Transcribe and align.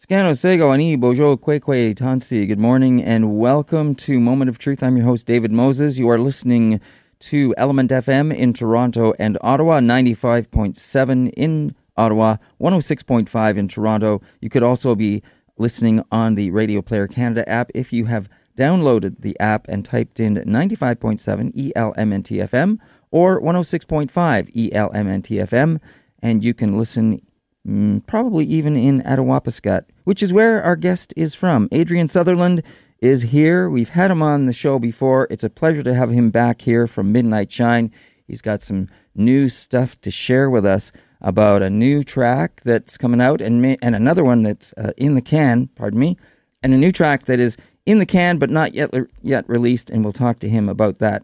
Scano 0.00 0.34
Sego 0.34 0.72
Ani 0.72 0.96
Bojo 0.96 1.36
Kwekwe 1.36 1.94
Tansi. 1.94 2.48
Good 2.48 2.58
morning 2.58 3.02
and 3.02 3.36
welcome 3.36 3.94
to 3.96 4.18
Moment 4.18 4.48
of 4.48 4.58
Truth. 4.58 4.82
I'm 4.82 4.96
your 4.96 5.04
host, 5.04 5.26
David 5.26 5.52
Moses. 5.52 5.98
You 5.98 6.08
are 6.08 6.18
listening 6.18 6.80
to 7.18 7.54
Element 7.58 7.90
FM 7.90 8.34
in 8.34 8.54
Toronto 8.54 9.12
and 9.18 9.36
Ottawa, 9.42 9.80
95.7 9.80 11.34
in 11.36 11.74
Ottawa, 11.98 12.38
106.5 12.58 13.58
in 13.58 13.68
Toronto. 13.68 14.22
You 14.40 14.48
could 14.48 14.62
also 14.62 14.94
be 14.94 15.22
listening 15.58 16.02
on 16.10 16.34
the 16.34 16.50
Radio 16.50 16.80
Player 16.80 17.06
Canada 17.06 17.46
app 17.46 17.70
if 17.74 17.92
you 17.92 18.06
have 18.06 18.30
downloaded 18.56 19.18
the 19.18 19.38
app 19.38 19.68
and 19.68 19.84
typed 19.84 20.18
in 20.18 20.36
95.7 20.36 21.72
ELMNTFM 21.74 22.78
or 23.10 23.38
106.5 23.42 24.70
ELMNTFM, 24.72 25.78
and 26.22 26.42
you 26.42 26.54
can 26.54 26.78
listen 26.78 27.20
mm, 27.66 28.06
probably 28.06 28.44
even 28.46 28.76
in 28.76 29.02
Attawapiskat, 29.02 29.82
which 30.04 30.22
is 30.22 30.32
where 30.32 30.62
our 30.62 30.76
guest 30.76 31.12
is 31.16 31.34
from. 31.34 31.68
Adrian 31.72 32.08
Sutherland 32.08 32.62
is 33.00 33.22
here. 33.22 33.68
We've 33.68 33.88
had 33.90 34.10
him 34.10 34.22
on 34.22 34.46
the 34.46 34.52
show 34.52 34.78
before. 34.78 35.26
It's 35.30 35.44
a 35.44 35.50
pleasure 35.50 35.82
to 35.82 35.94
have 35.94 36.10
him 36.10 36.30
back 36.30 36.62
here 36.62 36.86
from 36.86 37.12
Midnight 37.12 37.50
Shine. 37.50 37.92
He's 38.26 38.42
got 38.42 38.62
some 38.62 38.88
new 39.14 39.48
stuff 39.48 40.00
to 40.02 40.10
share 40.10 40.48
with 40.48 40.64
us 40.64 40.92
about 41.20 41.62
a 41.62 41.70
new 41.70 42.02
track 42.02 42.60
that's 42.62 42.96
coming 42.96 43.20
out 43.20 43.40
and 43.40 43.76
and 43.82 43.94
another 43.94 44.24
one 44.24 44.42
that's 44.42 44.72
uh, 44.74 44.92
in 44.96 45.14
the 45.14 45.22
can, 45.22 45.66
pardon 45.68 45.98
me, 45.98 46.16
and 46.62 46.72
a 46.72 46.78
new 46.78 46.92
track 46.92 47.24
that 47.24 47.40
is 47.40 47.56
in 47.86 47.98
the 47.98 48.06
can 48.06 48.38
but 48.38 48.50
not 48.50 48.74
yet 48.74 48.90
yet 49.22 49.48
released 49.48 49.90
and 49.90 50.04
we'll 50.04 50.12
talk 50.12 50.38
to 50.38 50.48
him 50.48 50.68
about 50.68 50.98
that. 50.98 51.22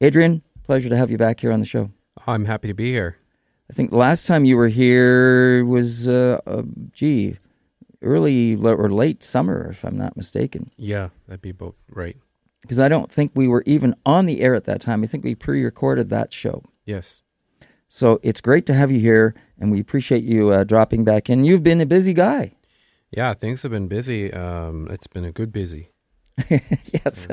Adrian, 0.00 0.42
pleasure 0.64 0.88
to 0.88 0.96
have 0.96 1.10
you 1.10 1.18
back 1.18 1.40
here 1.40 1.52
on 1.52 1.60
the 1.60 1.66
show. 1.66 1.90
I'm 2.26 2.44
happy 2.44 2.68
to 2.68 2.74
be 2.74 2.92
here. 2.92 3.18
I 3.70 3.74
think 3.74 3.92
last 3.92 4.26
time 4.26 4.44
you 4.44 4.56
were 4.56 4.68
here 4.68 5.64
was, 5.64 6.08
uh, 6.08 6.40
uh, 6.46 6.62
gee, 6.92 7.36
early 8.00 8.56
or 8.56 8.88
late 8.88 9.22
summer, 9.22 9.68
if 9.70 9.84
I'm 9.84 9.96
not 9.96 10.16
mistaken. 10.16 10.70
Yeah, 10.76 11.10
that'd 11.26 11.42
be 11.42 11.50
about 11.50 11.74
right. 11.90 12.16
Because 12.62 12.80
I 12.80 12.88
don't 12.88 13.12
think 13.12 13.32
we 13.34 13.46
were 13.46 13.62
even 13.66 13.94
on 14.06 14.26
the 14.26 14.40
air 14.40 14.54
at 14.54 14.64
that 14.64 14.80
time. 14.80 15.02
I 15.04 15.06
think 15.06 15.22
we 15.24 15.34
pre 15.34 15.62
recorded 15.62 16.10
that 16.10 16.32
show. 16.32 16.62
Yes. 16.84 17.22
So 17.88 18.20
it's 18.22 18.40
great 18.40 18.66
to 18.66 18.74
have 18.74 18.90
you 18.90 19.00
here, 19.00 19.34
and 19.58 19.70
we 19.70 19.80
appreciate 19.80 20.24
you 20.24 20.50
uh, 20.50 20.64
dropping 20.64 21.04
back 21.04 21.30
in. 21.30 21.44
You've 21.44 21.62
been 21.62 21.80
a 21.80 21.86
busy 21.86 22.12
guy. 22.12 22.52
Yeah, 23.10 23.32
things 23.34 23.62
have 23.62 23.72
been 23.72 23.88
busy. 23.88 24.32
Um, 24.32 24.88
it's 24.90 25.06
been 25.06 25.24
a 25.24 25.32
good 25.32 25.52
busy. 25.52 25.90
yes, 26.50 27.28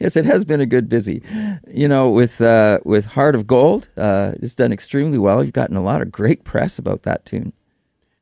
yes, 0.00 0.16
it 0.16 0.24
has 0.24 0.44
been 0.44 0.60
a 0.60 0.66
good 0.66 0.88
busy. 0.88 1.22
You 1.68 1.88
know, 1.88 2.10
with 2.10 2.40
uh, 2.40 2.80
with 2.84 3.06
Heart 3.06 3.34
of 3.34 3.46
Gold, 3.46 3.88
uh, 3.96 4.32
it's 4.42 4.54
done 4.54 4.72
extremely 4.72 5.18
well. 5.18 5.42
You've 5.44 5.52
gotten 5.52 5.76
a 5.76 5.82
lot 5.82 6.02
of 6.02 6.10
great 6.10 6.44
press 6.44 6.78
about 6.78 7.02
that 7.02 7.24
tune. 7.24 7.52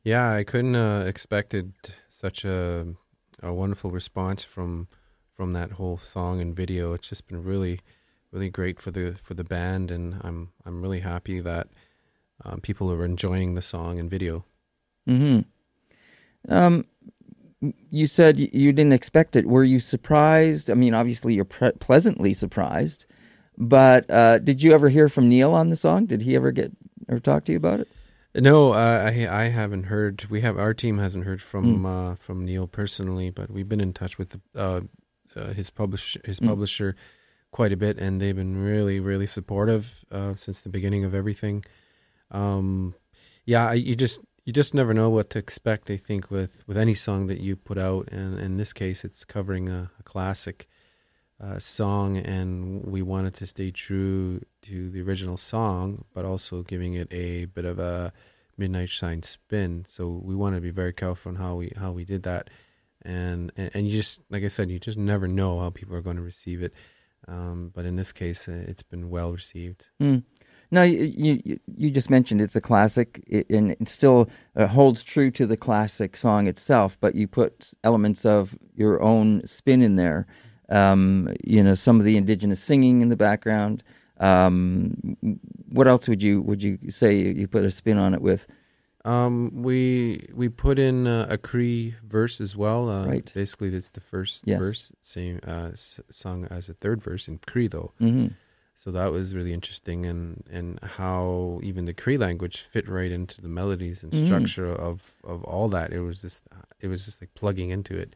Yeah, 0.04 0.32
I 0.32 0.44
couldn't 0.44 0.76
uh, 0.76 1.04
expected 1.06 1.72
such 2.08 2.44
a 2.44 2.86
a 3.42 3.52
wonderful 3.52 3.90
response 3.90 4.44
from 4.44 4.88
from 5.28 5.52
that 5.52 5.72
whole 5.72 5.96
song 5.96 6.40
and 6.40 6.54
video. 6.54 6.92
It's 6.92 7.08
just 7.08 7.26
been 7.28 7.42
really, 7.42 7.80
really 8.30 8.50
great 8.50 8.80
for 8.80 8.90
the 8.90 9.12
for 9.12 9.34
the 9.34 9.44
band, 9.44 9.90
and 9.90 10.20
I'm 10.22 10.50
I'm 10.64 10.82
really 10.82 11.00
happy 11.00 11.40
that 11.40 11.68
um, 12.44 12.60
people 12.60 12.92
are 12.92 13.04
enjoying 13.04 13.54
the 13.54 13.62
song 13.62 13.98
and 13.98 14.10
video. 14.10 14.44
Hmm. 15.06 15.40
Um 16.48 16.84
you 17.60 18.06
said 18.06 18.38
you 18.38 18.72
didn't 18.72 18.92
expect 18.92 19.36
it. 19.36 19.46
Were 19.46 19.64
you 19.64 19.78
surprised? 19.78 20.70
I 20.70 20.74
mean, 20.74 20.94
obviously 20.94 21.34
you're 21.34 21.44
pre- 21.44 21.72
pleasantly 21.72 22.34
surprised, 22.34 23.06
but 23.56 24.10
uh, 24.10 24.38
did 24.38 24.62
you 24.62 24.74
ever 24.74 24.88
hear 24.88 25.08
from 25.08 25.28
Neil 25.28 25.52
on 25.52 25.70
the 25.70 25.76
song? 25.76 26.06
Did 26.06 26.22
he 26.22 26.36
ever 26.36 26.52
get 26.52 26.72
or 27.08 27.18
talk 27.18 27.44
to 27.44 27.52
you 27.52 27.58
about 27.58 27.80
it? 27.80 27.88
No, 28.34 28.72
uh, 28.72 29.10
I 29.10 29.26
I 29.28 29.48
haven't 29.48 29.84
heard. 29.84 30.26
We 30.28 30.42
have 30.42 30.58
our 30.58 30.74
team 30.74 30.98
hasn't 30.98 31.24
heard 31.24 31.40
from 31.40 31.82
mm. 31.82 32.12
uh, 32.12 32.14
from 32.16 32.44
Neil 32.44 32.66
personally, 32.66 33.30
but 33.30 33.50
we've 33.50 33.68
been 33.68 33.80
in 33.80 33.94
touch 33.94 34.18
with 34.18 34.38
uh, 34.54 34.82
uh, 35.34 35.52
his 35.54 35.70
publish 35.70 36.18
his 36.24 36.40
mm. 36.40 36.48
publisher 36.48 36.96
quite 37.50 37.72
a 37.72 37.76
bit, 37.76 37.98
and 37.98 38.20
they've 38.20 38.36
been 38.36 38.62
really 38.62 39.00
really 39.00 39.26
supportive 39.26 40.04
uh, 40.12 40.34
since 40.34 40.60
the 40.60 40.68
beginning 40.68 41.04
of 41.04 41.14
everything. 41.14 41.64
Um, 42.30 42.94
yeah, 43.46 43.72
you 43.72 43.96
just 43.96 44.20
you 44.46 44.52
just 44.52 44.74
never 44.74 44.94
know 44.94 45.10
what 45.10 45.28
to 45.30 45.40
expect. 45.40 45.90
I 45.90 45.96
think 45.96 46.30
with 46.30 46.64
with 46.68 46.76
any 46.76 46.94
song 46.94 47.26
that 47.26 47.40
you 47.40 47.56
put 47.56 47.76
out, 47.76 48.08
and 48.12 48.38
in 48.38 48.56
this 48.56 48.72
case, 48.72 49.04
it's 49.04 49.24
covering 49.24 49.68
a, 49.68 49.90
a 49.98 50.02
classic 50.04 50.68
uh, 51.40 51.58
song, 51.58 52.16
and 52.16 52.84
we 52.84 53.02
wanted 53.02 53.34
to 53.34 53.46
stay 53.46 53.72
true 53.72 54.40
to 54.62 54.88
the 54.88 55.02
original 55.02 55.36
song, 55.36 56.04
but 56.14 56.24
also 56.24 56.62
giving 56.62 56.94
it 56.94 57.12
a 57.12 57.46
bit 57.46 57.64
of 57.64 57.80
a 57.80 58.12
midnight 58.56 58.88
shine 58.88 59.24
spin. 59.24 59.84
So 59.88 60.20
we 60.24 60.36
want 60.36 60.54
to 60.54 60.60
be 60.60 60.70
very 60.70 60.92
careful 60.92 61.30
on 61.30 61.36
how 61.36 61.56
we 61.56 61.72
how 61.76 61.90
we 61.90 62.04
did 62.04 62.22
that, 62.22 62.48
and 63.02 63.50
and, 63.56 63.70
and 63.74 63.88
you 63.88 63.98
just 63.98 64.20
like 64.30 64.44
I 64.44 64.48
said, 64.48 64.70
you 64.70 64.78
just 64.78 64.96
never 64.96 65.26
know 65.26 65.58
how 65.58 65.70
people 65.70 65.96
are 65.96 66.02
going 66.02 66.16
to 66.18 66.22
receive 66.22 66.62
it. 66.62 66.72
Um, 67.26 67.72
but 67.74 67.84
in 67.84 67.96
this 67.96 68.12
case, 68.12 68.48
uh, 68.48 68.64
it's 68.68 68.84
been 68.84 69.10
well 69.10 69.32
received. 69.32 69.86
Mm. 70.00 70.22
Now, 70.70 70.82
you, 70.82 71.40
you, 71.44 71.58
you 71.76 71.90
just 71.90 72.10
mentioned 72.10 72.40
it's 72.40 72.56
a 72.56 72.60
classic, 72.60 73.22
and 73.48 73.72
it 73.72 73.88
still 73.88 74.28
uh, 74.56 74.66
holds 74.66 75.04
true 75.04 75.30
to 75.32 75.46
the 75.46 75.56
classic 75.56 76.16
song 76.16 76.46
itself. 76.46 76.98
But 77.00 77.14
you 77.14 77.28
put 77.28 77.72
elements 77.84 78.24
of 78.24 78.58
your 78.74 79.02
own 79.02 79.46
spin 79.46 79.82
in 79.82 79.96
there. 79.96 80.26
Um, 80.68 81.28
you 81.44 81.62
know, 81.62 81.74
some 81.74 81.98
of 82.00 82.04
the 82.04 82.16
indigenous 82.16 82.60
singing 82.60 83.00
in 83.00 83.08
the 83.08 83.16
background. 83.16 83.84
Um, 84.18 85.16
what 85.68 85.86
else 85.86 86.08
would 86.08 86.22
you 86.22 86.42
would 86.42 86.62
you 86.62 86.78
say 86.88 87.16
you 87.16 87.46
put 87.46 87.64
a 87.64 87.70
spin 87.70 87.98
on 87.98 88.14
it 88.14 88.22
with? 88.22 88.46
Um, 89.04 89.62
we 89.62 90.26
we 90.34 90.48
put 90.48 90.80
in 90.80 91.06
uh, 91.06 91.28
a 91.30 91.38
Cree 91.38 91.94
verse 92.02 92.40
as 92.40 92.56
well. 92.56 92.90
Uh, 92.90 93.06
right. 93.06 93.32
Basically, 93.32 93.68
it's 93.68 93.90
the 93.90 94.00
first 94.00 94.42
yes. 94.44 94.58
verse, 94.58 94.92
same 95.00 95.38
uh, 95.46 95.70
sung 95.74 96.44
as 96.50 96.68
a 96.68 96.74
third 96.74 97.02
verse 97.02 97.28
in 97.28 97.38
Cree, 97.46 97.68
though. 97.68 97.92
Mm-hmm. 98.00 98.28
So 98.78 98.90
that 98.92 99.10
was 99.10 99.34
really 99.34 99.54
interesting, 99.54 100.04
and 100.04 100.44
and 100.52 100.78
how 100.98 101.60
even 101.62 101.86
the 101.86 101.94
Cree 101.94 102.18
language 102.18 102.60
fit 102.60 102.86
right 102.88 103.10
into 103.10 103.40
the 103.40 103.48
melodies 103.48 104.02
and 104.02 104.12
Mm. 104.12 104.24
structure 104.26 104.70
of 104.70 105.14
of 105.24 105.42
all 105.44 105.68
that. 105.70 105.92
It 105.92 106.00
was 106.02 106.20
just 106.20 106.42
it 106.80 106.88
was 106.88 107.06
just 107.06 107.22
like 107.22 107.32
plugging 107.34 107.70
into 107.70 107.96
it. 107.96 108.14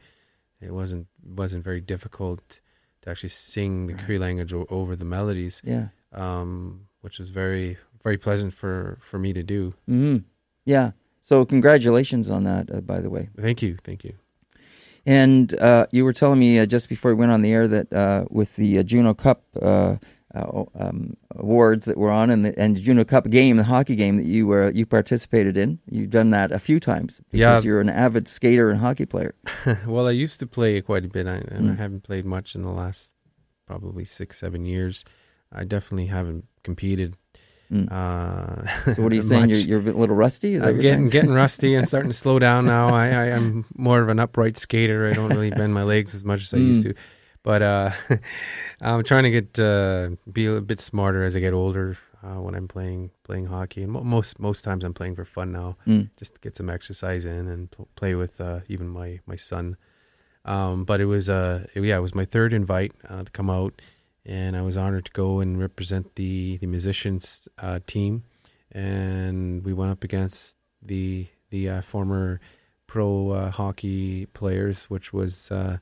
It 0.61 0.71
wasn't 0.71 1.07
wasn't 1.23 1.63
very 1.63 1.81
difficult 1.81 2.59
to 3.01 3.09
actually 3.09 3.29
sing 3.29 3.87
the 3.87 3.93
Right. 3.95 4.05
Cree 4.05 4.19
language 4.19 4.53
o- 4.53 4.67
over 4.69 4.95
the 4.95 5.05
melodies, 5.17 5.61
Yeah. 5.65 5.87
um, 6.13 6.81
which 7.01 7.17
was 7.17 7.29
very 7.31 7.77
very 8.03 8.17
pleasant 8.19 8.53
for 8.53 8.97
for 9.01 9.17
me 9.19 9.33
to 9.33 9.41
do. 9.43 9.73
hmm 9.87 10.17
Yeah. 10.65 10.91
So 11.21 11.43
congratulations 11.45 12.29
on 12.29 12.43
that, 12.43 12.69
uh, 12.69 12.81
by 12.81 12.99
the 13.01 13.09
way. 13.09 13.29
Thank 13.35 13.61
you, 13.63 13.77
thank 13.83 14.03
you. 14.03 14.13
And 15.05 15.53
uh, 15.59 15.87
you 15.91 16.05
were 16.05 16.13
telling 16.13 16.39
me 16.39 16.59
uh, 16.59 16.65
just 16.67 16.87
before 16.87 17.09
we 17.13 17.19
went 17.19 17.31
on 17.31 17.41
the 17.41 17.51
air 17.51 17.67
that 17.67 17.91
uh, 17.91 18.25
with 18.29 18.55
the 18.55 18.77
uh, 18.79 18.83
Juno 18.83 19.13
Cup 19.15 19.41
uh, 20.33 20.63
um, 20.75 21.15
awards 21.35 21.85
that 21.85 21.97
were 21.97 22.09
on 22.11 22.29
and 22.29 22.45
the 22.45 22.57
and 22.59 22.77
Juno 22.77 23.03
Cup 23.03 23.29
game, 23.29 23.57
the 23.57 23.63
hockey 23.65 23.95
game 23.95 24.17
that 24.17 24.25
you 24.25 24.47
were 24.47 24.71
you 24.71 24.85
participated 24.85 25.57
in, 25.57 25.79
you've 25.89 26.09
done 26.09 26.29
that 26.31 26.51
a 26.51 26.59
few 26.59 26.79
times 26.79 27.19
because 27.31 27.39
Yeah. 27.39 27.67
you're 27.69 27.81
an 27.81 27.89
avid 27.89 28.27
skater 28.27 28.69
and 28.69 28.79
hockey 28.79 29.05
player. 29.05 29.35
well, 29.87 30.07
I 30.07 30.11
used 30.11 30.39
to 30.39 30.47
play 30.47 30.79
quite 30.81 31.03
a 31.05 31.09
bit, 31.09 31.27
I- 31.27 31.43
and 31.51 31.69
I 31.69 31.73
Mm. 31.73 31.77
haven't 31.77 32.03
played 32.03 32.25
much 32.25 32.55
in 32.55 32.61
the 32.61 32.69
last 32.71 33.15
probably 33.67 34.05
six, 34.05 34.37
seven 34.39 34.65
years. 34.65 35.03
I 35.51 35.63
definitely 35.65 36.07
haven't 36.07 36.45
competed. 36.63 37.15
Mm. 37.71 37.89
Uh, 37.91 38.93
So 38.93 39.01
what 39.03 39.11
are 39.11 39.15
you 39.15 39.21
saying? 39.33 39.49
You're, 39.49 39.59
you're 39.59 39.79
a 39.79 39.93
little 39.97 40.15
rusty? 40.15 40.55
Is 40.55 40.63
I'm 40.63 40.79
getting 40.79 41.05
getting 41.07 41.31
rusty 41.31 41.73
and 41.75 41.87
starting 41.91 42.11
to 42.11 42.17
slow 42.17 42.37
down 42.39 42.65
now. 42.65 42.87
I, 42.93 43.07
I 43.07 43.25
am 43.27 43.65
more 43.75 44.01
of 44.01 44.09
an 44.09 44.19
upright 44.19 44.57
skater. 44.57 45.07
I 45.09 45.13
don't 45.13 45.29
really 45.29 45.51
bend 45.51 45.73
my 45.73 45.83
legs 45.83 46.13
as 46.13 46.23
much 46.25 46.41
as 46.43 46.53
I 46.53 46.57
used 46.57 46.85
Mm. 46.85 46.89
to, 46.95 47.01
but 47.43 47.61
uh, 47.61 47.91
I'm 48.81 49.03
trying 49.03 49.23
to 49.23 49.31
get 49.31 49.59
uh, 49.59 50.09
be 50.31 50.45
a 50.45 50.61
bit 50.61 50.79
smarter 50.79 51.23
as 51.23 51.35
I 51.35 51.39
get 51.39 51.53
older. 51.53 51.97
Uh, 52.23 52.39
when 52.39 52.53
I'm 52.53 52.67
playing 52.67 53.09
playing 53.23 53.47
hockey, 53.47 53.81
and 53.81 53.91
mo- 53.93 54.03
most 54.03 54.37
most 54.39 54.61
times 54.63 54.83
I'm 54.83 54.93
playing 54.93 55.15
for 55.15 55.25
fun 55.25 55.51
now, 55.51 55.75
Mm. 55.87 56.11
just 56.17 56.35
to 56.35 56.39
get 56.39 56.55
some 56.55 56.69
exercise 56.69 57.25
in 57.25 57.47
and 57.47 57.71
pl- 57.71 57.87
play 57.95 58.13
with 58.13 58.39
uh, 58.39 58.59
even 58.67 58.87
my 58.87 59.19
my 59.25 59.35
son. 59.35 59.75
Um, 60.45 60.83
but 60.85 61.01
it 61.01 61.05
was 61.05 61.29
uh 61.31 61.65
yeah 61.75 61.97
it 61.97 62.01
was 62.01 62.13
my 62.13 62.25
third 62.25 62.53
invite 62.53 62.91
uh, 63.09 63.23
to 63.23 63.31
come 63.31 63.49
out, 63.49 63.81
and 64.23 64.55
I 64.55 64.61
was 64.61 64.77
honored 64.77 65.05
to 65.05 65.11
go 65.11 65.39
and 65.39 65.59
represent 65.59 66.13
the 66.15 66.57
the 66.57 66.67
musicians 66.67 67.47
uh, 67.57 67.79
team, 67.87 68.23
and 68.71 69.65
we 69.65 69.73
went 69.73 69.91
up 69.91 70.03
against 70.03 70.57
the 70.79 71.27
the 71.49 71.69
uh, 71.69 71.81
former 71.81 72.39
pro 72.85 73.31
uh, 73.31 73.49
hockey 73.51 74.27
players, 74.27 74.91
which 74.91 75.11
was 75.11 75.49
uh, 75.51 75.77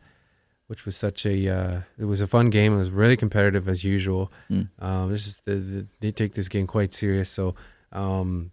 which 0.70 0.86
was 0.86 0.96
such 0.96 1.26
a 1.26 1.36
uh, 1.50 1.82
it 1.98 2.06
was 2.06 2.22
a 2.22 2.28
fun 2.28 2.50
game. 2.52 2.74
It 2.74 2.78
was 2.78 2.92
really 2.92 3.18
competitive 3.18 3.68
as 3.68 3.84
usual. 3.84 4.32
Mm. 4.52 4.70
Um, 4.80 5.12
this 5.12 5.26
is 5.28 5.42
the, 5.46 5.56
the, 5.56 5.88
they 6.00 6.12
take 6.12 6.34
this 6.36 6.48
game 6.48 6.68
quite 6.68 6.94
serious, 6.94 7.30
so 7.30 7.56
um, 7.92 8.52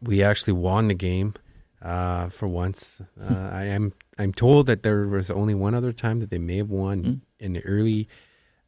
we 0.00 0.22
actually 0.22 0.54
won 0.54 0.88
the 0.88 0.94
game 0.94 1.34
uh, 1.82 2.28
for 2.30 2.46
once. 2.48 3.00
Uh, 3.20 3.50
I 3.52 3.64
am 3.64 3.92
I'm 4.18 4.32
told 4.32 4.66
that 4.66 4.82
there 4.82 5.06
was 5.06 5.30
only 5.30 5.54
one 5.54 5.74
other 5.74 5.92
time 5.92 6.20
that 6.20 6.30
they 6.30 6.38
may 6.38 6.56
have 6.56 6.70
won 6.70 7.02
Mm. 7.04 7.20
in 7.40 7.52
the 7.52 7.64
early 7.64 8.08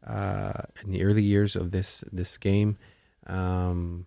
uh, 0.06 0.62
in 0.84 0.92
the 0.92 1.02
early 1.02 1.22
years 1.22 1.56
of 1.56 1.70
this 1.70 2.04
this 2.12 2.36
game. 2.38 2.76
Um, 3.26 4.06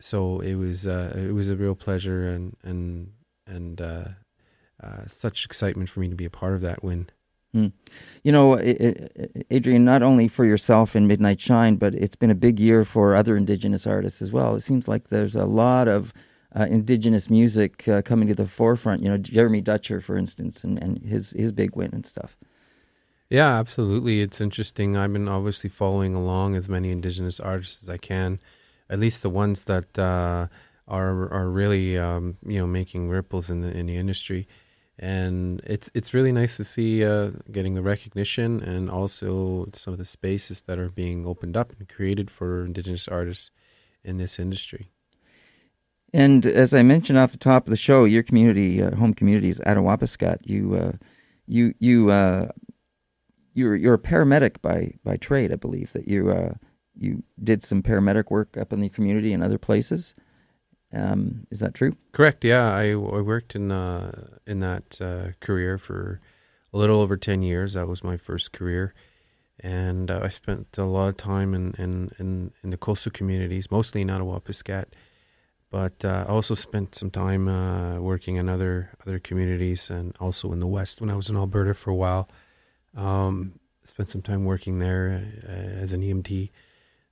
so 0.00 0.40
it 0.40 0.54
was 0.56 0.84
uh, 0.86 1.12
it 1.16 1.32
was 1.32 1.48
a 1.48 1.56
real 1.56 1.74
pleasure 1.76 2.28
and 2.28 2.56
and 2.64 3.12
and 3.46 3.80
uh, 3.80 4.08
uh, 4.82 5.06
such 5.06 5.44
excitement 5.44 5.88
for 5.90 6.00
me 6.00 6.08
to 6.08 6.16
be 6.16 6.24
a 6.24 6.30
part 6.40 6.54
of 6.54 6.60
that 6.62 6.82
win. 6.82 7.08
Mm. 7.54 7.72
You 8.24 8.32
know, 8.32 8.58
Adrian, 9.50 9.84
not 9.84 10.02
only 10.02 10.26
for 10.28 10.44
yourself 10.44 10.96
in 10.96 11.06
Midnight 11.06 11.40
Shine, 11.40 11.76
but 11.76 11.94
it's 11.94 12.16
been 12.16 12.30
a 12.30 12.34
big 12.34 12.58
year 12.58 12.84
for 12.84 13.14
other 13.14 13.36
Indigenous 13.36 13.86
artists 13.86 14.20
as 14.20 14.32
well. 14.32 14.56
It 14.56 14.60
seems 14.60 14.88
like 14.88 15.08
there's 15.08 15.36
a 15.36 15.46
lot 15.46 15.86
of 15.86 16.12
uh, 16.54 16.66
Indigenous 16.68 17.30
music 17.30 17.86
uh, 17.86 18.02
coming 18.02 18.26
to 18.28 18.34
the 18.34 18.46
forefront. 18.46 19.02
You 19.02 19.10
know, 19.10 19.18
Jeremy 19.18 19.60
Dutcher, 19.60 20.00
for 20.00 20.16
instance, 20.16 20.64
and, 20.64 20.82
and 20.82 20.98
his, 20.98 21.30
his 21.30 21.52
big 21.52 21.76
win 21.76 21.90
and 21.92 22.04
stuff. 22.04 22.36
Yeah, 23.30 23.58
absolutely. 23.58 24.20
It's 24.20 24.40
interesting. 24.40 24.96
I've 24.96 25.12
been 25.12 25.28
obviously 25.28 25.70
following 25.70 26.14
along 26.14 26.56
as 26.56 26.68
many 26.68 26.90
Indigenous 26.90 27.40
artists 27.40 27.82
as 27.82 27.88
I 27.88 27.98
can, 27.98 28.38
at 28.90 28.98
least 28.98 29.22
the 29.22 29.30
ones 29.30 29.64
that 29.64 29.98
uh, 29.98 30.48
are 30.86 31.32
are 31.32 31.48
really 31.48 31.96
um, 31.96 32.36
you 32.46 32.58
know 32.58 32.66
making 32.66 33.08
ripples 33.08 33.48
in 33.48 33.62
the 33.62 33.76
in 33.76 33.86
the 33.86 33.96
industry 33.96 34.46
and 34.98 35.60
it's 35.64 35.90
it's 35.94 36.14
really 36.14 36.32
nice 36.32 36.56
to 36.56 36.64
see 36.64 37.04
uh, 37.04 37.32
getting 37.50 37.74
the 37.74 37.82
recognition 37.82 38.62
and 38.62 38.90
also 38.90 39.68
some 39.72 39.92
of 39.92 39.98
the 39.98 40.04
spaces 40.04 40.62
that 40.62 40.78
are 40.78 40.90
being 40.90 41.26
opened 41.26 41.56
up 41.56 41.72
and 41.78 41.88
created 41.88 42.30
for 42.30 42.64
Indigenous 42.64 43.08
artists 43.08 43.50
in 44.04 44.18
this 44.18 44.38
industry. 44.38 44.88
And 46.12 46.46
as 46.46 46.72
I 46.72 46.82
mentioned 46.84 47.18
off 47.18 47.32
the 47.32 47.38
top 47.38 47.66
of 47.66 47.70
the 47.70 47.76
show, 47.76 48.04
your 48.04 48.22
community, 48.22 48.80
uh, 48.80 48.94
home 48.94 49.14
community, 49.14 49.48
is 49.48 49.60
Attawapiskat. 49.66 50.38
You, 50.44 50.76
uh, 50.76 50.92
you, 51.48 51.74
you, 51.80 52.10
uh, 52.10 52.50
you're 53.52 53.74
you're 53.74 53.94
a 53.94 53.98
paramedic 53.98 54.62
by 54.62 54.94
by 55.02 55.16
trade, 55.16 55.52
I 55.52 55.56
believe. 55.56 55.92
That 55.92 56.06
you 56.06 56.30
uh, 56.30 56.54
you 56.94 57.24
did 57.42 57.64
some 57.64 57.82
paramedic 57.82 58.30
work 58.30 58.56
up 58.56 58.72
in 58.72 58.80
the 58.80 58.88
community 58.88 59.32
and 59.32 59.42
other 59.42 59.58
places. 59.58 60.14
Um, 60.94 61.46
is 61.50 61.58
that 61.60 61.74
true? 61.74 61.96
Correct. 62.12 62.44
Yeah, 62.44 62.72
I, 62.72 62.90
I 62.90 62.94
worked 62.94 63.56
in 63.56 63.72
uh, 63.72 64.28
in 64.46 64.60
that 64.60 65.00
uh, 65.00 65.32
career 65.40 65.76
for 65.76 66.20
a 66.72 66.78
little 66.78 67.00
over 67.00 67.16
ten 67.16 67.42
years. 67.42 67.74
That 67.74 67.88
was 67.88 68.04
my 68.04 68.16
first 68.16 68.52
career, 68.52 68.94
and 69.58 70.10
uh, 70.10 70.20
I 70.22 70.28
spent 70.28 70.78
a 70.78 70.84
lot 70.84 71.08
of 71.08 71.16
time 71.16 71.52
in 71.52 71.74
in, 71.78 72.12
in, 72.18 72.52
in 72.62 72.70
the 72.70 72.76
coastal 72.76 73.10
communities, 73.12 73.70
mostly 73.70 74.02
in 74.02 74.08
Attawapiskat. 74.08 74.86
But 75.70 76.04
uh, 76.04 76.24
I 76.28 76.30
also 76.30 76.54
spent 76.54 76.94
some 76.94 77.10
time 77.10 77.48
uh, 77.48 77.98
working 77.98 78.36
in 78.36 78.48
other 78.48 78.90
other 79.04 79.18
communities, 79.18 79.90
and 79.90 80.14
also 80.20 80.52
in 80.52 80.60
the 80.60 80.68
west 80.68 81.00
when 81.00 81.10
I 81.10 81.16
was 81.16 81.28
in 81.28 81.36
Alberta 81.36 81.74
for 81.74 81.90
a 81.90 81.96
while. 81.96 82.28
Um, 82.96 83.58
spent 83.82 84.08
some 84.08 84.22
time 84.22 84.44
working 84.44 84.78
there 84.78 85.26
uh, 85.46 85.82
as 85.82 85.92
an 85.92 86.02
EMT 86.02 86.50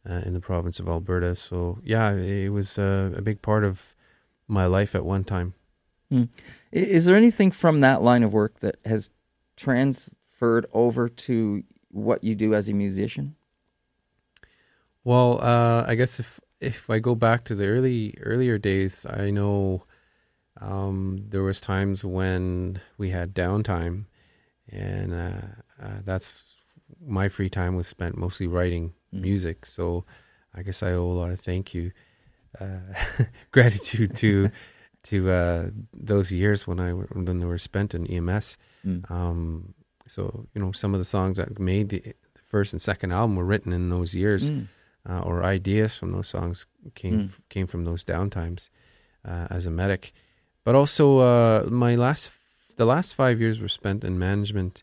uh, 0.09 0.23
in 0.25 0.35
the 0.35 0.41
province 0.41 0.79
of 0.81 0.89
Alberta. 0.89 1.35
So 1.35 1.79
yeah, 1.85 2.13
it 2.13 2.51
was 2.51 2.79
uh, 2.79 3.13
a 3.17 3.23
big 3.23 3.43
part 3.43 3.65
of 3.65 3.95
my 4.49 4.67
life 4.67 4.95
at 4.95 5.05
one 5.05 5.25
time. 5.25 5.55
Mm. 6.13 6.29
Is 6.71 7.07
there 7.07 7.17
anything 7.17 7.51
from 7.51 7.81
that 7.81 8.03
line 8.03 8.23
of 8.23 8.33
work 8.33 8.61
that 8.61 8.77
has 8.85 9.11
transferred 9.57 10.67
over 10.73 11.09
to 11.09 11.65
what 11.91 12.23
you 12.23 12.35
do 12.35 12.55
as 12.55 12.69
a 12.69 12.75
musician? 12.75 13.37
Well, 15.05 15.43
uh, 15.43 15.85
I 15.87 15.95
guess 15.95 16.21
if 16.21 16.39
if 16.61 16.89
I 16.89 17.01
go 17.01 17.15
back 17.15 17.45
to 17.45 17.55
the 17.55 17.67
early 17.67 18.15
earlier 18.21 18.59
days, 18.59 19.07
I 19.09 19.31
know 19.31 19.85
um, 20.61 21.25
there 21.29 21.43
was 21.43 21.61
times 21.61 22.05
when 22.05 22.81
we 22.99 23.11
had 23.11 23.35
downtime, 23.35 24.05
and 24.69 25.13
uh, 25.13 25.83
uh, 25.83 26.01
that's 26.05 26.57
my 27.05 27.29
free 27.29 27.51
time 27.51 27.75
was 27.75 27.89
spent 27.89 28.17
mostly 28.17 28.47
writing 28.47 28.93
music. 29.13 29.67
So 29.67 30.05
I 30.55 30.63
guess 30.63 30.83
I 30.83 30.93
owe 30.93 31.11
a 31.11 31.13
lot 31.13 31.31
of 31.31 31.41
thank 31.41 31.75
you, 31.75 31.93
uh, 32.61 32.95
gratitude 33.51 34.17
to 34.19 34.51
to 35.05 35.31
uh, 35.31 35.71
those 35.93 36.31
years 36.31 36.67
when 36.67 36.79
I 36.79 36.91
when 36.91 37.39
they 37.39 37.45
were 37.45 37.59
spent 37.59 37.95
in 37.95 38.07
EMS. 38.07 38.57
Mm. 38.87 39.11
Um, 39.11 39.75
so 40.07 40.47
you 40.55 40.63
know, 40.63 40.73
some 40.73 40.95
of 40.95 41.01
the 41.01 41.05
songs 41.05 41.37
that 41.37 41.59
made 41.59 41.89
the, 41.89 42.01
the 42.01 42.43
first 42.45 42.73
and 42.73 42.81
second 42.81 43.13
album 43.13 43.37
were 43.37 43.45
written 43.45 43.73
in 43.73 43.91
those 43.91 44.15
years, 44.15 44.51
mm. 44.51 44.67
uh, 45.09 45.21
or 45.21 45.43
ideas 45.43 45.97
from 45.97 46.13
those 46.13 46.29
songs 46.29 46.67
came 46.95 47.29
mm. 47.29 47.35
came 47.49 47.67
from 47.67 47.85
those 47.85 48.05
downtimes 48.05 48.71
uh, 49.25 49.47
as 49.51 49.67
a 49.67 49.71
medic. 49.71 50.13
But 50.65 50.75
also, 50.77 51.19
uh, 51.19 51.67
my 51.69 51.97
last 51.97 52.31
the 52.77 52.87
last 52.87 53.15
five 53.15 53.41
years 53.41 53.61
were 53.61 53.69
spent 53.69 54.05
in 54.05 54.19
management 54.19 54.83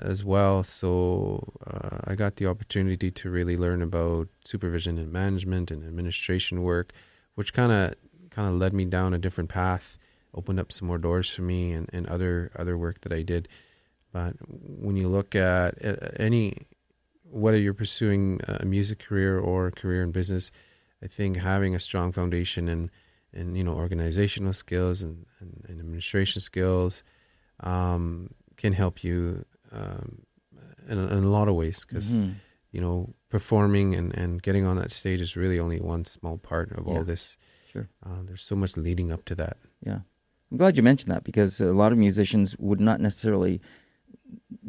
as 0.00 0.24
well. 0.24 0.62
So 0.62 1.52
uh, 1.66 1.98
I 2.04 2.14
got 2.14 2.36
the 2.36 2.46
opportunity 2.46 3.10
to 3.10 3.30
really 3.30 3.56
learn 3.56 3.82
about 3.82 4.28
supervision 4.44 4.98
and 4.98 5.12
management 5.12 5.70
and 5.70 5.84
administration 5.84 6.62
work, 6.62 6.92
which 7.34 7.52
kind 7.52 7.72
of 7.72 7.94
kind 8.30 8.48
of 8.48 8.54
led 8.54 8.72
me 8.72 8.84
down 8.84 9.14
a 9.14 9.18
different 9.18 9.50
path, 9.50 9.98
opened 10.34 10.60
up 10.60 10.70
some 10.70 10.88
more 10.88 10.98
doors 10.98 11.30
for 11.30 11.42
me 11.42 11.72
and, 11.72 11.88
and 11.92 12.06
other 12.06 12.50
other 12.56 12.76
work 12.76 13.00
that 13.02 13.12
I 13.12 13.22
did. 13.22 13.48
But 14.12 14.36
when 14.48 14.96
you 14.96 15.08
look 15.08 15.34
at 15.34 15.74
any 16.18 16.66
whether 17.30 17.58
you're 17.58 17.74
pursuing 17.74 18.40
a 18.46 18.64
music 18.64 18.98
career 19.00 19.38
or 19.38 19.66
a 19.66 19.72
career 19.72 20.02
in 20.02 20.12
business, 20.12 20.50
I 21.02 21.06
think 21.06 21.36
having 21.36 21.74
a 21.74 21.78
strong 21.78 22.10
foundation 22.12 22.68
and 22.68 22.90
in 23.32 23.54
you 23.54 23.64
know 23.64 23.74
organizational 23.74 24.52
skills 24.52 25.02
and, 25.02 25.26
and, 25.40 25.64
and 25.68 25.80
administration 25.80 26.40
skills 26.40 27.02
um, 27.60 28.30
can 28.56 28.72
help 28.72 29.04
you 29.04 29.44
um, 29.78 30.22
in, 30.88 30.98
a, 30.98 31.06
in, 31.18 31.24
a, 31.24 31.28
lot 31.28 31.48
of 31.48 31.54
ways 31.54 31.84
because 31.84 32.10
mm-hmm. 32.10 32.32
you 32.72 32.80
know 32.80 33.14
performing 33.28 33.94
and, 33.94 34.14
and 34.16 34.42
getting 34.42 34.66
on 34.66 34.76
that 34.76 34.90
stage 34.90 35.20
is 35.20 35.36
really 35.36 35.58
only 35.58 35.80
one 35.80 36.04
small 36.04 36.38
part 36.38 36.72
of 36.72 36.86
yeah. 36.86 36.94
all 36.94 37.04
this. 37.04 37.36
Sure, 37.70 37.88
uh, 38.04 38.22
there's 38.24 38.42
so 38.42 38.56
much 38.56 38.76
leading 38.76 39.12
up 39.12 39.24
to 39.26 39.34
that. 39.34 39.56
Yeah, 39.84 40.00
I'm 40.50 40.56
glad 40.56 40.76
you 40.76 40.82
mentioned 40.82 41.12
that 41.12 41.24
because 41.24 41.60
a 41.60 41.72
lot 41.72 41.92
of 41.92 41.98
musicians 41.98 42.56
would 42.58 42.80
not 42.80 43.00
necessarily 43.00 43.60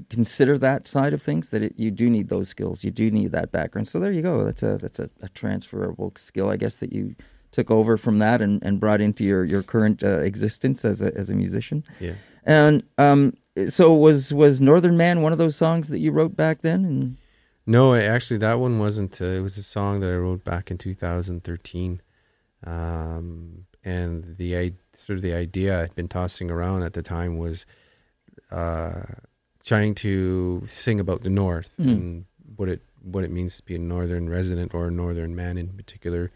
consider 0.10 0.58
that 0.58 0.88
side 0.88 1.14
of 1.14 1.22
things 1.22 1.50
that 1.50 1.62
it, 1.64 1.74
you 1.76 1.92
do 1.92 2.10
need 2.10 2.30
those 2.30 2.50
skills 2.50 2.84
you 2.84 2.92
do 2.92 3.12
need 3.12 3.32
that 3.32 3.52
background 3.52 3.88
so 3.88 4.00
there 4.00 4.12
you 4.12 4.22
go 4.22 4.44
that's 4.44 4.64
a 4.64 4.78
that's 4.78 5.00
a, 5.00 5.10
a 5.22 5.30
transferable 5.30 6.12
skill 6.16 6.50
i 6.50 6.56
guess 6.56 6.78
that 6.78 6.94
you 6.94 7.16
took 7.52 7.70
over 7.70 7.98
from 7.98 8.20
that 8.20 8.42
and, 8.42 8.64
and 8.64 8.80
brought 8.80 9.02
into 9.02 9.24
your 9.24 9.44
your 9.44 9.62
current 9.62 10.04
uh, 10.04 10.20
existence 10.20 10.86
as 10.86 11.02
a 11.02 11.14
as 11.16 11.30
a 11.30 11.34
musician 11.34 11.84
yeah 12.00 12.14
and 12.46 12.84
um 12.98 13.34
so 13.68 13.94
was 13.94 14.34
was 14.34 14.62
Northern 14.62 14.98
Man 14.98 15.22
one 15.22 15.32
of 15.32 15.38
those 15.38 15.56
songs 15.56 15.90
that 15.90 16.00
you 16.00 16.12
wrote 16.12 16.36
back 16.36 16.62
then? 16.62 16.86
And 16.86 17.18
no, 17.66 17.94
actually, 17.94 18.38
that 18.38 18.60
one 18.60 18.80
wasn't. 18.80 19.22
Uh, 19.22 19.26
it 19.26 19.42
was 19.42 19.58
a 19.58 19.64
song 19.64 20.00
that 20.00 20.10
I 20.10 20.16
wrote 20.16 20.44
back 20.44 20.72
in 20.72 20.78
2013, 20.78 22.02
um, 22.66 23.66
and 23.84 24.38
the 24.38 24.74
sort 24.94 25.18
of 25.18 25.22
the 25.22 25.34
idea 25.34 25.82
I'd 25.82 25.96
been 25.96 26.08
tossing 26.08 26.50
around 26.50 26.84
at 26.84 26.94
the 26.94 27.02
time 27.02 27.38
was 27.38 27.66
uh, 28.52 29.02
trying 29.64 29.96
to 29.96 30.64
sing 30.66 31.00
about 31.00 31.24
the 31.24 31.30
North 31.30 31.74
mm. 31.80 31.92
and 31.92 32.26
what 32.56 32.70
it 32.70 32.82
what 33.02 33.24
it 33.24 33.32
means 33.32 33.58
to 33.58 33.64
be 33.64 33.76
a 33.76 33.80
Northern 33.80 34.30
resident 34.30 34.74
or 34.74 34.88
a 34.88 34.92
Northern 34.92 35.36
man 35.36 35.58
in 35.58 35.70
particular. 35.70 36.32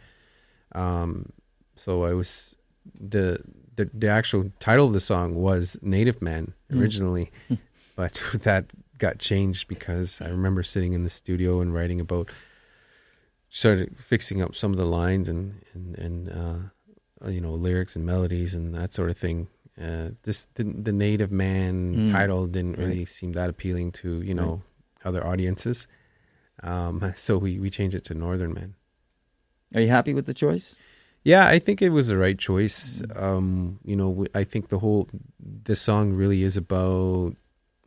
Um, 0.74 1.32
so 1.76 2.04
I 2.04 2.14
was 2.14 2.56
the 3.00 3.40
the, 3.76 3.90
the 3.94 4.08
actual 4.08 4.52
title 4.60 4.88
of 4.88 4.94
the 4.94 5.00
song 5.00 5.36
was 5.36 5.78
Native 5.82 6.22
Man 6.22 6.54
hmm. 6.70 6.80
originally, 6.80 7.32
mm. 7.50 7.60
but 7.96 8.22
that 8.42 8.72
got 8.98 9.20
changed 9.20 9.68
because 9.68 10.22
I 10.22 10.28
remember 10.28 10.64
sitting 10.64 10.94
in 10.94 11.04
the 11.04 11.10
studio 11.10 11.62
and 11.62 11.74
writing 11.74 12.00
about, 12.00 12.30
started 13.50 13.98
fixing 13.98 14.42
up 14.42 14.56
some 14.56 14.72
of 14.72 14.78
the 14.78 14.86
lines 14.86 15.30
and 15.30 15.62
and 15.74 15.98
and 15.98 16.30
uh, 16.30 17.30
you 17.30 17.42
know 17.42 17.54
lyrics 17.54 17.96
and 17.96 18.06
melodies 18.06 18.54
and 18.54 18.74
that 18.76 18.94
sort 18.94 19.10
of 19.10 19.18
thing. 19.18 19.48
Uh, 19.82 20.10
this 20.22 20.48
the, 20.54 20.64
the 20.64 20.94
Native 20.94 21.32
Man 21.32 21.96
mm. 21.96 22.12
title 22.12 22.46
didn't 22.46 22.78
really 22.78 23.00
right. 23.00 23.08
seem 23.08 23.32
that 23.34 23.50
appealing 23.50 23.92
to 23.92 24.22
you 24.22 24.34
know 24.34 24.52
right. 24.52 25.08
other 25.08 25.26
audiences, 25.26 25.88
um, 26.62 27.14
so 27.16 27.38
we 27.38 27.60
we 27.60 27.70
changed 27.70 27.96
it 27.96 28.04
to 28.06 28.14
Northern 28.14 28.54
Man. 28.54 28.76
Are 29.74 29.82
you 29.82 29.90
happy 29.90 30.14
with 30.14 30.28
the 30.28 30.36
choice? 30.36 30.78
Yeah, 31.24 31.48
I 31.48 31.60
think 31.60 31.82
it 31.82 31.90
was 31.90 32.10
the 32.10 32.18
right 32.18 32.38
choice. 32.38 33.02
Um, 33.16 33.80
you 33.86 33.96
know, 33.96 34.26
I 34.36 34.44
think 34.44 34.68
the 34.68 34.80
whole 34.80 35.08
this 35.40 35.82
song 35.82 36.14
really 36.14 36.44
is 36.44 36.58
about 36.58 37.36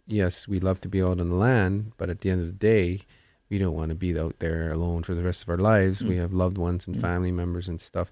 yes, 0.06 0.48
we 0.48 0.60
love 0.60 0.80
to 0.82 0.88
be 0.88 1.02
out 1.02 1.20
on 1.20 1.28
the 1.28 1.34
land, 1.34 1.92
but 1.96 2.08
at 2.08 2.20
the 2.20 2.30
end 2.30 2.40
of 2.40 2.46
the 2.46 2.52
day, 2.52 3.02
we 3.50 3.58
don't 3.58 3.74
want 3.74 3.90
to 3.90 3.94
be 3.94 4.18
out 4.18 4.38
there 4.38 4.70
alone 4.70 5.02
for 5.02 5.14
the 5.14 5.22
rest 5.22 5.42
of 5.42 5.48
our 5.48 5.58
lives. 5.58 6.02
Mm. 6.02 6.08
We 6.08 6.16
have 6.16 6.32
loved 6.32 6.58
ones 6.58 6.86
and 6.86 6.96
mm. 6.96 7.00
family 7.00 7.32
members 7.32 7.68
and 7.68 7.80
stuff 7.80 8.10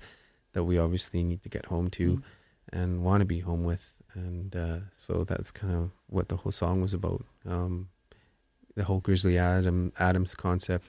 that 0.53 0.65
we 0.65 0.79
obviously 0.79 1.25
need 1.25 1.43
to 1.43 1.49
get 1.49 1.67
home 1.67 1.91
to 1.91 2.17
mm. 2.17 2.23
and 2.73 3.03
want 3.03 3.21
to 3.21 3.25
be 3.25 3.41
home 3.41 3.65
with. 3.65 3.97
And 4.15 4.55
uh, 4.55 4.79
so 4.93 5.25
that's 5.25 5.51
kind 5.51 5.75
of 5.75 5.91
what 6.09 6.29
the 6.29 6.37
whole 6.37 6.53
song 6.53 6.83
was 6.83 6.95
about. 6.95 7.25
Um, 7.49 7.89
the 8.77 8.85
whole 8.85 9.01
Grizzly 9.01 9.39
Adam 9.39 9.93
Adams 9.99 10.35
concept. 10.35 10.89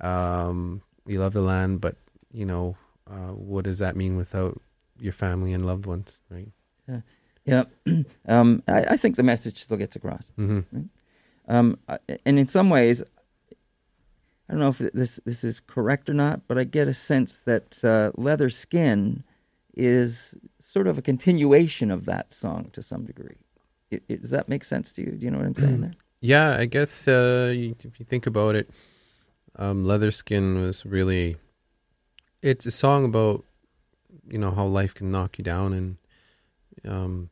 Um, 0.00 0.82
we 1.04 1.18
love 1.18 1.32
the 1.32 1.42
land, 1.42 1.80
but 1.80 1.96
you 2.32 2.44
know 2.44 2.76
uh, 3.10 3.32
what 3.32 3.64
does 3.64 3.78
that 3.78 3.96
mean 3.96 4.16
without 4.16 4.60
your 4.98 5.12
family 5.12 5.52
and 5.52 5.64
loved 5.64 5.86
ones, 5.86 6.20
right? 6.30 6.48
Yeah, 6.88 7.00
yeah. 7.44 7.64
um, 8.28 8.62
I, 8.66 8.84
I, 8.90 8.96
think 8.96 9.16
the 9.16 9.22
message 9.22 9.58
still 9.58 9.76
gets 9.76 9.96
across. 9.96 10.32
Mm-hmm. 10.38 10.60
Right? 10.72 10.88
Um, 11.48 11.78
and 12.24 12.38
in 12.38 12.48
some 12.48 12.70
ways, 12.70 13.02
I 14.48 14.52
don't 14.52 14.60
know 14.60 14.68
if 14.68 14.78
this 14.78 15.20
this 15.24 15.44
is 15.44 15.60
correct 15.60 16.08
or 16.08 16.14
not, 16.14 16.42
but 16.46 16.58
I 16.58 16.64
get 16.64 16.88
a 16.88 16.94
sense 16.94 17.38
that 17.38 17.84
uh, 17.84 18.12
Leatherskin 18.20 19.22
is 19.74 20.36
sort 20.58 20.86
of 20.86 20.98
a 20.98 21.02
continuation 21.02 21.90
of 21.90 22.06
that 22.06 22.32
song 22.32 22.70
to 22.72 22.82
some 22.82 23.04
degree. 23.04 23.36
i 23.92 24.00
i 24.10 24.16
does 24.16 24.30
that 24.30 24.48
make 24.48 24.64
sense 24.64 24.92
to 24.94 25.02
you? 25.02 25.12
Do 25.12 25.24
you 25.26 25.30
know 25.30 25.38
what 25.38 25.46
I'm 25.46 25.54
saying 25.64 25.80
there? 25.80 25.94
Yeah, 26.20 26.56
I 26.58 26.64
guess 26.64 27.06
uh, 27.06 27.52
if 27.54 28.00
you 28.00 28.06
think 28.06 28.26
about 28.26 28.54
it, 28.54 28.70
um, 29.56 29.84
Leatherskin 29.84 30.60
was 30.60 30.84
really. 30.86 31.36
It's 32.42 32.66
a 32.66 32.70
song 32.70 33.04
about, 33.04 33.44
you 34.28 34.38
know, 34.38 34.50
how 34.50 34.66
life 34.66 34.94
can 34.94 35.10
knock 35.10 35.38
you 35.38 35.44
down, 35.44 35.72
and, 35.72 35.96
um, 36.86 37.30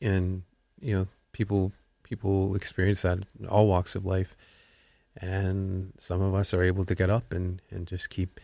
and 0.00 0.42
you 0.80 0.94
know, 0.94 1.06
people 1.32 1.72
people 2.02 2.54
experience 2.54 3.02
that 3.02 3.18
in 3.38 3.46
all 3.46 3.66
walks 3.66 3.94
of 3.94 4.06
life, 4.06 4.36
and 5.16 5.92
some 5.98 6.22
of 6.22 6.34
us 6.34 6.54
are 6.54 6.62
able 6.62 6.84
to 6.84 6.94
get 6.94 7.10
up 7.10 7.32
and 7.32 7.60
and 7.70 7.86
just 7.86 8.08
keep 8.08 8.40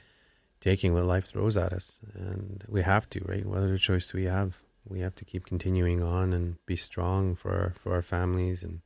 taking 0.61 0.95
what 0.95 1.05
life 1.05 1.27
throws 1.27 1.57
at 1.57 1.73
us, 1.73 2.01
and 2.15 2.65
we 2.69 2.83
have 2.83 3.09
to, 3.11 3.21
right? 3.25 3.47
What 3.47 3.59
other 3.59 3.79
choice 3.79 4.11
do 4.11 4.19
we 4.19 4.25
have? 4.25 4.59
We 4.87 5.01
have 5.01 5.15
to 5.17 5.25
keep 5.25 5.47
continuing 5.47 6.03
on 6.03 6.33
and 6.33 6.57
be 6.67 6.77
strong 6.77 7.37
for 7.37 7.53
our, 7.53 7.75
for 7.79 7.95
our 7.95 8.03
families 8.03 8.63
and 8.63 8.81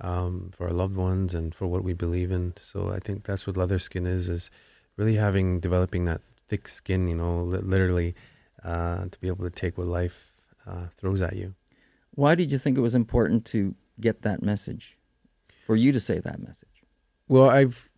um, 0.00 0.50
for 0.52 0.66
our 0.66 0.72
loved 0.72 0.96
ones 0.96 1.34
and 1.34 1.54
for 1.54 1.66
what 1.66 1.84
we 1.84 1.94
believe 1.94 2.30
in. 2.30 2.54
So 2.58 2.90
I 2.90 2.98
think 2.98 3.24
that's 3.24 3.46
what 3.46 3.56
Leatherskin 3.56 4.06
is: 4.06 4.28
is 4.28 4.50
really 4.96 5.16
having 5.16 5.60
developing 5.60 6.04
that 6.04 6.20
thick 6.48 6.68
skin, 6.68 7.08
you 7.08 7.14
know, 7.14 7.42
li- 7.42 7.58
literally 7.58 8.14
uh, 8.62 9.06
to 9.10 9.20
be 9.20 9.28
able 9.28 9.44
to 9.44 9.50
take 9.50 9.76
what 9.78 9.86
life 9.86 10.32
uh, 10.66 10.86
throws 10.90 11.20
at 11.20 11.36
you. 11.36 11.54
Why 12.14 12.34
did 12.34 12.52
you 12.52 12.58
think 12.58 12.78
it 12.78 12.80
was 12.80 12.94
important 12.94 13.44
to 13.46 13.74
get 14.00 14.22
that 14.22 14.42
message? 14.42 14.96
For 15.66 15.76
you 15.76 15.92
to 15.92 16.00
say 16.00 16.20
that 16.20 16.40
message? 16.40 16.84
Well, 17.26 17.48
I've, 17.48 17.90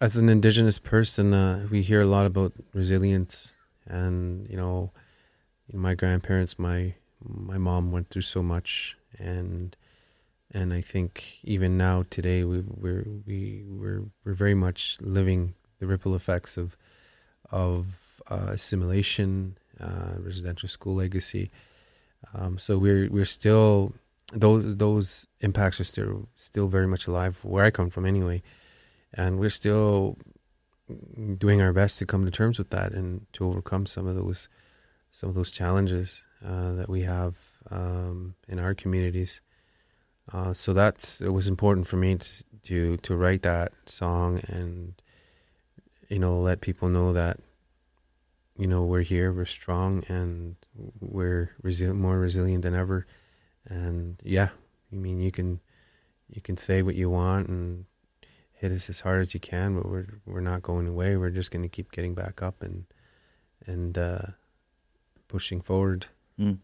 as 0.00 0.16
an 0.16 0.28
indigenous 0.28 0.78
person, 0.78 1.34
uh, 1.34 1.66
we 1.70 1.82
hear 1.82 2.02
a 2.02 2.06
lot 2.06 2.26
about 2.26 2.52
resilience, 2.72 3.54
and 3.86 4.48
you 4.48 4.56
know, 4.56 4.92
my 5.72 5.94
grandparents, 5.94 6.58
my 6.58 6.94
my 7.22 7.58
mom 7.58 7.90
went 7.90 8.10
through 8.10 8.22
so 8.22 8.42
much, 8.42 8.96
and 9.18 9.76
and 10.52 10.72
I 10.72 10.80
think 10.80 11.38
even 11.42 11.76
now 11.78 12.04
today 12.10 12.44
we 12.44 12.62
we're 12.66 13.06
we 13.26 13.64
we're 13.66 14.04
we're 14.24 14.34
very 14.34 14.54
much 14.54 14.98
living 15.00 15.54
the 15.80 15.86
ripple 15.86 16.14
effects 16.14 16.56
of 16.56 16.76
of 17.50 18.20
uh, 18.30 18.50
assimilation, 18.50 19.56
uh, 19.80 20.14
residential 20.18 20.68
school 20.68 20.94
legacy. 20.94 21.50
Um, 22.34 22.58
so 22.58 22.78
we're 22.78 23.10
we're 23.10 23.24
still 23.24 23.94
those 24.32 24.76
those 24.76 25.26
impacts 25.40 25.80
are 25.80 25.84
still 25.84 26.28
still 26.36 26.68
very 26.68 26.86
much 26.86 27.06
alive 27.06 27.42
where 27.42 27.64
I 27.64 27.70
come 27.70 27.90
from 27.90 28.06
anyway, 28.06 28.42
and 29.12 29.40
we're 29.40 29.50
still 29.50 30.16
doing 31.38 31.60
our 31.60 31.72
best 31.72 31.98
to 31.98 32.06
come 32.06 32.24
to 32.24 32.30
terms 32.30 32.58
with 32.58 32.70
that 32.70 32.92
and 32.92 33.26
to 33.32 33.46
overcome 33.46 33.86
some 33.86 34.06
of 34.06 34.14
those 34.14 34.48
some 35.10 35.28
of 35.28 35.34
those 35.34 35.50
challenges 35.50 36.24
uh, 36.46 36.72
that 36.74 36.88
we 36.88 37.02
have 37.02 37.36
um, 37.70 38.34
in 38.48 38.58
our 38.58 38.74
communities. 38.74 39.40
Uh, 40.32 40.52
so 40.52 40.72
that's 40.72 41.20
it 41.20 41.30
was 41.30 41.48
important 41.48 41.86
for 41.86 41.96
me 41.96 42.16
to, 42.16 42.44
to 42.62 42.96
to 42.98 43.16
write 43.16 43.42
that 43.42 43.72
song 43.86 44.40
and 44.46 44.99
you 46.10 46.18
know 46.18 46.38
let 46.40 46.60
people 46.60 46.88
know 46.88 47.12
that 47.14 47.38
you 48.58 48.66
know 48.66 48.84
we're 48.84 49.00
here, 49.00 49.32
we're 49.32 49.46
strong, 49.46 50.04
and 50.08 50.56
we're 51.00 51.54
more 51.62 52.18
resilient 52.18 52.62
than 52.62 52.74
ever. 52.74 53.06
And 53.64 54.20
yeah, 54.22 54.50
I 54.92 54.96
mean 54.96 55.20
you 55.20 55.30
can 55.30 55.60
you 56.28 56.42
can 56.42 56.58
say 56.58 56.82
what 56.82 56.96
you 56.96 57.08
want 57.08 57.48
and 57.48 57.86
hit 58.52 58.72
us 58.72 58.90
as 58.90 59.00
hard 59.00 59.22
as 59.22 59.32
you 59.32 59.40
can, 59.40 59.76
but 59.76 59.88
we're 59.88 60.20
we're 60.26 60.40
not 60.40 60.62
going 60.62 60.86
away. 60.86 61.16
We're 61.16 61.30
just 61.30 61.50
going 61.50 61.62
to 61.62 61.68
keep 61.68 61.92
getting 61.92 62.14
back 62.14 62.42
up 62.42 62.62
and 62.62 62.84
and 63.66 63.96
uh, 63.96 64.26
pushing 65.28 65.60
forward. 65.60 66.06
Mm. 66.38 66.58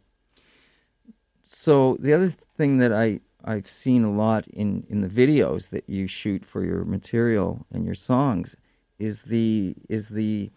So 1.45 1.97
the 2.01 2.13
other 2.13 2.29
thing 2.29 2.79
that 2.79 2.93
I 2.93 3.21
I've 3.45 3.69
seen 3.69 4.03
a 4.03 4.13
lot 4.13 4.49
in 4.49 4.85
in 4.89 5.03
the 5.03 5.09
videos 5.09 5.71
that 5.71 5.89
you 5.89 6.09
shoot 6.09 6.45
for 6.45 6.65
your 6.65 6.85
material 6.85 7.65
and 7.73 7.87
your 7.87 7.95
songs 7.95 8.57
is 8.99 9.23
the 9.23 9.75
is 9.89 10.09
the 10.09 10.51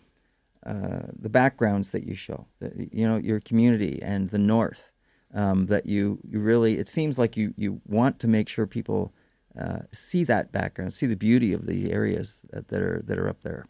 uh, 0.66 1.08
the 1.18 1.30
backgrounds 1.30 1.92
that 1.92 2.04
you 2.04 2.16
show. 2.16 2.48
The, 2.60 2.90
you 2.92 3.08
know 3.08 3.18
your 3.18 3.40
community 3.40 4.00
and 4.02 4.30
the 4.30 4.38
north. 4.38 4.94
Um, 5.32 5.68
that 5.68 5.86
you 5.86 6.20
you 6.28 6.40
really 6.40 6.80
it 6.80 6.88
seems 6.88 7.20
like 7.20 7.38
you 7.38 7.54
you 7.56 7.82
want 7.86 8.20
to 8.22 8.28
make 8.28 8.50
sure 8.50 8.66
people 8.66 9.14
uh, 9.60 9.80
see 9.92 10.24
that 10.24 10.52
background, 10.52 10.94
see 10.94 11.06
the 11.06 11.16
beauty 11.16 11.54
of 11.54 11.66
the 11.66 11.92
areas 11.92 12.46
that, 12.52 12.70
that 12.70 12.82
are 12.82 13.02
that 13.06 13.18
are 13.18 13.30
up 13.30 13.42
there. 13.44 13.68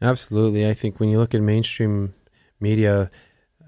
Absolutely, 0.00 0.68
I 0.68 0.74
think 0.74 1.00
when 1.00 1.08
you 1.08 1.18
look 1.18 1.34
at 1.34 1.40
mainstream 1.40 2.14
media, 2.60 3.10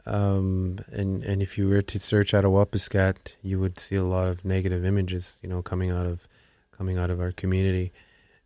um, 0.07 0.79
and 0.93 1.25
and 1.25 1.43
if 1.43 1.57
you 1.57 1.69
were 1.69 1.83
to 1.83 1.99
search 1.99 2.33
Attawapiskat, 2.33 3.35
you 3.43 3.59
would 3.61 3.79
see 3.79 3.97
a 3.97 4.05
lot 4.05 4.29
of 4.29 4.45
negative 4.45 4.85
images, 4.85 5.41
you 5.43 5.49
know, 5.49 5.63
coming 5.63 5.91
out 5.91 6.07
of 6.07 6.29
coming 6.77 6.99
out 6.99 7.11
of 7.11 7.21
our 7.21 7.33
community, 7.33 7.93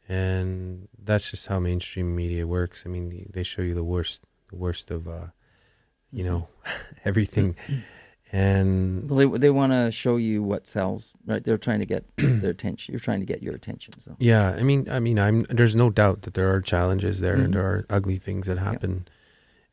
and 0.08 0.88
that's 1.02 1.30
just 1.30 1.46
how 1.48 1.58
mainstream 1.60 2.16
media 2.16 2.46
works. 2.46 2.84
I 2.86 2.88
mean, 2.88 3.28
they 3.32 3.42
show 3.42 3.62
you 3.62 3.74
the 3.74 3.84
worst, 3.84 4.22
the 4.50 4.56
worst 4.56 4.90
of, 4.90 5.06
uh, 5.08 5.26
you 6.10 6.24
know, 6.24 6.48
everything, 7.04 7.56
and 8.32 9.08
Well, 9.08 9.18
they 9.30 9.38
they 9.38 9.50
want 9.50 9.72
to 9.72 9.90
show 9.90 10.16
you 10.16 10.42
what 10.42 10.66
sells, 10.66 11.14
right? 11.26 11.42
They're 11.42 11.58
trying 11.58 11.80
to 11.80 11.86
get 11.86 12.04
their 12.16 12.50
attention. 12.50 12.92
You're 12.92 13.00
trying 13.00 13.20
to 13.20 13.26
get 13.26 13.42
your 13.42 13.54
attention. 13.54 13.98
So 14.00 14.16
Yeah, 14.18 14.50
I 14.58 14.62
mean, 14.62 14.88
I 14.90 15.00
mean, 15.00 15.18
I'm. 15.18 15.42
There's 15.50 15.74
no 15.76 15.90
doubt 15.90 16.22
that 16.22 16.34
there 16.34 16.52
are 16.52 16.60
challenges 16.60 17.20
there, 17.20 17.36
Mhm. 17.36 17.44
and 17.44 17.54
there 17.54 17.64
are 17.66 17.86
ugly 17.90 18.18
things 18.18 18.46
that 18.46 18.58
happen 18.58 19.08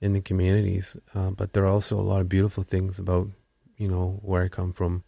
in 0.01 0.13
the 0.13 0.21
communities. 0.21 0.97
Uh, 1.13 1.31
but 1.31 1.53
there 1.53 1.63
are 1.63 1.67
also 1.73 1.99
a 1.99 2.03
lot 2.11 2.21
of 2.21 2.29
beautiful 2.29 2.63
things 2.63 2.99
about, 2.99 3.29
you 3.77 3.87
know, 3.87 4.19
where 4.21 4.43
I 4.43 4.47
come 4.49 4.71
from, 4.73 5.03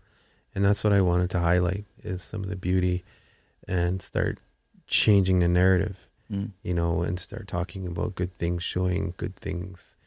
and 0.56 0.64
that's 0.66 0.84
what 0.84 0.94
I 0.94 1.02
wanted 1.02 1.30
to 1.32 1.40
highlight 1.40 1.86
is 2.04 2.22
some 2.24 2.44
of 2.44 2.50
the 2.50 2.56
beauty, 2.56 3.04
and 3.68 4.02
start 4.02 4.40
changing 4.88 5.40
the 5.40 5.48
narrative, 5.48 6.10
mm. 6.32 6.52
you 6.64 6.74
know, 6.74 7.02
and 7.02 7.20
start 7.20 7.48
talking 7.48 7.86
about 7.86 8.16
good 8.16 8.38
things, 8.38 8.64
showing 8.64 9.14
good 9.18 9.36
things. 9.36 9.98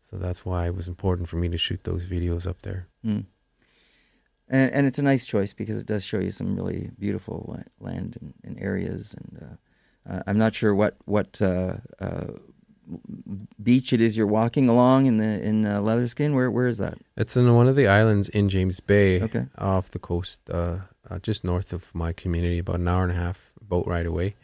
So 0.00 0.16
that's 0.16 0.44
why 0.44 0.66
it 0.66 0.74
was 0.74 0.88
important 0.88 1.28
for 1.28 1.36
me 1.36 1.48
to 1.50 1.58
shoot 1.58 1.84
those 1.84 2.06
videos 2.06 2.46
up 2.46 2.62
there. 2.62 2.88
Mm. 3.04 3.26
And 4.48 4.72
and 4.72 4.86
it's 4.86 4.98
a 4.98 5.02
nice 5.02 5.26
choice 5.26 5.52
because 5.52 5.78
it 5.78 5.86
does 5.86 6.04
show 6.04 6.18
you 6.18 6.30
some 6.30 6.56
really 6.56 6.90
beautiful 6.98 7.62
land 7.78 8.16
and, 8.20 8.34
and 8.42 8.58
areas. 8.58 9.14
And 9.14 9.42
uh, 9.42 10.12
uh, 10.14 10.22
I'm 10.26 10.38
not 10.38 10.54
sure 10.54 10.74
what 10.74 10.96
what 11.04 11.42
uh, 11.42 11.76
uh, 12.00 12.28
beach 13.62 13.92
it 13.92 14.00
is 14.00 14.16
you're 14.16 14.26
walking 14.26 14.68
along 14.68 15.06
in 15.06 15.18
the 15.18 15.42
in 15.42 15.66
uh, 15.66 15.80
Leatherskin. 15.80 16.34
Where 16.34 16.50
where 16.50 16.66
is 16.66 16.78
that? 16.78 16.98
It's 17.16 17.36
in 17.36 17.54
one 17.54 17.68
of 17.68 17.76
the 17.76 17.86
islands 17.86 18.30
in 18.30 18.48
James 18.48 18.80
Bay. 18.80 19.20
Okay. 19.20 19.46
off 19.58 19.90
the 19.90 19.98
coast, 19.98 20.40
uh, 20.48 20.78
uh, 21.10 21.18
just 21.18 21.44
north 21.44 21.72
of 21.72 21.94
my 21.94 22.12
community, 22.12 22.58
about 22.58 22.76
an 22.76 22.88
hour 22.88 23.02
and 23.02 23.12
a 23.12 23.16
half 23.16 23.47
boat 23.68 23.86
right 23.86 24.06
away. 24.06 24.34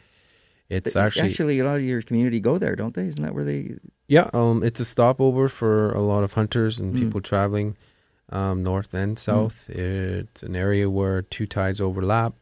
It's 0.68 0.94
But 0.94 1.00
actually, 1.04 1.28
actually 1.28 1.58
a 1.60 1.64
lot 1.64 1.76
of 1.76 1.82
your 1.84 2.02
community 2.02 2.40
go 2.40 2.58
there, 2.58 2.74
don't 2.76 2.94
they? 2.94 3.06
Isn't 3.06 3.22
that 3.22 3.34
where 3.34 3.44
they? 3.44 3.76
yeah, 4.08 4.28
um, 4.32 4.62
it's 4.62 4.80
a 4.80 4.84
stopover 4.84 5.48
for 5.48 5.92
a 5.92 6.00
lot 6.00 6.24
of 6.24 6.32
hunters 6.34 6.78
and 6.80 6.94
Mm. 6.94 6.98
people 6.98 7.20
traveling 7.20 7.76
um, 8.30 8.62
north 8.62 8.94
and 8.94 9.18
south. 9.18 9.68
It's 9.70 10.42
an 10.42 10.56
area 10.56 10.88
where 10.88 11.20
two 11.22 11.46
tides 11.46 11.80
overlap, 11.80 12.32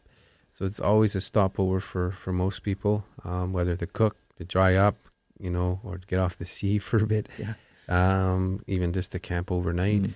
so 0.50 0.64
it's 0.64 0.78
always 0.80 1.16
a 1.16 1.20
stopover 1.20 1.80
for 1.80 2.12
for 2.12 2.32
most 2.32 2.62
people, 2.62 3.04
um, 3.24 3.52
whether 3.52 3.76
to 3.76 3.86
cook, 3.86 4.16
to 4.38 4.44
dry 4.44 4.76
up, 4.76 4.96
you 5.40 5.50
know, 5.50 5.80
or 5.82 5.98
to 5.98 6.06
get 6.06 6.20
off 6.20 6.36
the 6.36 6.44
sea 6.44 6.78
for 6.88 6.98
a 7.02 7.06
bit, 7.06 7.28
Yeah. 7.38 7.54
um, 7.88 8.60
even 8.68 8.92
just 8.92 9.10
to 9.12 9.18
camp 9.18 9.50
overnight. 9.50 10.02
Mm. 10.02 10.12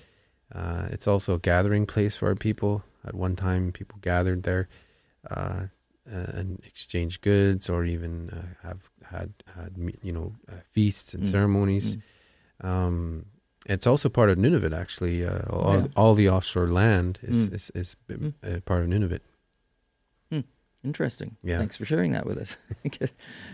Uh, 0.55 0.87
it's 0.93 1.09
also 1.09 1.35
a 1.35 1.39
gathering 1.41 1.87
place 1.87 2.15
for 2.17 2.29
our 2.29 2.37
people. 2.37 2.85
At 3.05 3.15
one 3.15 3.35
time, 3.35 3.73
people 3.73 3.99
gathered 4.01 4.45
there 4.45 4.69
uh, 5.29 5.65
and 6.07 6.61
exchange 6.67 7.21
goods, 7.21 7.69
or 7.69 7.85
even 7.85 8.31
uh, 8.31 8.67
have 8.69 8.91
had 9.11 9.33
had 9.57 9.77
you 10.03 10.13
know 10.13 10.33
uh, 10.49 10.55
feasts 10.73 11.15
and 11.15 11.25
Mm. 11.25 11.31
ceremonies. 11.31 11.97
Mm. 11.97 12.69
Um, 12.69 13.27
it's 13.69 13.87
also 13.87 14.09
part 14.09 14.31
of 14.31 14.39
Nunavut. 14.39 14.73
Actually, 14.73 15.25
uh, 15.27 15.41
all, 15.51 15.75
Yeah. 15.81 15.87
all 15.97 16.15
the 16.15 16.29
offshore 16.29 16.69
land 16.69 17.19
is 17.23 17.49
Mm. 17.49 17.55
is, 17.55 17.71
is 17.75 17.97
Mm. 18.09 18.35
uh, 18.45 18.61
part 18.61 18.83
of 18.83 18.89
Nunavut. 18.89 19.21
Interesting. 20.85 21.37
Yeah. 21.43 21.59
Thanks 21.59 21.75
for 21.75 21.85
sharing 21.85 22.13
that 22.13 22.27
with 22.27 22.39
us. 22.39 22.57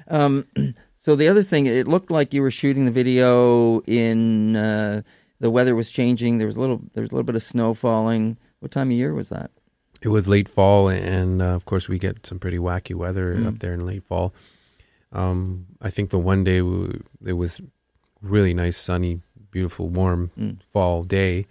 um, 0.09 0.45
so 0.99 1.17
the 1.17 1.29
other 1.29 1.43
thing, 1.43 1.65
it 1.65 1.89
looked 1.89 2.11
like 2.11 2.35
you 2.35 2.43
were 2.43 2.51
shooting 2.51 2.85
the 2.85 2.91
video 2.93 3.81
in 3.87 4.55
uh, 4.55 5.01
the 5.41 5.51
weather 5.51 5.75
was 5.75 5.91
changing. 5.91 6.37
There 6.37 6.47
was 6.47 6.57
a 6.57 6.61
little 6.61 6.83
there 6.93 7.01
was 7.01 7.11
a 7.11 7.15
little 7.15 7.25
bit 7.25 7.37
of 7.37 7.43
snow 7.43 7.73
falling. 7.73 8.37
What 8.61 8.71
time 8.71 8.89
of 8.91 8.97
year 8.99 9.15
was 9.15 9.31
that? 9.31 9.51
It 10.03 10.09
was 10.09 10.27
late 10.29 10.49
fall, 10.49 10.89
and 10.89 11.41
uh, 11.41 11.55
of 11.55 11.65
course, 11.65 11.89
we 11.89 11.99
get 11.99 12.27
some 12.27 12.39
pretty 12.39 12.59
wacky 12.59 12.95
weather 12.95 13.35
Mm. 13.37 13.47
up 13.47 13.59
there 13.61 13.73
in 13.75 13.87
late 13.87 14.03
fall. 14.05 14.35
Um, 15.13 15.67
I 15.81 15.91
think 15.91 16.11
the 16.11 16.19
one 16.19 16.43
day 16.45 16.61
we, 16.63 17.01
it 17.25 17.35
was 17.35 17.61
really 18.21 18.55
nice, 18.55 18.77
sunny, 18.77 19.21
beautiful, 19.51 19.89
warm 19.89 20.31
Mm. 20.39 20.57
fall 20.73 21.05
day, 21.05 21.47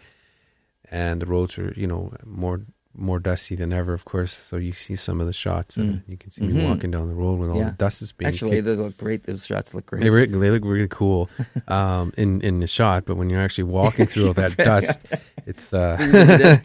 and 0.92 1.22
the 1.22 1.26
roads 1.26 1.58
were, 1.58 1.74
you 1.76 1.88
know, 1.88 2.12
more 2.26 2.62
more 2.94 3.20
dusty 3.22 3.56
than 3.56 3.72
ever. 3.72 3.94
Of 3.94 4.04
course, 4.04 4.34
so 4.34 4.58
you 4.58 4.74
see 4.74 4.98
some 4.98 5.22
of 5.22 5.28
the 5.28 5.32
shots, 5.32 5.78
and 5.78 5.90
Mm. 5.94 6.02
you 6.08 6.18
can 6.18 6.30
see 6.30 6.42
Mhm. 6.42 6.54
me 6.54 6.66
walking 6.68 6.92
down 6.92 7.08
the 7.08 7.16
road 7.16 7.40
with 7.40 7.50
all 7.50 7.58
Yeah. 7.58 7.70
the 7.70 7.78
dust 7.78 8.02
is 8.02 8.12
being 8.12 8.28
Actually, 8.28 8.52
kicked. 8.58 8.66
they 8.66 8.76
look 8.76 8.98
great. 8.98 9.24
Those 9.24 9.46
shots 9.46 9.74
look 9.74 9.86
great. 9.86 10.04
They, 10.04 10.10
re- 10.10 10.26
they 10.28 10.52
look 10.52 10.66
really 10.66 10.90
cool 10.90 11.30
um, 11.70 12.12
in 12.18 12.42
in 12.42 12.60
the 12.60 12.68
shot, 12.68 13.06
but 13.06 13.16
when 13.16 13.30
you're 13.30 13.40
actually 13.40 13.64
walking 13.72 14.08
through 14.12 14.28
all 14.28 14.34
that 14.34 14.58
dust, 14.58 15.00
it's 15.46 15.74
uh, 15.74 15.96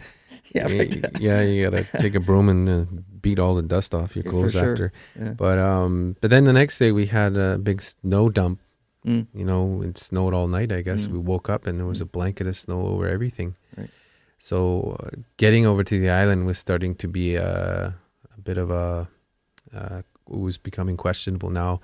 Yeah, 0.57 0.67
Y- 0.67 0.79
right. 0.79 1.21
yeah, 1.21 1.41
you 1.43 1.65
gotta 1.71 1.85
take 2.01 2.15
a 2.15 2.21
broom 2.21 2.49
and 2.49 2.69
uh, 2.69 2.85
beat 3.21 3.39
all 3.39 3.55
the 3.55 3.63
dust 3.63 3.95
off 3.95 4.17
your 4.17 4.25
clothes 4.25 4.53
sure. 4.53 4.71
after. 4.73 4.93
Yeah. 5.19 5.33
But 5.37 5.59
um, 5.59 6.17
but 6.21 6.31
then 6.31 6.45
the 6.45 6.53
next 6.53 6.79
day 6.79 6.93
we 6.93 7.07
had 7.07 7.37
a 7.37 7.59
big 7.59 7.83
snow 7.83 8.29
dump. 8.31 8.61
Mm. 9.05 9.27
You 9.35 9.45
know, 9.45 9.83
it 9.83 9.99
snowed 9.99 10.35
all 10.35 10.49
night. 10.49 10.73
I 10.73 10.83
guess 10.83 11.07
Mm. 11.07 11.13
we 11.13 11.19
woke 11.19 11.49
up 11.55 11.67
and 11.67 11.79
there 11.79 11.87
was 11.87 12.01
a 12.01 12.07
blanket 12.07 12.47
of 12.49 12.57
snow 12.57 12.87
over 12.87 13.07
everything. 13.07 13.55
Right. 13.77 13.91
So 14.39 14.97
uh, 15.01 15.11
getting 15.37 15.65
over 15.67 15.85
to 15.85 15.99
the 16.01 16.11
island 16.11 16.47
was 16.47 16.59
starting 16.59 16.95
to 16.97 17.09
be 17.09 17.39
uh, 17.39 17.91
a 18.37 18.41
bit 18.43 18.59
of 18.59 18.71
a 18.71 19.09
uh, 19.75 19.99
it 20.29 20.37
was 20.39 20.59
becoming 20.59 20.97
questionable 20.97 21.51
now 21.51 21.81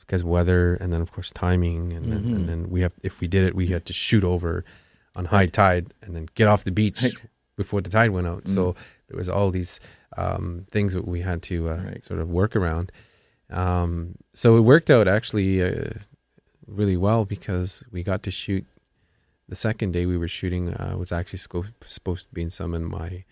because 0.00 0.22
weather 0.24 0.74
and 0.80 0.92
then 0.92 1.00
of 1.00 1.10
course 1.12 1.30
timing 1.32 1.92
and 1.92 2.04
then, 2.12 2.22
Mhm. 2.24 2.34
and 2.36 2.48
then 2.48 2.70
we 2.70 2.80
have 2.82 2.92
if 3.02 3.20
we 3.20 3.26
did 3.28 3.44
it 3.44 3.54
we 3.54 3.66
had 3.68 3.84
to 3.86 3.92
shoot 3.92 4.22
over 4.24 4.64
on 5.16 5.24
high 5.26 5.46
tide 5.46 5.94
and 6.02 6.14
then 6.14 6.26
get 6.34 6.46
off 6.48 6.62
the 6.64 6.70
beach 6.70 7.02
Right. 7.02 7.14
Before 7.56 7.80
the 7.80 7.90
tide 7.90 8.10
went 8.10 8.26
out. 8.26 8.44
Mm. 8.44 8.54
So 8.54 8.74
there 9.08 9.16
was 9.16 9.28
all 9.28 9.50
these 9.50 9.80
um, 10.16 10.66
things 10.70 10.92
that 10.94 11.06
we 11.06 11.20
had 11.22 11.42
to 11.44 11.68
uh, 11.70 11.76
Right. 11.84 12.04
sort 12.04 12.20
of 12.20 12.28
work 12.30 12.54
around. 12.56 12.92
Um, 13.50 14.16
so 14.34 14.56
it 14.56 14.60
worked 14.60 14.90
out 14.90 15.06
actually 15.08 15.62
uh, 15.62 15.90
really 16.66 16.96
well 16.96 17.24
because 17.24 17.82
we 17.90 18.02
got 18.02 18.22
to 18.24 18.30
shoot. 18.30 18.64
The 19.48 19.56
second 19.56 19.92
day 19.92 20.06
we 20.06 20.16
were 20.18 20.28
shooting 20.28 20.74
uh, 20.74 20.96
was 20.98 21.12
actually 21.12 21.38
sco- 21.38 21.66
supposed 21.82 22.28
to 22.28 22.34
be 22.34 22.42
in 22.42 22.50
some 22.50 22.74
in 22.74 22.84
my, 22.84 23.24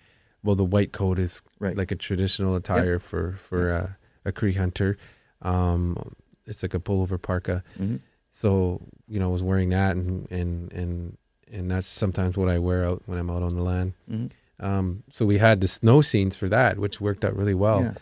well, 0.45 0.54
the 0.54 0.64
white 0.64 0.93
coat 0.93 1.19
is 1.19 1.43
Right. 1.59 1.76
like 1.76 1.90
a 1.90 1.97
traditional 1.97 2.54
attire 2.54 2.99
for 3.00 3.33
for 3.33 3.71
uh, 3.73 3.88
a 4.25 4.31
Cree 4.33 4.52
hunter. 4.54 4.97
Um, 5.43 6.14
it's 6.47 6.62
like 6.62 6.75
a 6.75 6.78
pullover 6.78 7.21
parka. 7.21 7.64
Mhm. 7.78 8.00
So 8.31 8.81
you 9.09 9.19
know, 9.19 9.28
I 9.31 9.33
was 9.33 9.43
wearing 9.43 9.71
that, 9.71 9.97
and 9.97 10.31
and 10.31 10.73
and 10.73 11.16
and 11.54 11.70
that's 11.70 11.87
sometimes 11.87 12.37
what 12.37 12.49
I 12.49 12.58
wear 12.58 12.84
out 12.84 13.02
when 13.06 13.18
I'm 13.18 13.30
out 13.30 13.42
on 13.42 13.54
the 13.54 13.62
land. 13.62 13.92
Mhm. 14.11 14.30
Um, 14.61 15.02
so 15.11 15.25
we 15.26 15.38
had 15.38 15.61
the 15.61 15.68
snow 15.68 16.00
scenes 16.02 16.37
for 16.37 16.49
that, 16.49 16.78
which 16.78 17.00
worked 17.00 17.25
out 17.25 17.37
really 17.37 17.54
well. 17.54 17.80
Yeah. 17.82 17.94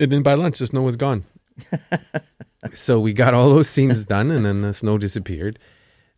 And 0.00 0.12
then 0.12 0.22
by 0.22 0.34
lunch, 0.34 0.58
the 0.58 0.66
snow 0.66 0.82
was 0.82 0.96
gone. 0.96 1.24
so 2.74 3.00
we 3.00 3.12
got 3.12 3.34
all 3.34 3.48
those 3.50 3.68
scenes 3.68 4.04
done, 4.04 4.30
and 4.30 4.44
then 4.44 4.62
the 4.62 4.72
snow 4.74 4.98
disappeared, 4.98 5.58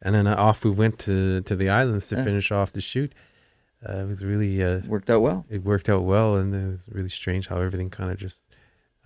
and 0.02 0.14
then 0.14 0.26
uh, 0.26 0.34
off 0.36 0.64
we 0.64 0.70
went 0.70 0.98
to 1.00 1.40
to 1.42 1.56
the 1.56 1.68
islands 1.68 2.08
to 2.08 2.16
Yeah. 2.16 2.24
finish 2.24 2.50
off 2.52 2.72
the 2.72 2.80
shoot. 2.80 3.12
Uh, 3.86 3.98
it 4.04 4.08
was 4.08 4.22
really 4.22 4.62
uh, 4.62 4.80
Worked 4.86 5.08
out 5.10 5.22
well. 5.22 5.46
it 5.48 5.64
worked 5.64 5.88
out 5.88 6.04
well, 6.04 6.36
and 6.36 6.54
it 6.54 6.70
was 6.70 6.84
really 6.90 7.08
strange 7.08 7.48
how 7.48 7.60
everything 7.60 7.88
kind 7.90 8.10
of 8.10 8.18
just 8.18 8.44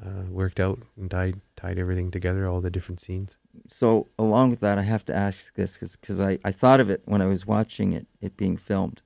uh, 0.04 0.24
worked 0.28 0.58
out 0.58 0.80
and 0.96 1.08
tied 1.10 1.40
tied 1.56 1.78
everything 1.78 2.10
together, 2.10 2.48
all 2.48 2.60
the 2.60 2.70
different 2.70 3.00
scenes. 3.00 3.38
So 3.66 4.08
along 4.18 4.50
with 4.50 4.60
that, 4.60 4.78
I 4.78 4.82
have 4.82 5.04
to 5.06 5.14
ask 5.14 5.54
this 5.54 5.78
because 5.78 6.20
I, 6.20 6.38
I 6.44 6.50
thought 6.50 6.80
of 6.80 6.90
it 6.90 7.02
when 7.04 7.22
I 7.22 7.26
was 7.26 7.46
watching 7.46 7.92
it 7.92 8.06
it 8.20 8.36
being 8.36 8.56
filmed. 8.56 9.02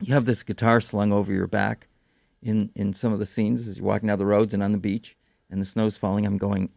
You 0.00 0.14
have 0.14 0.24
this 0.24 0.42
guitar 0.42 0.80
slung 0.80 1.12
over 1.12 1.32
your 1.32 1.46
back 1.46 1.88
in 2.42 2.70
in 2.74 2.92
some 2.92 3.12
of 3.12 3.18
the 3.18 3.26
scenes 3.26 3.68
as 3.68 3.78
you're 3.78 3.86
walking 3.86 4.08
down 4.08 4.18
the 4.18 4.26
roads 4.26 4.52
and 4.54 4.62
on 4.62 4.72
the 4.72 4.78
beach, 4.78 5.16
and 5.50 5.60
the 5.60 5.64
snow's 5.64 5.96
falling. 5.96 6.26
I'm 6.26 6.38
going, 6.38 6.70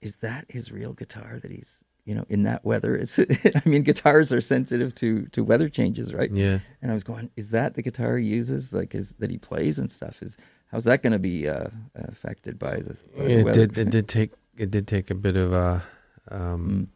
is 0.00 0.16
that 0.16 0.46
his 0.48 0.72
real 0.72 0.92
guitar 0.92 1.38
that 1.40 1.50
he's 1.50 1.84
you 2.04 2.14
know 2.14 2.24
in 2.28 2.42
that 2.44 2.64
weather? 2.64 2.96
It's 3.00 3.18
I 3.18 3.68
mean 3.68 3.82
guitars 3.82 4.32
are 4.32 4.40
sensitive 4.40 4.94
to 4.96 5.26
to 5.26 5.44
weather 5.44 5.68
changes, 5.68 6.12
right? 6.14 6.30
Yeah, 6.32 6.58
And 6.82 6.90
I 6.90 6.94
was 6.94 7.04
going, 7.04 7.30
is 7.36 7.50
that 7.50 7.74
the 7.74 7.82
guitar 7.82 8.16
he 8.18 8.26
uses, 8.26 8.72
like 8.74 8.94
is 8.94 9.14
that 9.20 9.30
he 9.30 9.38
plays 9.38 9.78
and 9.78 9.90
stuff? 9.90 10.22
Is 10.22 10.36
how's 10.72 10.84
that 10.84 11.02
going 11.02 11.12
to 11.12 11.18
be 11.20 11.48
uh, 11.48 11.68
affected 11.94 12.58
by 12.58 12.76
the, 12.76 12.96
by 13.16 13.24
the 13.24 13.40
it 13.40 13.44
weather? 13.44 13.66
did. 13.66 13.78
It 13.78 13.90
did 13.90 14.08
take 14.08 14.32
it 14.56 14.70
did 14.70 14.86
take 14.88 15.10
a 15.10 15.14
bit 15.14 15.36
of 15.36 15.52
a. 15.52 15.84
Um, 16.30 16.88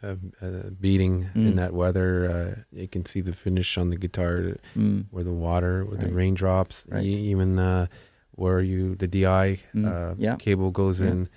a, 0.00 0.16
a 0.40 0.70
beating 0.70 1.24
Mm. 1.34 1.48
in 1.48 1.54
that 1.56 1.74
weather. 1.74 2.30
Uh, 2.30 2.62
you 2.70 2.86
can 2.86 3.04
see 3.04 3.20
the 3.20 3.32
finish 3.32 3.76
on 3.76 3.90
the 3.90 3.96
guitar, 3.96 4.56
Mm, 4.76 5.06
where 5.10 5.24
the 5.24 5.32
water, 5.32 5.84
where 5.84 5.98
the 5.98 6.12
raindrops, 6.14 6.86
Right. 6.88 7.02
e- 7.04 7.30
even 7.30 7.58
uh, 7.58 7.86
where 8.32 8.60
you 8.60 8.94
the 8.94 9.08
DI 9.08 9.58
Mm. 9.74 9.84
uh, 9.84 10.14
Yeah. 10.16 10.36
cable 10.36 10.70
goes 10.70 11.00
Yeah. 11.00 11.08
in. 11.10 11.28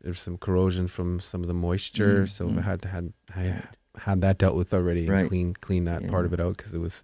There's 0.00 0.20
some 0.20 0.38
corrosion 0.38 0.86
from 0.86 1.18
some 1.18 1.42
of 1.42 1.48
the 1.48 1.54
moisture, 1.54 2.22
Mm, 2.22 2.28
so 2.28 2.48
mm. 2.48 2.58
I 2.58 2.62
had 2.62 2.82
to 2.82 2.88
had 2.88 3.12
I 3.34 3.62
had 3.98 4.20
that 4.20 4.38
dealt 4.38 4.54
with 4.56 4.72
already 4.72 5.08
Right. 5.08 5.20
and 5.22 5.28
clean 5.28 5.54
clean 5.54 5.84
that 5.84 6.06
part 6.08 6.24
of 6.24 6.32
it 6.32 6.40
out 6.40 6.56
because 6.56 6.72
it 6.72 6.78
was 6.80 7.02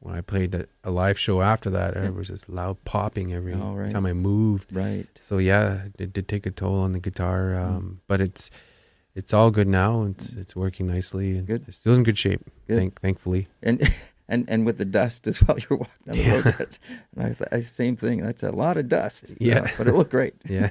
when 0.00 0.14
I 0.16 0.20
played 0.22 0.54
a, 0.56 0.66
a 0.84 0.90
live 0.90 1.18
show 1.20 1.40
after 1.40 1.70
that, 1.70 1.94
Yeah. 1.94 2.06
it 2.06 2.14
was 2.14 2.26
just 2.28 2.48
loud 2.48 2.82
popping 2.84 3.32
every 3.32 3.54
Oh, 3.54 3.74
right. 3.74 3.92
time 3.92 4.06
I 4.06 4.12
moved. 4.12 4.72
right. 4.74 5.06
So 5.20 5.38
yeah, 5.38 5.84
it 6.00 6.12
did 6.12 6.26
take 6.26 6.46
a 6.46 6.50
toll 6.50 6.80
on 6.80 6.92
the 6.92 7.00
guitar, 7.00 7.52
Mm. 7.54 7.64
um, 7.76 8.00
but 8.08 8.20
it's 8.20 8.50
it's 9.16 9.32
all 9.34 9.50
good 9.50 9.66
now. 9.68 10.04
It's 10.04 10.32
it's 10.34 10.54
working 10.54 10.86
nicely. 10.86 11.36
And 11.38 11.46
Good. 11.46 11.64
It's 11.66 11.78
still 11.78 11.94
in 11.94 12.04
good 12.04 12.18
shape. 12.18 12.42
Good. 12.68 12.76
Thank 12.78 13.00
thankfully. 13.00 13.48
and 13.62 13.80
and 14.28 14.44
and 14.48 14.64
with 14.66 14.76
the 14.78 14.84
dust 14.84 15.26
as 15.26 15.42
well. 15.42 15.56
You're 15.62 15.78
walking 15.78 16.04
down 16.06 16.16
the 16.16 16.30
road. 16.32 16.44
that- 16.58 16.78
And 17.16 17.36
I 17.52 17.60
same 17.62 17.96
thing. 17.96 18.22
That's 18.22 18.42
a 18.44 18.52
lot 18.52 18.76
of 18.76 18.88
dust. 18.88 19.34
Yeah. 19.40 19.60
know, 19.60 19.66
but 19.78 19.88
it 19.88 19.94
looked 19.94 20.10
great. 20.12 20.34
Yeah, 20.48 20.70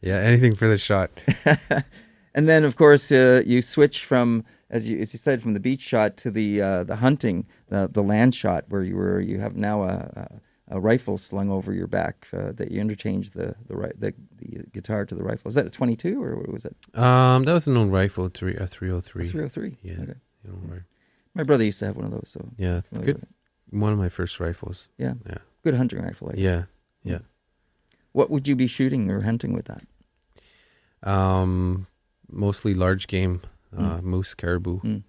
yeah. 0.00 0.18
Anything 0.30 0.54
for 0.54 0.68
the 0.68 0.78
shot. 0.78 1.10
and 2.34 2.48
then 2.48 2.64
of 2.64 2.76
course 2.76 3.10
uh, 3.12 3.42
you 3.46 3.62
switch 3.62 4.04
from 4.04 4.44
as 4.70 4.88
you 4.88 4.98
as 5.00 5.12
you 5.14 5.18
said 5.18 5.40
from 5.42 5.54
the 5.54 5.60
beach 5.60 5.82
shot 5.82 6.16
to 6.18 6.30
the 6.30 6.60
uh, 6.62 6.84
the 6.84 6.96
hunting 6.96 7.46
the 7.68 7.88
the 7.92 8.02
land 8.02 8.34
shot 8.34 8.64
where 8.68 8.82
you 8.82 8.96
were 8.96 9.20
you 9.20 9.40
have 9.40 9.56
now 9.56 9.82
a. 9.82 10.40
a 10.68 10.80
rifle 10.80 11.18
slung 11.18 11.50
over 11.50 11.72
your 11.74 11.86
back 11.86 12.26
uh, 12.32 12.52
that 12.52 12.70
you 12.72 12.80
interchange 12.80 13.32
the 13.32 13.54
the, 13.66 13.76
ri- 13.76 13.92
the 13.98 14.14
the 14.38 14.64
guitar 14.72 15.04
to 15.06 15.14
the 15.14 15.22
rifle. 15.22 15.48
Is 15.48 15.54
that 15.56 15.66
a 15.66 15.70
twenty 15.70 15.96
two 15.96 16.22
or 16.22 16.36
what 16.36 16.48
was 16.52 16.64
it? 16.64 16.74
Um, 16.98 17.44
that 17.44 17.52
was 17.52 17.66
an 17.66 17.76
old 17.76 17.92
rifle, 17.92 18.28
three 18.32 18.56
a 18.56 18.66
three 18.66 18.88
hundred 18.88 19.04
three. 19.04 19.24
Three 19.26 19.40
hundred 19.40 19.52
three. 19.52 19.76
Yeah. 19.82 20.00
Okay. 20.02 20.14
Know, 20.44 20.80
My 21.34 21.42
brother 21.42 21.64
used 21.64 21.78
to 21.80 21.86
have 21.86 21.96
one 21.96 22.04
of 22.04 22.10
those, 22.12 22.28
so 22.30 22.48
yeah, 22.58 22.80
good. 22.92 23.22
One 23.70 23.92
of 23.92 23.98
my 23.98 24.08
first 24.10 24.38
rifles. 24.40 24.90
Yeah. 24.98 25.14
Yeah. 25.26 25.38
good 25.62 25.74
hunting 25.74 26.00
rifle. 26.02 26.30
Yeah, 26.34 26.64
yeah. 27.02 27.18
What 28.12 28.30
would 28.30 28.46
you 28.46 28.54
be 28.54 28.66
shooting 28.66 29.10
or 29.10 29.22
hunting 29.22 29.52
with 29.54 29.64
that? 29.66 29.82
Um, 31.02 31.86
mostly 32.30 32.74
large 32.74 33.06
game, 33.06 33.40
uh, 33.76 33.98
Mm. 33.98 34.02
moose, 34.02 34.34
caribou. 34.34 34.80
Mm. 34.80 35.02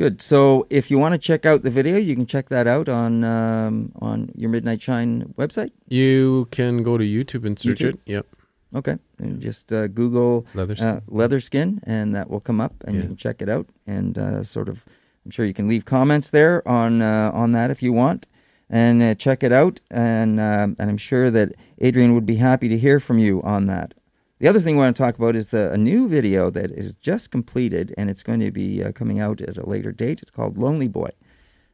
Yeah. 0.00 0.04
Yeah. 0.04 0.10
Good. 0.10 0.22
So 0.22 0.66
if 0.70 0.90
you 0.90 0.98
want 0.98 1.14
to 1.14 1.18
check 1.18 1.44
out 1.46 1.62
the 1.62 1.70
video, 1.70 1.96
you 1.96 2.14
can 2.14 2.26
check 2.26 2.48
that 2.48 2.66
out 2.66 2.88
on 2.88 3.24
um, 3.24 3.92
on 4.00 4.30
your 4.34 4.50
Midnight 4.50 4.82
Shine 4.82 5.34
website. 5.36 5.72
You 5.88 6.48
can 6.50 6.82
go 6.82 6.96
to 6.98 7.04
YouTube 7.04 7.46
and 7.46 7.58
search 7.58 7.78
YouTube? 7.80 7.94
it. 7.94 8.00
Yep, 8.06 8.26
Okay, 8.72 8.96
and 9.18 9.40
just 9.40 9.72
uh, 9.72 9.88
Google 9.88 10.46
leather. 10.54 10.74
uh, 10.78 11.00
Leatherskin, 11.08 11.80
and 11.84 12.14
that 12.14 12.30
will 12.30 12.40
come 12.40 12.60
up, 12.60 12.74
and 12.86 12.96
you 12.96 13.02
can 13.02 13.16
check 13.16 13.42
it 13.42 13.48
out. 13.48 13.66
And 13.86 14.16
uh, 14.16 14.44
sort 14.44 14.68
of, 14.68 14.84
I'm 15.24 15.30
sure 15.30 15.44
you 15.44 15.54
can 15.54 15.68
leave 15.68 15.84
comments 15.84 16.30
there 16.30 16.66
on 16.66 17.02
uh, 17.02 17.30
on 17.34 17.52
that 17.52 17.70
if 17.70 17.82
you 17.82 17.92
want, 17.92 18.26
and 18.68 19.02
uh, 19.02 19.14
check 19.14 19.42
it 19.42 19.52
out. 19.52 19.80
And 19.90 20.38
um, 20.40 20.76
and 20.78 20.88
I'm 20.88 20.98
sure 20.98 21.30
that 21.30 21.54
Adrian 21.78 22.14
would 22.14 22.26
be 22.26 22.36
happy 22.36 22.68
to 22.68 22.78
hear 22.78 23.00
from 23.00 23.18
you 23.18 23.42
on 23.42 23.66
that. 23.66 23.94
The 24.40 24.48
other 24.48 24.60
thing 24.60 24.76
we 24.76 24.82
want 24.82 24.96
to 24.96 25.02
talk 25.02 25.16
about 25.18 25.36
is 25.36 25.50
the 25.50 25.70
a 25.70 25.76
new 25.76 26.08
video 26.08 26.48
that 26.50 26.70
is 26.70 26.94
just 26.96 27.30
completed, 27.30 27.94
and 27.98 28.08
it's 28.08 28.22
going 28.22 28.40
to 28.40 28.50
be 28.50 28.82
uh, 28.82 28.90
coming 28.92 29.20
out 29.20 29.40
at 29.42 29.58
a 29.58 29.66
later 29.68 29.92
date. 29.92 30.22
It's 30.22 30.30
called 30.30 30.56
Lonely 30.56 30.88
Boy. 30.88 31.10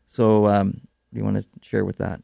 So, 0.07 0.46
um, 0.48 0.66
what 0.66 1.14
do 1.14 1.18
you 1.20 1.24
want 1.24 1.37
to 1.37 1.46
share 1.62 1.85
with 1.85 1.98
that? 1.98 2.20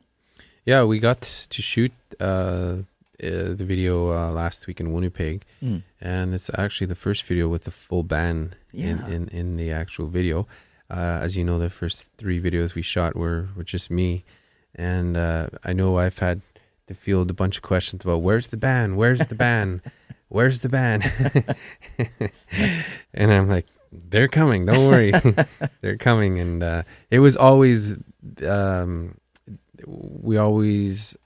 Yeah, 0.66 0.82
we 0.84 0.98
got 0.98 1.20
to 1.50 1.62
shoot 1.62 1.92
uh, 2.20 2.24
uh, 2.24 2.82
the 3.20 3.64
video 3.64 4.10
uh, 4.12 4.32
last 4.32 4.66
week 4.66 4.80
in 4.80 4.92
Winnipeg, 4.92 5.44
Mm. 5.62 5.82
and 6.00 6.34
it's 6.34 6.50
actually 6.58 6.88
the 6.88 6.96
first 6.96 7.22
video 7.22 7.46
with 7.48 7.62
the 7.64 7.70
full 7.70 8.02
band 8.02 8.56
Yeah. 8.72 9.06
in, 9.06 9.12
in, 9.12 9.28
in 9.28 9.56
the 9.56 9.70
actual 9.70 10.08
video. 10.08 10.46
Uh, 10.90 11.20
as 11.22 11.36
you 11.36 11.44
know, 11.44 11.58
the 11.60 11.70
first 11.70 12.10
three 12.18 12.40
videos 12.40 12.74
we 12.74 12.82
shot 12.82 13.14
were, 13.16 13.48
were 13.56 13.64
just 13.64 13.90
me, 13.90 14.24
and 14.74 15.16
uh, 15.16 15.46
I 15.64 15.72
know 15.72 15.98
I've 15.98 16.18
had 16.18 16.42
to 16.88 16.94
field 16.94 17.30
a 17.30 17.34
bunch 17.34 17.56
of 17.56 17.62
questions 17.62 18.02
about 18.04 18.22
where's 18.22 18.48
the 18.48 18.56
band, 18.56 18.96
where's 18.96 19.26
the 19.28 19.34
band, 19.36 19.80
where's 20.32 20.62
the 20.62 20.68
band, 20.68 21.02
and 23.14 23.32
I'm 23.32 23.48
like, 23.48 23.66
they're 23.92 24.28
coming, 24.28 24.64
don't 24.66 24.88
worry, 24.88 25.12
they're 25.80 25.96
coming, 25.98 26.38
and 26.38 26.62
uh, 26.62 26.82
it 27.10 27.18
was 27.20 27.36
always. 27.36 27.96
Um, 28.46 29.18
we 29.84 30.36
always 30.36 31.16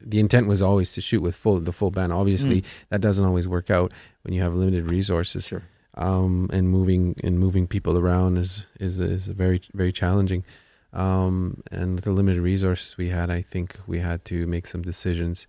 the 0.00 0.20
intent 0.20 0.46
was 0.46 0.62
always 0.62 0.92
to 0.92 1.00
shoot 1.00 1.20
with 1.20 1.36
full 1.36 1.60
the 1.60 1.72
full 1.72 1.90
band. 1.90 2.12
Obviously, 2.12 2.62
Mm. 2.62 2.66
that 2.88 3.00
doesn't 3.00 3.24
always 3.24 3.46
work 3.46 3.70
out 3.70 3.92
when 4.22 4.32
you 4.34 4.40
have 4.42 4.54
limited 4.54 4.90
resources. 4.90 5.46
Sure. 5.48 5.62
Um, 5.94 6.48
and 6.52 6.68
moving 6.70 7.14
and 7.22 7.38
moving 7.38 7.66
people 7.66 7.98
around 7.98 8.38
is 8.38 8.64
is 8.78 8.98
is 8.98 9.26
very 9.28 9.60
very 9.74 9.92
challenging. 9.92 10.44
Um, 10.92 11.62
and 11.70 11.94
with 11.96 12.04
the 12.04 12.10
limited 12.12 12.40
resources 12.42 12.96
we 12.96 13.10
had, 13.10 13.30
I 13.30 13.42
think 13.42 13.76
we 13.86 13.98
had 14.00 14.24
to 14.26 14.46
make 14.46 14.66
some 14.66 14.82
decisions 14.82 15.46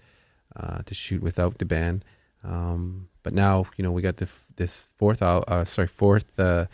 uh, 0.55 0.79
to 0.85 0.93
shoot 0.93 1.21
without 1.23 1.57
the 1.57 1.65
band. 1.65 2.03
Um, 2.43 3.07
but 3.23 3.33
now, 3.33 3.65
you 3.77 3.83
know, 3.83 3.91
we 3.91 4.01
got 4.01 4.17
the, 4.17 4.25
f- 4.25 4.47
this 4.55 4.93
fourth, 4.97 5.21
uh, 5.21 5.63
sorry, 5.65 5.87
fourth 5.87 6.39
uh, 6.39 6.65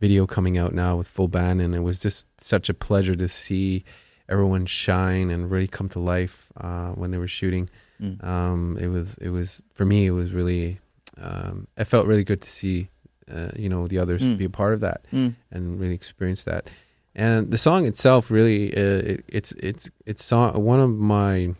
video 0.00 0.26
coming 0.26 0.56
out 0.58 0.72
now 0.72 0.96
with 0.96 1.08
full 1.08 1.28
band, 1.28 1.60
and 1.60 1.74
it 1.74 1.80
was 1.80 1.98
just 2.00 2.26
such 2.40 2.68
a 2.68 2.74
pleasure 2.74 3.14
to 3.16 3.28
see 3.28 3.84
everyone 4.28 4.66
shine 4.66 5.30
and 5.30 5.50
really 5.50 5.66
come 5.68 5.88
to 5.88 5.98
life 5.98 6.46
uh, 6.56 6.90
when 6.90 7.10
they 7.10 7.18
were 7.18 7.28
shooting. 7.28 7.68
Mm. 8.00 8.22
Um, 8.24 8.78
it 8.80 8.88
was, 8.88 9.16
it 9.20 9.30
was 9.30 9.62
for 9.74 9.84
me, 9.84 10.06
it 10.06 10.10
was 10.10 10.32
really, 10.32 10.80
um, 11.20 11.66
it 11.76 11.84
felt 11.86 12.06
really 12.06 12.24
good 12.24 12.42
to 12.42 12.48
see, 12.48 12.88
uh, 13.32 13.50
you 13.56 13.68
know, 13.68 13.86
the 13.86 13.98
others 13.98 14.22
Mm. 14.22 14.38
be 14.38 14.44
a 14.44 14.50
part 14.50 14.74
of 14.74 14.80
that 14.80 15.00
Mm. 15.12 15.34
and 15.50 15.80
really 15.80 15.94
experience 15.94 16.44
that. 16.44 16.68
and 17.14 17.50
the 17.50 17.56
song 17.58 17.86
itself 17.86 18.30
really 18.30 18.76
uh, 18.76 19.00
it, 19.12 19.24
it's 19.28 19.52
it's 19.52 19.90
it's 20.04 20.22
song 20.22 20.62
one 20.62 20.78
of 20.80 20.90
my 20.90 21.54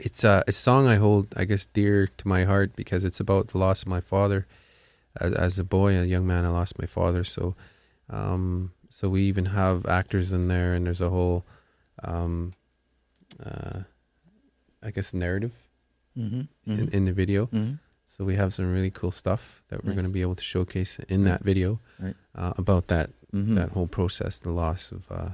it's 0.00 0.24
uh, 0.24 0.42
a 0.46 0.52
song 0.52 0.86
I 0.86 0.96
hold 0.96 1.26
I 1.36 1.44
guess 1.44 1.66
dear 1.66 2.06
to 2.06 2.28
my 2.28 2.44
heart 2.44 2.76
because 2.76 3.04
it's 3.04 3.20
about 3.20 3.48
the 3.48 3.58
loss 3.58 3.82
of 3.82 3.88
my 3.88 4.00
father 4.00 4.46
as, 5.20 5.34
as 5.34 5.58
a 5.58 5.64
boy 5.64 5.96
a 5.98 6.04
young 6.04 6.26
man 6.26 6.44
I 6.44 6.48
lost 6.50 6.78
my 6.78 6.86
father 6.86 7.24
so 7.24 7.54
um, 8.10 8.72
so 8.90 9.08
we 9.08 9.22
even 9.22 9.46
have 9.46 9.86
actors 9.86 10.32
in 10.32 10.48
there 10.48 10.72
and 10.74 10.86
there's 10.86 11.00
a 11.00 11.10
whole 11.10 11.44
um, 12.04 12.52
uh, 13.44 13.80
I 14.82 14.90
guess 14.90 15.12
narrative 15.14 15.52
Mm-hmm. 16.18 16.72
in, 16.72 16.88
in 16.88 17.04
the 17.04 17.12
video 17.12 17.46
hmm 17.46 17.74
so 18.10 18.24
we 18.24 18.36
have 18.36 18.54
some 18.54 18.72
really 18.72 18.90
cool 18.90 19.10
stuff 19.12 19.62
that 19.68 19.84
we're 19.84 19.90
Nice. 19.90 19.96
going 19.96 20.06
to 20.08 20.12
be 20.12 20.22
able 20.22 20.34
to 20.34 20.42
showcase 20.42 20.98
in 21.10 21.24
that 21.24 21.44
video 21.44 21.78
Right. 22.00 22.16
uh, 22.34 22.54
about 22.56 22.88
that 22.88 23.10
hmm 23.30 23.54
that 23.54 23.70
whole 23.72 23.86
process, 23.86 24.38
the 24.38 24.50
loss 24.50 24.90
of 24.90 25.04
uh, 25.12 25.30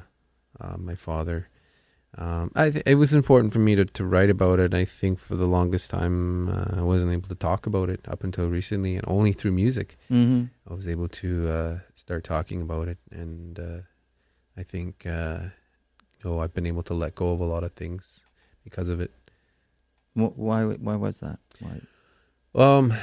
uh, 0.60 0.76
my 0.76 0.96
father. 0.96 1.48
Um, 2.16 2.52
I 2.54 2.70
th- 2.70 2.84
it 2.86 2.94
was 2.94 3.12
important 3.12 3.52
for 3.52 3.58
me 3.58 3.74
to, 3.74 3.84
to 3.84 4.04
write 4.04 4.30
about 4.30 4.60
it. 4.60 4.72
I 4.72 4.84
think 4.84 5.18
for 5.18 5.34
the 5.34 5.46
longest 5.46 5.90
time 5.90 6.48
uh, 6.48 6.78
I 6.78 6.82
wasn't 6.82 7.12
able 7.12 7.28
to 7.28 7.34
talk 7.34 7.66
about 7.66 7.90
it 7.90 8.00
up 8.06 8.22
until 8.22 8.48
recently, 8.48 8.96
and 8.96 9.04
only 9.08 9.32
through 9.32 9.52
music 9.52 9.96
hmm 10.08 10.44
I 10.68 10.74
was 10.74 10.88
able 10.88 11.08
to 11.08 11.48
uh, 11.48 11.78
start 11.94 12.24
talking 12.24 12.62
about 12.62 12.88
it. 12.88 12.98
And 13.10 13.58
uh, 13.58 13.78
I 14.56 14.62
think 14.62 15.04
uh, 15.06 15.40
you 16.24 16.38
I've 16.38 16.54
been 16.54 16.66
able 16.66 16.82
to 16.84 16.94
let 16.94 17.14
go 17.14 17.32
of 17.32 17.40
a 17.40 17.44
lot 17.44 17.64
of 17.64 17.72
things 17.72 18.24
because 18.62 18.88
of 18.88 19.00
it. 19.00 19.12
Why? 20.14 20.64
Why 20.64 20.96
was 20.96 21.20
that? 21.20 21.38
Why? 21.60 21.80
Um, 22.54 22.94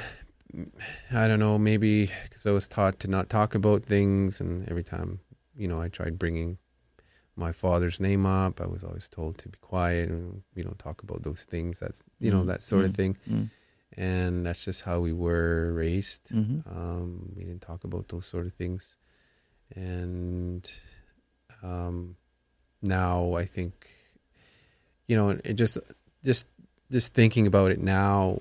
I 1.11 1.27
don't 1.27 1.39
know. 1.39 1.57
Maybe 1.59 2.09
because 2.23 2.45
I 2.45 2.51
was 2.51 2.67
taught 2.67 2.99
to 3.01 3.07
not 3.09 3.29
talk 3.29 3.53
about 3.53 3.83
things, 3.83 4.39
and 4.39 4.67
every 4.69 4.83
time 4.83 5.19
you 5.55 5.67
know 5.67 5.81
I 5.81 5.89
tried 5.89 6.17
bringing 6.17 6.57
my 7.47 7.51
father's 7.51 7.99
name 7.99 8.25
up, 8.25 8.61
I 8.61 8.67
was 8.75 8.83
always 8.87 9.07
told 9.17 9.33
to 9.39 9.49
be 9.49 9.57
quiet 9.73 10.09
and 10.09 10.43
you 10.57 10.63
know 10.65 10.75
talk 10.85 10.97
about 11.05 11.21
those 11.27 11.43
things. 11.53 11.79
That's 11.83 11.99
you 12.25 12.31
know 12.33 12.43
Mm, 12.43 12.47
that 12.51 12.61
sort 12.61 12.85
of 12.85 12.91
mm, 12.91 12.99
thing, 12.99 13.13
Mm. 13.29 13.47
and 13.97 14.33
that's 14.45 14.63
just 14.69 14.81
how 14.87 14.97
we 15.07 15.13
were 15.25 15.73
raised. 15.83 16.23
hmm 16.29 16.59
Um, 16.77 17.33
we 17.35 17.41
didn't 17.47 17.65
talk 17.71 17.81
about 17.89 18.05
those 18.11 18.25
sort 18.33 18.45
of 18.49 18.53
things, 18.53 18.83
and 19.75 20.63
um, 21.63 22.15
now 22.81 23.33
I 23.43 23.45
think 23.45 23.73
you 25.07 25.15
know 25.17 25.29
it 25.43 25.55
just 25.63 25.77
just 26.23 26.47
just 26.91 27.13
thinking 27.13 27.47
about 27.47 27.71
it 27.71 27.79
now 27.79 28.39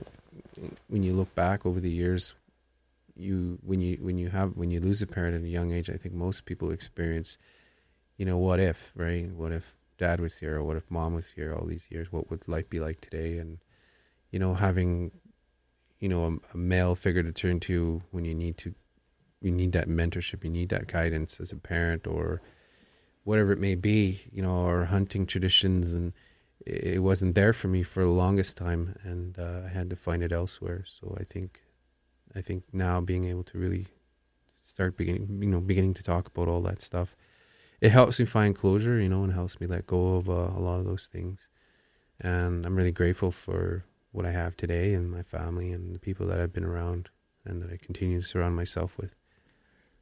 when 0.88 1.02
you 1.02 1.12
look 1.14 1.34
back 1.34 1.64
over 1.64 1.80
the 1.80 1.90
years 2.02 2.34
you 3.16 3.58
when 3.62 3.80
you 3.80 3.96
when 4.06 4.16
you 4.18 4.28
have 4.30 4.56
when 4.56 4.70
you 4.70 4.80
lose 4.80 5.02
a 5.02 5.06
parent 5.06 5.34
at 5.36 5.42
a 5.42 5.48
young 5.58 5.70
age 5.72 5.88
i 5.90 5.96
think 5.96 6.14
most 6.14 6.44
people 6.44 6.70
experience 6.70 7.38
you 8.20 8.26
know 8.26 8.36
what 8.36 8.60
if 8.60 8.92
right? 8.94 9.32
What 9.32 9.50
if 9.50 9.74
dad 9.96 10.20
was 10.20 10.36
here? 10.40 10.56
Or 10.56 10.62
what 10.62 10.76
if 10.76 10.90
mom 10.90 11.14
was 11.14 11.30
here 11.30 11.54
all 11.54 11.66
these 11.66 11.88
years? 11.90 12.12
What 12.12 12.28
would 12.28 12.46
life 12.46 12.68
be 12.68 12.78
like 12.78 13.00
today? 13.00 13.38
And 13.38 13.60
you 14.30 14.38
know 14.38 14.52
having 14.52 15.12
you 16.00 16.10
know 16.10 16.24
a, 16.26 16.54
a 16.54 16.56
male 16.58 16.94
figure 16.94 17.22
to 17.22 17.32
turn 17.32 17.60
to 17.60 18.02
when 18.10 18.26
you 18.26 18.34
need 18.34 18.58
to 18.58 18.74
you 19.40 19.50
need 19.50 19.72
that 19.72 19.88
mentorship 19.88 20.44
you 20.44 20.50
need 20.50 20.68
that 20.68 20.86
guidance 20.86 21.40
as 21.40 21.50
a 21.50 21.56
parent 21.56 22.06
or 22.06 22.42
whatever 23.24 23.52
it 23.52 23.58
may 23.58 23.74
be 23.74 24.20
you 24.30 24.42
know 24.42 24.66
or 24.66 24.84
hunting 24.84 25.24
traditions. 25.24 25.94
And 25.94 26.12
it 26.66 27.02
wasn't 27.02 27.34
there 27.34 27.54
for 27.54 27.68
me 27.68 27.82
for 27.82 28.04
the 28.04 28.10
longest 28.10 28.54
time. 28.54 28.96
And 29.02 29.38
uh, 29.38 29.62
i 29.64 29.68
had 29.68 29.88
to 29.88 29.96
find 29.96 30.22
it 30.22 30.30
elsewhere. 30.30 30.84
So 30.86 31.16
i 31.18 31.24
think 31.24 31.62
i 32.36 32.42
think 32.42 32.64
now 32.70 33.00
being 33.00 33.24
able 33.24 33.44
to 33.44 33.56
really 33.56 33.86
start 34.62 34.98
beginning 34.98 35.26
you 35.40 35.48
know 35.48 35.60
beginning 35.60 35.94
to 35.94 36.02
talk 36.02 36.28
about 36.28 36.48
all 36.48 36.60
that 36.60 36.82
stuff 36.82 37.16
it 37.80 37.90
helps 37.90 38.18
me 38.20 38.26
find 38.26 38.54
closure 38.54 39.00
you 39.00 39.08
know 39.08 39.22
and 39.24 39.32
helps 39.32 39.60
me 39.60 39.66
let 39.66 39.86
go 39.86 40.16
of 40.16 40.28
uh, 40.28 40.32
a 40.32 40.60
lot 40.60 40.78
of 40.80 40.84
those 40.84 41.06
things 41.06 41.48
and 42.20 42.64
i'm 42.66 42.76
really 42.76 42.92
grateful 42.92 43.30
for 43.30 43.84
what 44.12 44.26
i 44.26 44.30
have 44.30 44.56
today 44.56 44.92
and 44.94 45.10
my 45.10 45.22
family 45.22 45.70
and 45.72 45.94
the 45.94 45.98
people 45.98 46.26
that 46.26 46.40
i've 46.40 46.52
been 46.52 46.64
around 46.64 47.08
and 47.44 47.62
that 47.62 47.70
i 47.70 47.76
continue 47.76 48.20
to 48.20 48.26
surround 48.26 48.54
myself 48.56 48.96
with 48.98 49.14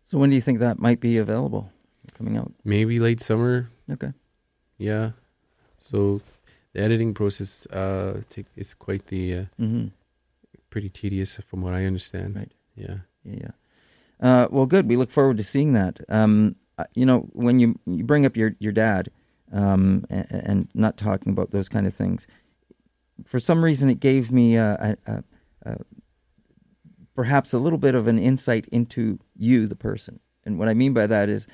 So 0.04 0.18
when 0.18 0.30
do 0.30 0.36
you 0.36 0.42
think 0.42 0.58
that 0.60 0.78
might 0.80 1.00
be 1.00 1.18
available? 1.18 1.70
Coming 2.16 2.36
out? 2.38 2.52
maybe 2.64 2.98
late 2.98 3.20
summer 3.20 3.70
Okay. 3.90 4.12
yeah 4.78 5.10
so 5.78 6.20
the 6.72 6.80
editing 6.80 7.14
process 7.14 7.66
uh 7.66 8.22
take, 8.28 8.46
is 8.56 8.74
quite 8.74 9.06
the 9.06 9.34
uh, 9.34 9.44
hmm 9.56 9.86
pretty 10.70 10.88
tedious 10.90 11.36
from 11.36 11.62
what 11.62 11.74
i 11.74 11.84
understand 11.84 12.34
Right. 12.36 12.52
yeah 12.74 12.98
Yeah, 13.24 13.38
yeah. 13.44 13.50
Uh, 14.20 14.48
well, 14.50 14.66
good. 14.66 14.88
We 14.88 14.96
look 14.96 15.10
forward 15.10 15.36
to 15.36 15.44
seeing 15.44 15.74
that. 15.74 16.00
Um, 16.08 16.56
you 16.94 17.06
know, 17.06 17.28
when 17.32 17.58
you 17.60 17.78
you 17.86 18.04
bring 18.04 18.26
up 18.26 18.36
your 18.36 18.54
your 18.58 18.72
dad, 18.72 19.10
um, 19.52 20.04
and, 20.10 20.26
and 20.30 20.68
not 20.74 20.96
talking 20.96 21.32
about 21.32 21.50
those 21.50 21.68
kind 21.68 21.86
of 21.86 21.94
things, 21.94 22.26
for 23.24 23.40
some 23.40 23.64
reason 23.64 23.90
it 23.90 24.00
gave 24.00 24.30
me 24.30 24.56
uh, 24.56 24.76
a, 24.76 24.96
a, 25.06 25.24
a, 25.64 25.76
perhaps 27.14 27.52
a 27.52 27.58
little 27.58 27.78
bit 27.78 27.94
of 27.94 28.06
an 28.06 28.18
insight 28.18 28.66
into 28.68 29.18
you, 29.36 29.66
the 29.66 29.76
person. 29.76 30.20
And 30.44 30.58
what 30.58 30.68
I 30.68 30.74
mean 30.74 30.92
by 30.92 31.06
that 31.06 31.28
is, 31.28 31.46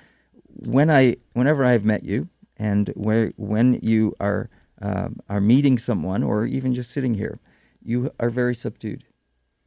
when 0.47 0.91
I 0.91 1.17
whenever 1.33 1.65
I've 1.65 1.85
met 1.85 2.05
you, 2.05 2.29
and 2.57 2.89
where 2.95 3.33
when 3.37 3.81
you 3.83 4.15
are 4.21 4.51
um, 4.83 5.21
are 5.29 5.41
meeting 5.41 5.79
someone, 5.79 6.23
or 6.23 6.47
even 6.47 6.75
just 6.75 6.91
sitting 6.91 7.15
here, 7.15 7.41
you 7.83 8.11
are 8.21 8.31
very 8.31 8.55
subdued. 8.55 9.05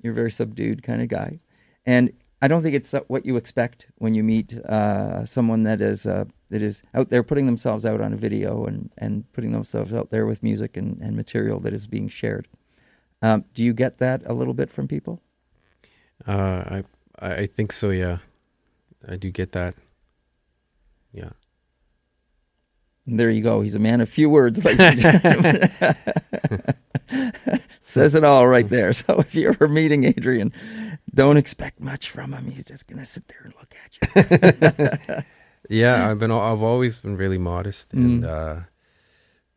You're 0.02 0.14
a 0.14 0.16
very 0.16 0.32
subdued 0.32 0.84
kind 0.84 1.02
of 1.02 1.08
guy, 1.08 1.40
and 1.86 2.12
I 2.42 2.48
don't 2.48 2.62
think 2.62 2.76
it's 2.76 2.94
what 3.08 3.26
you 3.26 3.36
expect 3.36 3.88
when 3.98 4.14
you 4.14 4.24
meet 4.24 4.54
uh, 4.54 5.26
someone 5.26 5.64
that 5.64 5.82
is 5.82 6.06
uh, 6.06 6.26
that 6.50 6.62
is 6.62 6.84
out 6.94 7.10
there 7.10 7.24
putting 7.24 7.48
themselves 7.48 7.86
out 7.86 8.00
on 8.00 8.14
a 8.14 8.18
video 8.18 8.66
and, 8.66 8.92
and 8.98 9.32
putting 9.34 9.52
themselves 9.52 9.92
out 9.92 10.12
there 10.12 10.26
with 10.26 10.44
music 10.44 10.78
and, 10.78 11.02
and 11.02 11.16
material 11.16 11.60
that 11.62 11.74
is 11.74 11.88
being 11.88 12.08
shared. 12.08 12.48
Um, 13.22 13.46
do 13.56 13.64
you 13.64 13.74
get 13.74 13.98
that 13.98 14.22
a 14.26 14.34
little 14.34 14.54
bit 14.54 14.70
from 14.70 14.88
people? 14.88 15.22
Uh, 16.28 16.82
I 16.82 16.84
I 17.20 17.46
think 17.48 17.72
so. 17.72 17.90
Yeah, 17.90 18.20
I 19.08 19.16
do 19.16 19.32
get 19.32 19.54
that. 19.54 19.74
Yeah. 21.12 21.32
And 23.08 23.20
there 23.20 23.30
you 23.30 23.42
go. 23.42 23.62
He's 23.62 23.74
a 23.74 23.80
man 23.80 24.02
of 24.02 24.10
few 24.10 24.30
words, 24.30 24.64
ladies 24.64 24.82
and 24.82 25.00
gentlemen. 25.00 25.70
Says 27.80 28.16
it 28.16 28.24
all 28.24 28.48
right 28.48 28.68
there. 28.68 28.94
So 28.94 29.20
if 29.20 29.34
you're 29.34 29.52
ever 29.52 29.68
meeting 29.68 30.04
Adrian, 30.04 30.52
don't 31.18 31.38
expect 31.38 31.82
much 31.82 32.10
from 32.10 32.32
him. 32.34 32.46
He's 32.52 32.66
just 32.66 32.88
going 32.88 33.00
to 33.00 33.06
sit 33.06 33.24
there 33.28 33.42
and 33.44 33.54
look 33.60 33.74
at 33.84 35.10
you. 35.18 35.24
Yeah, 35.70 36.10
I've 36.10 36.20
been 36.20 36.32
I've 36.32 36.62
always 36.64 37.02
been 37.02 37.18
really 37.18 37.38
modest 37.38 37.92
and 37.94 38.24
Mm. 38.24 38.30
uh, 38.30 38.62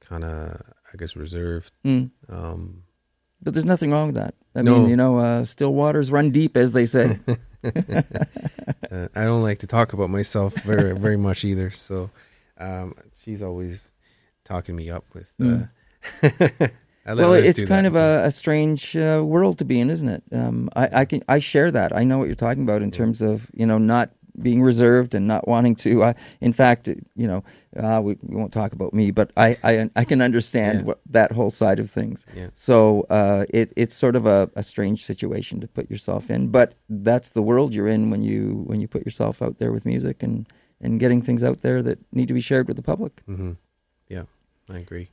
kind 0.01 0.25
of 0.25 0.61
I 0.93 0.97
guess 0.99 1.15
reserved. 1.15 1.73
Mm. 1.85 2.11
Um, 2.29 2.83
But 3.43 3.55
there's 3.55 3.65
nothing 3.65 3.93
wrong 3.93 4.07
with 4.09 4.17
that. 4.17 4.35
I 4.57 4.63
No. 4.63 4.81
mean, 4.81 4.91
you 4.91 4.97
know, 4.97 5.19
uh, 5.21 5.45
still 5.45 5.73
waters 5.73 6.11
run 6.11 6.33
deep, 6.33 6.57
as 6.57 6.73
they 6.73 6.85
say. 6.87 7.21
uh, 7.65 9.09
I 9.15 9.23
don't 9.25 9.43
like 9.45 9.61
to 9.61 9.67
talk 9.69 9.93
about 9.93 10.11
myself 10.11 10.55
very 10.65 10.99
very 10.99 11.17
much 11.17 11.45
either. 11.45 11.71
So 11.71 12.11
um, 12.59 12.95
she's 13.15 13.43
always 13.43 13.93
talking 14.45 14.75
me 14.75 14.91
up 14.91 15.05
with. 15.15 15.33
Uh, 15.41 15.67
let 16.23 16.73
well, 17.07 17.33
it's 17.35 17.63
kind 17.65 17.85
that. 17.87 17.87
of 17.87 17.97
a, 17.97 18.25
a 18.27 18.31
strange 18.31 18.97
uh, 18.97 19.23
world 19.25 19.59
to 19.59 19.65
be 19.65 19.81
in, 19.81 19.91
isn't 19.91 20.09
it? 20.09 20.23
Um, 20.33 20.69
I, 20.77 20.89
I 21.01 21.05
can 21.05 21.23
I 21.29 21.39
share 21.39 21.71
that. 21.71 21.95
I 21.95 22.05
know 22.05 22.19
what 22.19 22.27
you're 22.27 22.35
talking 22.35 22.63
about 22.63 22.83
in 22.83 22.91
terms 22.91 23.23
of 23.23 23.51
you 23.55 23.67
know 23.67 23.79
not 23.79 24.11
being 24.41 24.63
reserved 24.63 25.15
and 25.15 25.27
not 25.27 25.47
wanting 25.49 25.75
to. 25.75 26.03
Uh, 26.03 26.13
in 26.41 26.53
fact, 26.53 26.89
you 26.89 27.27
know, 27.27 27.43
uh, 27.77 28.01
we, 28.03 28.17
we 28.23 28.37
won't 28.37 28.53
talk 28.53 28.73
about 28.73 28.95
me, 28.95 29.11
but 29.11 29.31
I 29.37 29.57
I, 29.65 29.91
I 29.97 30.05
can 30.05 30.21
understand 30.23 30.79
Yeah. 30.81 30.85
what, 30.85 31.01
that 31.11 31.33
whole 31.33 31.51
side 31.51 31.81
of 31.81 31.91
things. 31.91 32.25
Yeah. 32.35 32.49
So 32.55 33.07
uh, 33.11 33.45
it 33.51 33.73
it's 33.77 33.95
sort 33.95 34.17
of 34.17 34.27
a, 34.27 34.49
a 34.55 34.63
strange 34.63 35.05
situation 35.05 35.61
to 35.61 35.69
put 35.69 35.91
yourself 35.91 36.31
in, 36.31 36.49
but 36.49 36.75
that's 36.89 37.31
the 37.31 37.43
world 37.43 37.75
you're 37.75 37.89
in 37.89 38.11
when 38.11 38.23
you 38.23 38.63
when 38.67 38.81
you 38.81 38.89
put 38.89 39.05
yourself 39.05 39.43
out 39.43 39.59
there 39.59 39.73
with 39.73 39.85
music 39.85 40.23
and 40.23 40.47
and 40.81 41.01
getting 41.01 41.23
things 41.23 41.43
out 41.45 41.61
there 41.61 41.83
that 41.83 41.99
need 42.13 42.29
to 42.29 42.35
be 42.35 42.41
shared 42.41 42.67
with 42.69 42.77
the 42.77 42.83
public. 42.83 43.21
hmm 43.27 43.53
Yeah, 44.09 44.25
I 44.71 44.79
agree. 44.79 45.09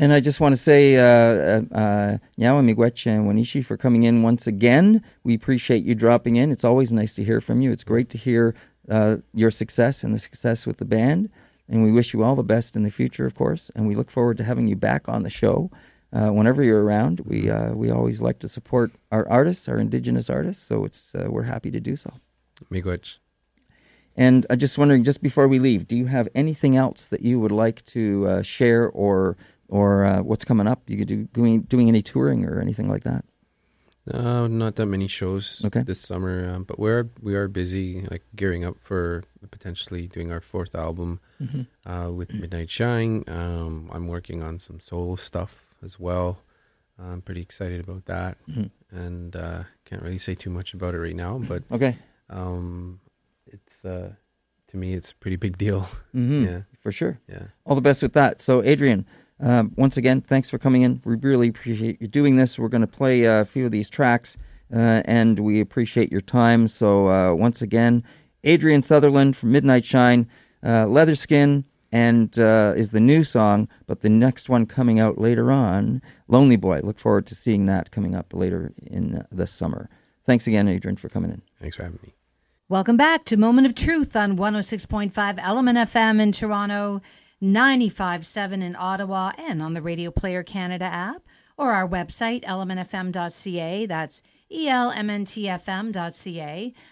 And 0.00 0.14
I 0.14 0.20
just 0.20 0.40
want 0.40 0.54
to 0.54 0.56
say, 0.56 0.96
uh, 0.96 1.60
uh, 1.74 2.16
Nyawa 2.38 2.64
Miigwech 2.64 3.06
and 3.06 3.28
Wanishi 3.28 3.62
for 3.62 3.76
coming 3.76 4.04
in 4.04 4.22
once 4.22 4.46
again. 4.46 5.04
We 5.24 5.34
appreciate 5.34 5.84
you 5.84 5.94
dropping 5.94 6.36
in. 6.36 6.50
It's 6.50 6.64
always 6.64 6.90
nice 6.90 7.14
to 7.16 7.22
hear 7.22 7.42
from 7.42 7.60
you. 7.60 7.70
It's 7.70 7.84
great 7.84 8.08
to 8.08 8.16
hear 8.16 8.54
uh, 8.88 9.18
your 9.34 9.50
success 9.50 10.02
and 10.02 10.14
the 10.14 10.18
success 10.18 10.66
with 10.66 10.78
the 10.78 10.86
band. 10.86 11.28
And 11.68 11.84
we 11.84 11.92
wish 11.92 12.14
you 12.14 12.22
all 12.22 12.34
the 12.34 12.42
best 12.42 12.76
in 12.76 12.82
the 12.82 12.90
future, 12.90 13.26
of 13.26 13.34
course. 13.34 13.70
And 13.74 13.86
we 13.86 13.94
look 13.94 14.10
forward 14.10 14.38
to 14.38 14.44
having 14.44 14.68
you 14.68 14.74
back 14.74 15.06
on 15.06 15.22
the 15.22 15.28
show 15.28 15.70
uh, 16.14 16.30
whenever 16.30 16.62
you're 16.62 16.82
around. 16.82 17.20
We 17.26 17.50
uh, 17.50 17.74
we 17.74 17.90
always 17.90 18.22
like 18.22 18.38
to 18.38 18.48
support 18.48 18.92
our 19.12 19.28
artists, 19.28 19.68
our 19.68 19.78
indigenous 19.78 20.30
artists. 20.30 20.66
So 20.66 20.86
it's 20.86 21.14
uh, 21.14 21.26
we're 21.28 21.42
happy 21.42 21.70
to 21.72 21.78
do 21.78 21.94
so. 21.94 22.10
Miigwech. 22.70 23.18
And 24.16 24.46
I'm 24.48 24.58
just 24.58 24.78
wondering, 24.78 25.04
just 25.04 25.22
before 25.22 25.46
we 25.46 25.58
leave, 25.58 25.86
do 25.86 25.94
you 25.94 26.06
have 26.06 26.26
anything 26.34 26.74
else 26.74 27.06
that 27.08 27.20
you 27.20 27.38
would 27.38 27.52
like 27.52 27.84
to 27.86 28.26
uh, 28.26 28.42
share, 28.42 28.88
or 28.88 29.36
or 29.70 30.04
uh, 30.04 30.22
what's 30.22 30.44
coming 30.44 30.66
up? 30.68 30.82
You 30.90 30.98
could 30.98 31.08
do 31.08 31.24
doing, 31.32 31.62
doing 31.62 31.88
any 31.88 32.02
touring 32.02 32.44
or 32.44 32.60
anything 32.60 32.88
like 32.88 33.04
that? 33.04 33.24
No, 34.06 34.46
not 34.46 34.76
that 34.76 34.86
many 34.86 35.06
shows 35.08 35.62
Okay. 35.64 35.82
this 35.82 36.00
summer, 36.00 36.48
um, 36.52 36.64
but 36.64 36.78
we're 36.78 37.10
we 37.22 37.34
are 37.34 37.48
busy, 37.48 38.06
like 38.10 38.22
gearing 38.34 38.64
up 38.64 38.80
for 38.80 39.24
potentially 39.50 40.08
doing 40.08 40.32
our 40.32 40.40
fourth 40.40 40.74
album 40.74 41.20
Mm-hmm. 41.40 41.62
uh, 41.90 42.10
with 42.10 42.32
Midnight 42.34 42.70
Shine. 42.70 43.24
Um, 43.28 43.88
I'm 43.92 44.08
working 44.08 44.42
on 44.42 44.58
some 44.58 44.80
solo 44.80 45.16
stuff 45.16 45.74
as 45.82 45.98
well. 46.00 46.38
I'm 46.98 47.22
pretty 47.22 47.40
excited 47.40 47.80
about 47.80 48.04
that, 48.06 48.36
Mhm. 48.48 48.70
and 48.90 49.36
uh, 49.36 49.62
can't 49.84 50.02
really 50.02 50.18
say 50.18 50.34
too 50.34 50.50
much 50.50 50.74
about 50.74 50.94
it 50.94 50.98
right 50.98 51.16
now. 51.16 51.38
But 51.38 51.62
Okay. 51.70 51.96
um, 52.30 53.00
it's 53.46 53.84
uh, 53.84 54.14
to 54.68 54.76
me, 54.76 54.94
it's 54.94 55.12
a 55.12 55.16
pretty 55.16 55.36
big 55.36 55.56
deal. 55.58 55.82
Mm-hmm. 56.14 56.44
Yeah, 56.48 56.60
For 56.76 56.90
sure. 56.92 57.20
yeah. 57.28 57.48
All 57.64 57.74
the 57.76 57.80
best 57.82 58.02
with 58.02 58.12
that. 58.14 58.40
So, 58.42 58.62
Adrian, 58.62 59.06
um, 59.40 59.72
once 59.76 59.96
again, 59.96 60.20
thanks 60.20 60.50
for 60.50 60.58
coming 60.58 60.82
in. 60.82 61.00
We 61.04 61.16
really 61.16 61.48
appreciate 61.48 62.00
you 62.00 62.08
doing 62.08 62.36
this. 62.36 62.58
We're 62.58 62.68
going 62.68 62.82
to 62.82 62.86
play 62.86 63.26
uh, 63.26 63.40
a 63.40 63.44
few 63.44 63.64
of 63.66 63.72
these 63.72 63.88
tracks, 63.88 64.36
uh, 64.72 65.02
and 65.04 65.40
we 65.40 65.60
appreciate 65.60 66.12
your 66.12 66.20
time. 66.20 66.68
So, 66.68 67.08
uh, 67.08 67.34
once 67.34 67.62
again, 67.62 68.04
Adrian 68.44 68.82
Sutherland 68.82 69.36
from 69.36 69.52
Midnight 69.52 69.84
Shine, 69.84 70.28
uh, 70.62 70.84
Leatherskin, 70.84 71.64
and 71.92 72.38
uh, 72.38 72.74
is 72.76 72.92
the 72.92 73.00
new 73.00 73.24
song, 73.24 73.68
but 73.86 74.00
the 74.00 74.08
next 74.08 74.48
one 74.48 74.66
coming 74.66 75.00
out 75.00 75.18
later 75.18 75.50
on, 75.50 76.02
Lonely 76.28 76.56
Boy. 76.56 76.80
Look 76.82 76.98
forward 76.98 77.26
to 77.26 77.34
seeing 77.34 77.66
that 77.66 77.90
coming 77.90 78.14
up 78.14 78.32
later 78.32 78.72
in 78.82 79.16
uh, 79.16 79.26
the 79.30 79.46
summer. 79.46 79.88
Thanks 80.24 80.46
again, 80.46 80.68
Adrian, 80.68 80.96
for 80.96 81.08
coming 81.08 81.30
in. 81.30 81.42
Thanks 81.60 81.76
for 81.76 81.82
having 81.82 81.98
me. 82.02 82.14
Welcome 82.68 82.96
back 82.96 83.24
to 83.24 83.36
Moment 83.36 83.66
of 83.66 83.74
Truth 83.74 84.14
on 84.14 84.36
106.5 84.36 85.38
Element 85.42 85.78
FM 85.78 86.20
in 86.20 86.30
Toronto, 86.30 87.02
95.7 87.42 88.62
in 88.62 88.76
Ottawa, 88.76 89.32
and 89.38 89.62
on 89.62 89.72
the 89.72 89.80
Radio 89.80 90.10
Player 90.10 90.42
Canada 90.42 90.84
app 90.84 91.22
or 91.56 91.72
our 91.72 91.88
website, 91.88 92.44
elementfm.ca. 92.44 93.86
That's 93.86 94.20
elmntfm.ca. 94.52 95.54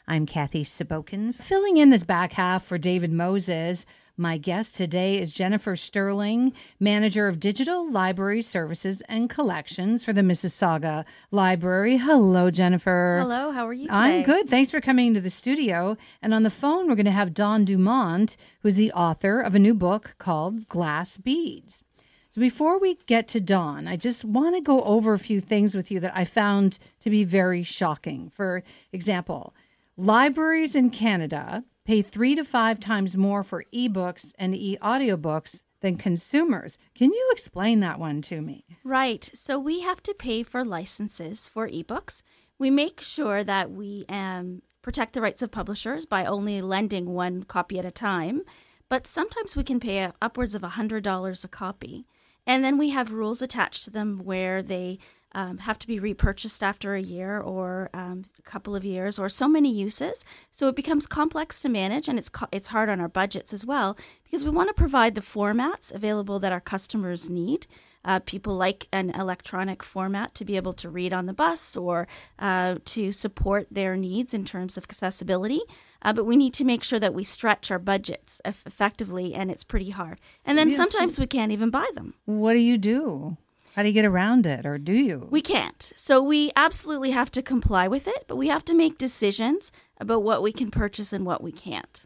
I'm 0.06 0.26
Kathy 0.26 0.64
Sabokin, 0.64 1.34
filling 1.34 1.76
in 1.76 1.90
this 1.90 2.04
back 2.04 2.32
half 2.32 2.64
for 2.64 2.78
David 2.78 3.12
Moses. 3.12 3.84
My 4.20 4.36
guest 4.36 4.74
today 4.74 5.20
is 5.20 5.30
Jennifer 5.30 5.76
Sterling, 5.76 6.52
Manager 6.80 7.28
of 7.28 7.38
Digital 7.38 7.88
Library 7.88 8.42
Services 8.42 9.00
and 9.02 9.30
Collections 9.30 10.04
for 10.04 10.12
the 10.12 10.22
Mississauga 10.22 11.04
Library. 11.30 11.98
Hello, 11.98 12.50
Jennifer. 12.50 13.18
Hello, 13.20 13.52
how 13.52 13.64
are 13.64 13.72
you 13.72 13.86
today? 13.86 13.96
I'm 13.96 14.24
good. 14.24 14.50
Thanks 14.50 14.72
for 14.72 14.80
coming 14.80 15.06
into 15.06 15.20
the 15.20 15.30
studio. 15.30 15.96
And 16.20 16.34
on 16.34 16.42
the 16.42 16.50
phone, 16.50 16.88
we're 16.88 16.96
going 16.96 17.04
to 17.06 17.12
have 17.12 17.32
Dawn 17.32 17.64
Dumont, 17.64 18.36
who's 18.62 18.74
the 18.74 18.90
author 18.90 19.40
of 19.40 19.54
a 19.54 19.60
new 19.60 19.72
book 19.72 20.16
called 20.18 20.66
Glass 20.66 21.16
Beads. 21.16 21.84
So 22.30 22.40
before 22.40 22.80
we 22.80 22.96
get 23.06 23.28
to 23.28 23.40
Dawn, 23.40 23.86
I 23.86 23.94
just 23.94 24.24
want 24.24 24.56
to 24.56 24.60
go 24.60 24.82
over 24.82 25.12
a 25.12 25.18
few 25.20 25.40
things 25.40 25.76
with 25.76 25.92
you 25.92 26.00
that 26.00 26.16
I 26.16 26.24
found 26.24 26.80
to 27.02 27.10
be 27.10 27.22
very 27.22 27.62
shocking. 27.62 28.30
For 28.30 28.64
example, 28.92 29.54
libraries 29.96 30.74
in 30.74 30.90
Canada 30.90 31.62
pay 31.88 32.02
three 32.02 32.34
to 32.34 32.44
five 32.44 32.78
times 32.78 33.16
more 33.16 33.42
for 33.42 33.64
ebooks 33.72 34.34
and 34.38 34.54
e 34.54 34.76
audiobooks 34.82 35.62
than 35.80 35.96
consumers. 35.96 36.76
Can 36.94 37.10
you 37.10 37.28
explain 37.32 37.80
that 37.80 37.98
one 37.98 38.20
to 38.22 38.42
me? 38.42 38.62
Right. 38.84 39.30
So 39.32 39.58
we 39.58 39.80
have 39.80 40.02
to 40.02 40.12
pay 40.12 40.42
for 40.42 40.66
licenses 40.66 41.48
for 41.48 41.66
ebooks. 41.66 42.22
We 42.58 42.68
make 42.68 43.00
sure 43.00 43.42
that 43.42 43.70
we 43.70 44.04
um, 44.10 44.60
protect 44.82 45.14
the 45.14 45.22
rights 45.22 45.40
of 45.40 45.50
publishers 45.50 46.04
by 46.04 46.26
only 46.26 46.60
lending 46.60 47.14
one 47.14 47.44
copy 47.44 47.78
at 47.78 47.86
a 47.86 47.90
time. 47.90 48.42
But 48.90 49.06
sometimes 49.06 49.56
we 49.56 49.64
can 49.64 49.80
pay 49.80 50.12
upwards 50.20 50.54
of 50.54 50.60
$100 50.60 51.44
a 51.44 51.48
copy. 51.48 52.04
And 52.46 52.62
then 52.62 52.76
we 52.76 52.90
have 52.90 53.12
rules 53.12 53.40
attached 53.40 53.84
to 53.84 53.90
them 53.90 54.20
where 54.24 54.62
they 54.62 54.98
um, 55.38 55.58
have 55.58 55.78
to 55.78 55.86
be 55.86 56.00
repurchased 56.00 56.64
after 56.64 56.96
a 56.96 57.00
year 57.00 57.38
or 57.38 57.90
um, 57.94 58.24
a 58.40 58.42
couple 58.42 58.74
of 58.74 58.84
years 58.84 59.20
or 59.20 59.28
so 59.28 59.46
many 59.46 59.72
uses. 59.72 60.24
So 60.50 60.66
it 60.66 60.74
becomes 60.74 61.06
complex 61.06 61.60
to 61.60 61.68
manage 61.68 62.08
and 62.08 62.18
it's, 62.18 62.28
co- 62.28 62.48
it's 62.50 62.68
hard 62.68 62.88
on 62.88 63.00
our 63.00 63.08
budgets 63.08 63.52
as 63.52 63.64
well 63.64 63.96
because 64.24 64.42
we 64.42 64.50
want 64.50 64.68
to 64.68 64.74
provide 64.74 65.14
the 65.14 65.20
formats 65.20 65.94
available 65.94 66.40
that 66.40 66.50
our 66.50 66.60
customers 66.60 67.30
need. 67.30 67.68
Uh, 68.04 68.18
people 68.18 68.56
like 68.56 68.88
an 68.92 69.10
electronic 69.10 69.82
format 69.84 70.34
to 70.34 70.44
be 70.44 70.56
able 70.56 70.72
to 70.72 70.88
read 70.88 71.12
on 71.12 71.26
the 71.26 71.32
bus 71.32 71.76
or 71.76 72.08
uh, 72.40 72.76
to 72.84 73.12
support 73.12 73.68
their 73.70 73.96
needs 73.96 74.34
in 74.34 74.44
terms 74.44 74.76
of 74.76 74.84
accessibility. 74.84 75.60
Uh, 76.02 76.12
but 76.12 76.24
we 76.24 76.36
need 76.36 76.54
to 76.54 76.64
make 76.64 76.82
sure 76.82 76.98
that 76.98 77.14
we 77.14 77.22
stretch 77.22 77.70
our 77.70 77.78
budgets 77.78 78.40
eff- 78.44 78.66
effectively, 78.66 79.34
and 79.34 79.50
it's 79.50 79.64
pretty 79.64 79.90
hard. 79.90 80.18
And 80.46 80.56
then 80.56 80.70
sometimes 80.70 81.18
we 81.20 81.26
can't 81.26 81.52
even 81.52 81.70
buy 81.70 81.88
them. 81.94 82.14
What 82.24 82.54
do 82.54 82.60
you 82.60 82.78
do? 82.78 83.36
How 83.78 83.84
do 83.84 83.90
you 83.90 83.94
get 83.94 84.06
around 84.06 84.44
it, 84.44 84.66
or 84.66 84.76
do 84.76 84.92
you? 84.92 85.28
We 85.30 85.40
can't. 85.40 85.92
So 85.94 86.20
we 86.20 86.50
absolutely 86.56 87.12
have 87.12 87.30
to 87.30 87.42
comply 87.42 87.86
with 87.86 88.08
it, 88.08 88.24
but 88.26 88.34
we 88.34 88.48
have 88.48 88.64
to 88.64 88.74
make 88.74 88.98
decisions 88.98 89.70
about 90.00 90.24
what 90.24 90.42
we 90.42 90.50
can 90.50 90.72
purchase 90.72 91.12
and 91.12 91.24
what 91.24 91.44
we 91.44 91.52
can't. 91.52 92.04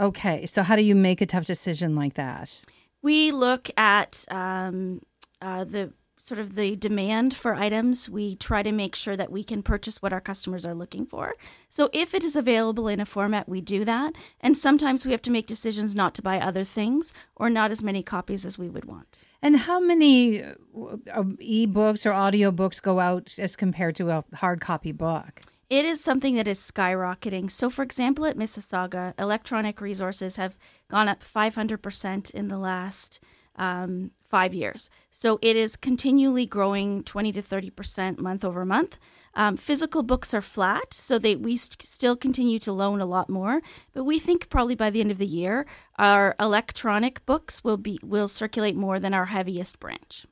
Okay, 0.00 0.46
so 0.46 0.62
how 0.62 0.74
do 0.74 0.80
you 0.80 0.94
make 0.94 1.20
a 1.20 1.26
tough 1.26 1.44
decision 1.44 1.96
like 1.96 2.14
that? 2.14 2.62
We 3.02 3.30
look 3.30 3.68
at 3.76 4.24
um, 4.30 5.02
uh, 5.42 5.64
the 5.64 5.92
sort 6.26 6.40
of 6.40 6.56
the 6.56 6.74
demand 6.74 7.36
for 7.36 7.54
items. 7.54 8.10
We 8.10 8.34
try 8.34 8.64
to 8.64 8.72
make 8.72 8.96
sure 8.96 9.16
that 9.16 9.30
we 9.30 9.44
can 9.44 9.62
purchase 9.62 10.02
what 10.02 10.12
our 10.12 10.20
customers 10.20 10.66
are 10.66 10.74
looking 10.74 11.06
for. 11.06 11.34
So 11.70 11.88
if 11.92 12.14
it 12.14 12.24
is 12.24 12.34
available 12.34 12.88
in 12.88 12.98
a 12.98 13.06
format, 13.06 13.48
we 13.48 13.60
do 13.60 13.84
that. 13.84 14.12
And 14.40 14.56
sometimes 14.56 15.06
we 15.06 15.12
have 15.12 15.22
to 15.22 15.30
make 15.30 15.46
decisions 15.46 15.94
not 15.94 16.14
to 16.16 16.22
buy 16.22 16.40
other 16.40 16.64
things 16.64 17.14
or 17.36 17.48
not 17.48 17.70
as 17.70 17.80
many 17.80 18.02
copies 18.02 18.44
as 18.44 18.58
we 18.58 18.68
would 18.68 18.86
want. 18.86 19.20
And 19.40 19.56
how 19.56 19.78
many 19.78 20.42
uh, 20.42 21.24
e-books 21.38 22.04
or 22.04 22.10
audiobooks 22.10 22.82
go 22.82 22.98
out 22.98 23.38
as 23.38 23.54
compared 23.54 23.94
to 23.96 24.10
a 24.10 24.24
hard 24.34 24.60
copy 24.60 24.90
book? 24.90 25.42
It 25.70 25.84
is 25.84 26.02
something 26.02 26.34
that 26.34 26.48
is 26.48 26.58
skyrocketing. 26.58 27.52
So, 27.52 27.70
for 27.70 27.82
example, 27.82 28.26
at 28.26 28.36
Mississauga, 28.36 29.14
electronic 29.16 29.80
resources 29.80 30.36
have 30.36 30.56
gone 30.88 31.08
up 31.08 31.22
500% 31.22 32.30
in 32.32 32.48
the 32.48 32.58
last 32.58 33.20
um, 33.56 34.10
five 34.28 34.54
years. 34.54 34.90
So, 35.10 35.38
it 35.42 35.56
is 35.56 35.76
continually 35.76 36.46
growing 36.46 37.02
20 37.02 37.32
to 37.32 37.42
30% 37.42 38.18
month 38.18 38.44
over 38.44 38.64
month. 38.64 38.98
Um, 39.36 39.58
physical 39.58 40.02
books 40.02 40.32
are 40.32 40.40
flat, 40.40 40.94
so 40.94 41.18
they 41.18 41.36
we 41.36 41.58
st- 41.58 41.82
still 41.82 42.16
continue 42.16 42.58
to 42.60 42.72
loan 42.72 43.02
a 43.02 43.06
lot 43.06 43.28
more. 43.28 43.60
But 43.92 44.04
we 44.04 44.18
think 44.18 44.48
probably 44.48 44.74
by 44.74 44.88
the 44.88 45.00
end 45.00 45.10
of 45.10 45.18
the 45.18 45.26
year, 45.26 45.66
our 45.98 46.34
electronic 46.40 47.24
books 47.26 47.62
will 47.62 47.76
be 47.76 48.00
will 48.02 48.28
circulate 48.28 48.74
more 48.74 48.98
than 48.98 49.12
our 49.12 49.26
heaviest 49.26 49.78
branch. 49.78 50.24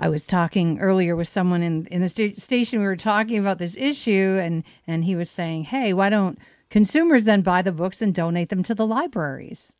I 0.00 0.08
was 0.08 0.26
talking 0.26 0.80
earlier 0.80 1.14
with 1.14 1.28
someone 1.28 1.62
in 1.62 1.86
in 1.86 2.00
the 2.00 2.08
sta- 2.08 2.34
station. 2.34 2.80
We 2.80 2.86
were 2.86 2.96
talking 2.96 3.38
about 3.38 3.58
this 3.58 3.76
issue, 3.76 4.40
and 4.42 4.64
and 4.88 5.04
he 5.04 5.14
was 5.14 5.30
saying, 5.30 5.64
"Hey, 5.64 5.92
why 5.92 6.10
don't 6.10 6.36
consumers 6.68 7.24
then 7.24 7.42
buy 7.42 7.62
the 7.62 7.72
books 7.72 8.02
and 8.02 8.12
donate 8.12 8.48
them 8.48 8.64
to 8.64 8.74
the 8.74 8.86
libraries?" 8.86 9.72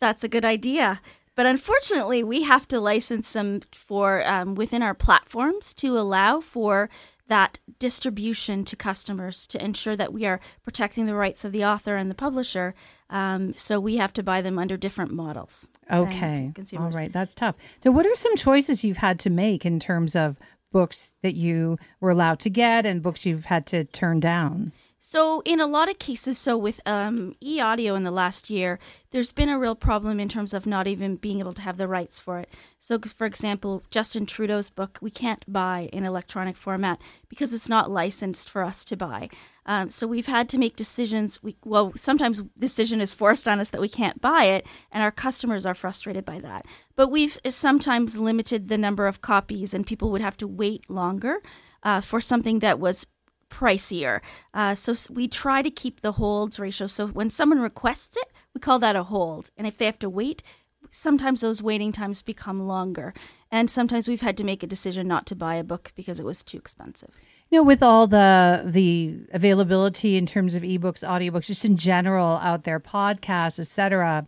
That's 0.00 0.22
a 0.22 0.28
good 0.28 0.44
idea. 0.44 1.00
But 1.36 1.46
unfortunately, 1.46 2.22
we 2.22 2.42
have 2.44 2.68
to 2.68 2.80
license 2.80 3.32
them 3.32 3.62
for 3.72 4.26
um, 4.26 4.54
within 4.54 4.82
our 4.82 4.94
platforms 4.94 5.72
to 5.74 5.98
allow 5.98 6.40
for 6.40 6.88
that 7.26 7.58
distribution 7.78 8.64
to 8.66 8.76
customers 8.76 9.46
to 9.46 9.62
ensure 9.62 9.96
that 9.96 10.12
we 10.12 10.26
are 10.26 10.40
protecting 10.62 11.06
the 11.06 11.14
rights 11.14 11.44
of 11.44 11.52
the 11.52 11.64
author 11.64 11.96
and 11.96 12.10
the 12.10 12.14
publisher. 12.14 12.74
Um, 13.08 13.54
so 13.54 13.80
we 13.80 13.96
have 13.96 14.12
to 14.14 14.22
buy 14.22 14.42
them 14.42 14.58
under 14.58 14.76
different 14.76 15.12
models. 15.12 15.68
Okay, 15.90 16.52
All 16.76 16.90
right. 16.90 17.12
that's 17.12 17.34
tough. 17.34 17.54
So, 17.82 17.90
what 17.90 18.06
are 18.06 18.14
some 18.14 18.36
choices 18.36 18.84
you've 18.84 18.96
had 18.96 19.18
to 19.20 19.30
make 19.30 19.64
in 19.64 19.80
terms 19.80 20.14
of 20.14 20.38
books 20.72 21.12
that 21.22 21.34
you 21.34 21.78
were 22.00 22.10
allowed 22.10 22.40
to 22.40 22.50
get 22.50 22.84
and 22.84 23.02
books 23.02 23.24
you've 23.24 23.44
had 23.44 23.66
to 23.68 23.84
turn 23.84 24.20
down? 24.20 24.72
So, 25.06 25.42
in 25.44 25.60
a 25.60 25.66
lot 25.66 25.90
of 25.90 25.98
cases, 25.98 26.38
so 26.38 26.56
with 26.56 26.80
um, 26.86 27.34
e 27.38 27.60
audio 27.60 27.94
in 27.94 28.04
the 28.04 28.10
last 28.10 28.48
year, 28.48 28.78
there's 29.10 29.32
been 29.32 29.50
a 29.50 29.58
real 29.58 29.74
problem 29.74 30.18
in 30.18 30.30
terms 30.30 30.54
of 30.54 30.64
not 30.64 30.86
even 30.86 31.16
being 31.16 31.40
able 31.40 31.52
to 31.52 31.60
have 31.60 31.76
the 31.76 31.86
rights 31.86 32.18
for 32.18 32.38
it. 32.38 32.48
So, 32.78 32.98
for 32.98 33.26
example, 33.26 33.82
Justin 33.90 34.24
Trudeau's 34.24 34.70
book, 34.70 34.98
we 35.02 35.10
can't 35.10 35.44
buy 35.46 35.90
in 35.92 36.06
electronic 36.06 36.56
format 36.56 37.02
because 37.28 37.52
it's 37.52 37.68
not 37.68 37.90
licensed 37.90 38.48
for 38.48 38.62
us 38.62 38.82
to 38.86 38.96
buy. 38.96 39.28
Um, 39.66 39.90
so, 39.90 40.06
we've 40.06 40.26
had 40.26 40.48
to 40.48 40.58
make 40.58 40.74
decisions. 40.74 41.42
We, 41.42 41.58
well, 41.66 41.92
sometimes 41.94 42.40
decision 42.58 43.02
is 43.02 43.12
forced 43.12 43.46
on 43.46 43.60
us 43.60 43.68
that 43.70 43.82
we 43.82 43.90
can't 43.90 44.22
buy 44.22 44.44
it, 44.44 44.66
and 44.90 45.02
our 45.02 45.12
customers 45.12 45.66
are 45.66 45.74
frustrated 45.74 46.24
by 46.24 46.38
that. 46.38 46.64
But 46.96 47.10
we've 47.10 47.38
sometimes 47.50 48.16
limited 48.16 48.68
the 48.68 48.78
number 48.78 49.06
of 49.06 49.20
copies, 49.20 49.74
and 49.74 49.86
people 49.86 50.10
would 50.12 50.22
have 50.22 50.38
to 50.38 50.48
wait 50.48 50.88
longer 50.88 51.42
uh, 51.82 52.00
for 52.00 52.22
something 52.22 52.60
that 52.60 52.80
was 52.80 53.06
pricier. 53.50 54.20
Uh, 54.52 54.74
so 54.74 54.94
we 55.12 55.28
try 55.28 55.62
to 55.62 55.70
keep 55.70 56.00
the 56.00 56.12
holds 56.12 56.58
ratio. 56.58 56.86
So 56.86 57.06
when 57.08 57.30
someone 57.30 57.60
requests 57.60 58.16
it, 58.16 58.32
we 58.54 58.60
call 58.60 58.78
that 58.80 58.96
a 58.96 59.04
hold. 59.04 59.50
And 59.56 59.66
if 59.66 59.78
they 59.78 59.86
have 59.86 59.98
to 60.00 60.10
wait, 60.10 60.42
sometimes 60.90 61.40
those 61.40 61.62
waiting 61.62 61.92
times 61.92 62.22
become 62.22 62.66
longer. 62.66 63.14
And 63.50 63.70
sometimes 63.70 64.08
we've 64.08 64.20
had 64.20 64.36
to 64.38 64.44
make 64.44 64.62
a 64.62 64.66
decision 64.66 65.08
not 65.08 65.26
to 65.26 65.36
buy 65.36 65.56
a 65.56 65.64
book 65.64 65.92
because 65.94 66.20
it 66.20 66.24
was 66.24 66.42
too 66.42 66.56
expensive. 66.56 67.10
You 67.50 67.58
know, 67.58 67.64
with 67.64 67.82
all 67.82 68.06
the 68.06 68.62
the 68.64 69.26
availability 69.32 70.16
in 70.16 70.26
terms 70.26 70.54
of 70.54 70.62
ebooks, 70.62 71.06
audiobooks, 71.06 71.46
just 71.46 71.64
in 71.64 71.76
general 71.76 72.38
out 72.42 72.64
there, 72.64 72.80
podcasts, 72.80 73.60
etc. 73.60 74.26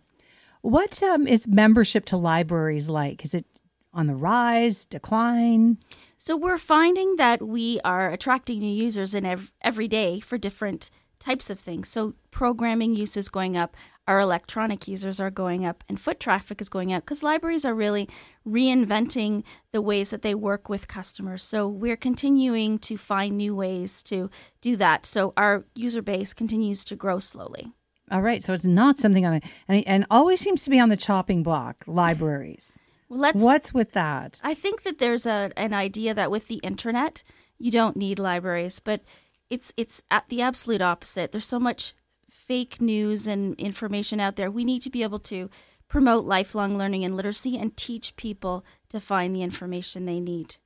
What 0.61 1.01
um, 1.03 1.27
is 1.27 1.47
membership 1.47 2.05
to 2.05 2.17
libraries 2.17 2.89
like? 2.89 3.25
Is 3.25 3.33
it 3.33 3.45
on 3.93 4.07
the 4.07 4.15
rise, 4.15 4.85
decline? 4.85 5.77
So 6.17 6.35
we're 6.35 6.57
finding 6.57 7.15
that 7.17 7.41
we 7.41 7.79
are 7.83 8.09
attracting 8.11 8.59
new 8.59 8.73
users 8.73 9.13
in 9.13 9.25
ev- 9.25 9.53
every 9.61 9.87
day 9.87 10.19
for 10.19 10.37
different 10.37 10.89
types 11.19 11.49
of 11.49 11.59
things. 11.59 11.89
So 11.89 12.13
programming 12.31 12.95
use 12.95 13.17
is 13.17 13.29
going 13.29 13.57
up, 13.57 13.75
our 14.07 14.19
electronic 14.19 14.87
users 14.87 15.19
are 15.19 15.29
going 15.29 15.65
up, 15.65 15.83
and 15.89 15.99
foot 15.99 16.19
traffic 16.19 16.61
is 16.61 16.69
going 16.69 16.93
up 16.93 17.03
because 17.03 17.23
libraries 17.23 17.65
are 17.65 17.73
really 17.73 18.07
reinventing 18.47 19.43
the 19.71 19.81
ways 19.81 20.11
that 20.11 20.21
they 20.21 20.33
work 20.33 20.69
with 20.69 20.87
customers. 20.87 21.43
So 21.43 21.67
we're 21.67 21.97
continuing 21.97 22.79
to 22.79 22.97
find 22.97 23.35
new 23.35 23.55
ways 23.55 24.01
to 24.03 24.29
do 24.61 24.75
that. 24.77 25.05
So 25.05 25.33
our 25.35 25.65
user 25.75 26.01
base 26.01 26.33
continues 26.33 26.85
to 26.85 26.95
grow 26.95 27.19
slowly. 27.19 27.73
All 28.09 28.21
right, 28.21 28.41
so 28.41 28.53
it's 28.53 28.63
not 28.63 28.97
something 28.97 29.25
on 29.25 29.33
the 29.39 29.49
and, 29.67 29.85
and 29.85 30.05
always 30.09 30.39
seems 30.39 30.63
to 30.63 30.69
be 30.69 30.79
on 30.79 30.87
the 30.87 30.95
chopping 30.95 31.43
block. 31.43 31.83
Libraries. 31.87 32.79
Let's. 33.09 33.41
What's 33.41 33.73
with 33.73 33.93
that? 33.93 34.39
I 34.43 34.53
think 34.53 34.83
that 34.83 34.99
there's 34.99 35.25
a 35.25 35.51
an 35.55 35.73
idea 35.73 36.13
that 36.13 36.31
with 36.31 36.47
the 36.47 36.59
internet, 36.63 37.23
you 37.57 37.71
don't 37.71 37.95
need 37.95 38.19
libraries, 38.19 38.79
but 38.79 39.01
it's 39.49 39.73
it's 39.77 40.01
at 40.11 40.27
the 40.29 40.41
absolute 40.41 40.81
opposite. 40.81 41.31
There's 41.31 41.45
so 41.45 41.59
much 41.59 41.93
fake 42.29 42.81
news 42.81 43.27
and 43.27 43.55
information 43.55 44.19
out 44.19 44.35
there. 44.35 44.51
We 44.51 44.63
need 44.63 44.81
to 44.83 44.89
be 44.89 45.03
able 45.03 45.19
to 45.19 45.49
promote 45.87 46.25
lifelong 46.25 46.77
learning 46.77 47.05
and 47.05 47.15
literacy 47.15 47.57
and 47.57 47.75
teach 47.75 48.15
people 48.15 48.65
to 48.89 48.99
find 48.99 49.35
the 49.35 49.41
information 49.41 50.05
they 50.05 50.19
need. 50.19 50.57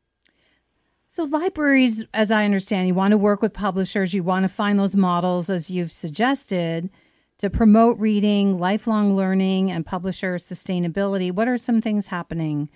So, 1.07 1.25
libraries, 1.25 2.05
as 2.13 2.31
I 2.31 2.45
understand, 2.45 2.87
you 2.87 2.93
want 2.93 3.11
to 3.11 3.17
work 3.17 3.41
with 3.41 3.53
publishers, 3.53 4.13
you 4.13 4.23
want 4.23 4.43
to 4.43 4.49
find 4.49 4.79
those 4.79 4.95
models, 4.95 5.49
as 5.49 5.69
you've 5.69 5.91
suggested, 5.91 6.89
to 7.41 7.49
promote 7.49 7.97
reading, 7.97 8.59
lifelong 8.59 9.15
learning, 9.15 9.71
and 9.71 9.83
publisher 9.83 10.35
sustainability. 10.35 11.31
What 11.31 11.47
are 11.47 11.57
some 11.57 11.81
things 11.81 12.05
happening 12.05 12.69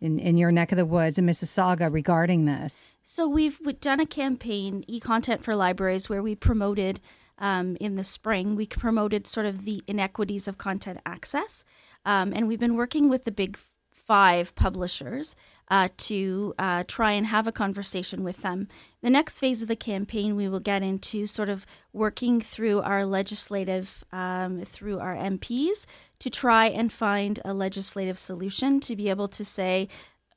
in, 0.00 0.18
in 0.18 0.38
your 0.38 0.50
neck 0.50 0.72
of 0.72 0.78
the 0.78 0.86
woods 0.86 1.18
in 1.18 1.26
Mississauga 1.26 1.92
regarding 1.92 2.46
this? 2.46 2.94
So, 3.02 3.28
we've, 3.28 3.60
done 3.78 4.00
a 4.00 4.06
campaign, 4.06 4.84
e 4.86 5.00
content 5.00 5.44
for 5.44 5.54
libraries, 5.54 6.08
where 6.08 6.22
we 6.22 6.34
promoted 6.34 6.98
um, 7.38 7.76
in 7.78 7.96
the 7.96 8.04
spring, 8.04 8.56
we 8.56 8.64
promoted 8.64 9.26
sort 9.26 9.44
of 9.44 9.66
the 9.66 9.82
inequities 9.86 10.48
of 10.48 10.56
content 10.56 10.98
access. 11.04 11.62
Um, 12.06 12.32
and 12.34 12.48
we've 12.48 12.58
been 12.58 12.76
working 12.76 13.10
with 13.10 13.24
the 13.24 13.32
big 13.32 13.58
five 14.06 14.54
publishers 14.54 15.34
uh, 15.68 15.88
to 15.96 16.54
uh, 16.58 16.84
try 16.86 17.12
and 17.12 17.26
have 17.26 17.46
a 17.46 17.52
conversation 17.52 18.22
with 18.22 18.42
them. 18.42 18.68
The 19.02 19.10
next 19.10 19.40
phase 19.40 19.62
of 19.62 19.68
the 19.68 19.76
campaign, 19.76 20.36
we 20.36 20.48
will 20.48 20.60
get 20.60 20.82
into 20.82 21.26
sort 21.26 21.48
of 21.48 21.66
working 21.92 22.40
through 22.40 22.82
our 22.82 23.04
legislative, 23.04 24.04
um, 24.12 24.62
through 24.64 25.00
our 25.00 25.16
MPs, 25.16 25.86
to 26.20 26.30
try 26.30 26.66
and 26.66 26.92
find 26.92 27.40
a 27.44 27.52
legislative 27.52 28.18
solution 28.18 28.80
to 28.80 28.94
be 28.94 29.10
able 29.10 29.28
to 29.28 29.44
say, 29.44 29.88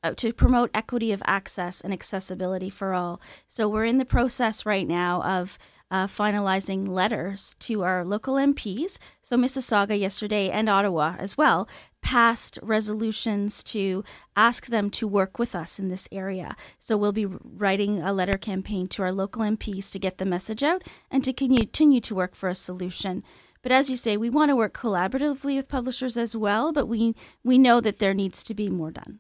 uh, 0.03 0.13
to 0.15 0.34
promote 0.34 0.71
equity 0.73 1.12
of 1.12 1.21
access 1.25 1.79
and 1.82 1.93
accessibility 1.93 2.69
for 2.69 2.93
all. 2.93 3.21
So 3.47 3.67
we're 3.67 3.86
in 3.86 3.97
the 3.97 4.05
process 4.05 4.65
right 4.65 4.88
now 4.88 5.21
of 5.21 5.60
uh, 5.91 6.08
finalizing 6.08 6.88
letters 6.88 7.56
to 7.60 7.84
our 7.84 8.06
local 8.06 8.36
MPs. 8.36 8.97
So, 9.21 9.38
Mississauga 9.38 9.99
yesterday 9.99 10.49
and 10.49 10.69
Ottawa 10.69 11.15
as 11.17 11.38
well 11.38 11.67
passed 12.02 12.58
resolutions 12.62 13.63
to 13.63 14.04
ask 14.36 14.67
them 14.67 14.89
to 14.91 15.08
work 15.08 15.39
with 15.39 15.56
us 15.56 15.80
in 15.80 15.89
this 15.89 16.08
area. 16.12 16.56
So, 16.80 16.97
we'll 16.97 17.12
be 17.12 17.25
writing 17.25 18.02
a 18.02 18.13
letter 18.13 18.38
campaign 18.38 18.88
to 18.89 19.04
our 19.04 19.12
local 19.12 19.41
MPs 19.41 19.91
to 19.91 19.99
get 19.99 20.17
the 20.17 20.25
message 20.25 20.63
out 20.63 20.84
and 21.10 21.23
to 21.23 21.34
continue 21.34 22.02
to 22.02 22.15
work 22.15 22.36
for 22.36 22.49
a 22.49 22.56
solution. 22.56 23.23
But 23.62 23.71
as 23.71 23.89
you 23.89 23.97
say, 23.97 24.15
we 24.15 24.30
want 24.30 24.49
to 24.49 24.56
work 24.56 24.73
collaboratively 24.73 25.58
with 25.58 25.67
publishers 25.67 26.15
as 26.15 26.36
well, 26.36 26.71
but 26.71 26.88
we, 26.88 27.15
we 27.43 27.58
know 27.58 27.82
that 27.82 27.99
there 27.99 28.13
needs 28.13 28.41
to 28.43 28.54
be 28.54 28.69
more 28.69 28.91
done. 28.91 29.19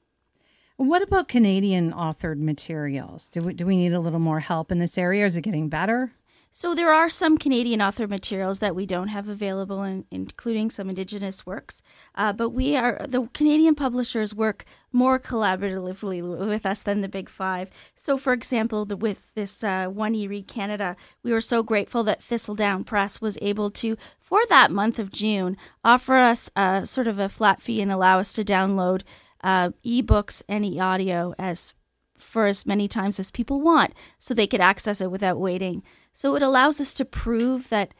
What 0.77 1.01
about 1.01 1.27
Canadian 1.27 1.91
authored 1.91 2.37
materials? 2.37 3.27
Do 3.27 3.41
we, 3.41 3.53
do 3.53 3.65
we 3.65 3.75
need 3.75 3.91
a 3.91 3.99
little 3.99 4.19
more 4.19 4.39
help 4.39 4.71
in 4.71 4.77
this 4.77 4.97
area? 4.97 5.25
Is 5.25 5.35
it 5.35 5.41
getting 5.41 5.67
better? 5.67 6.13
So 6.51 6.73
there 6.73 6.91
are 6.91 7.09
some 7.09 7.37
Canadian 7.37 7.79
author 7.79 8.07
materials 8.07 8.57
that 8.57 8.75
we 8.75 8.87
don't 8.87 9.09
have 9.09 9.29
available, 9.29 9.83
in, 9.83 10.05
including 10.09 10.71
some 10.71 10.89
Indigenous 10.89 11.45
works. 11.45 11.83
Uh, 12.15 12.33
but 12.33 12.49
we 12.49 12.75
are 12.75 13.05
the 13.07 13.29
Canadian 13.33 13.75
publishers 13.75 14.33
work 14.33 14.65
more 14.91 15.19
collaboratively 15.19 16.21
with 16.47 16.65
us 16.65 16.81
than 16.81 17.01
the 17.01 17.07
Big 17.07 17.29
Five. 17.29 17.69
So, 17.95 18.17
for 18.17 18.33
example, 18.33 18.85
the, 18.85 18.97
with 18.97 19.33
this 19.35 19.63
uh, 19.63 19.87
One 19.87 20.13
eRead 20.15 20.47
Canada, 20.47 20.95
we 21.21 21.31
were 21.31 21.39
so 21.41 21.61
grateful 21.61 22.03
that 22.05 22.23
Thistledown 22.23 22.83
Press 22.83 23.21
was 23.21 23.37
able 23.41 23.69
to, 23.71 23.95
for 24.19 24.41
that 24.49 24.71
month 24.71 24.97
of 24.97 25.11
June, 25.11 25.55
offer 25.83 26.15
us 26.15 26.49
a, 26.55 26.87
sort 26.87 27.07
of 27.07 27.19
a 27.19 27.29
flat 27.29 27.61
fee 27.61 27.79
and 27.79 27.91
allow 27.91 28.19
us 28.19 28.33
to 28.33 28.43
download 28.43 29.03
uh, 29.43 29.69
ebooks 29.85 30.41
and 30.49 30.65
e-audio 30.65 31.33
as 31.37 31.73
for 32.17 32.47
as 32.47 32.65
many 32.65 32.87
times 32.87 33.17
as 33.17 33.31
people 33.31 33.61
want, 33.61 33.93
so 34.17 34.33
they 34.33 34.45
could 34.45 34.59
access 34.59 34.99
it 34.99 35.09
without 35.09 35.39
waiting. 35.39 35.81
So 36.19 36.35
it 36.35 36.43
allows 36.43 36.81
us 36.81 36.93
to 36.95 37.05
prove 37.05 37.69
that 37.69 37.93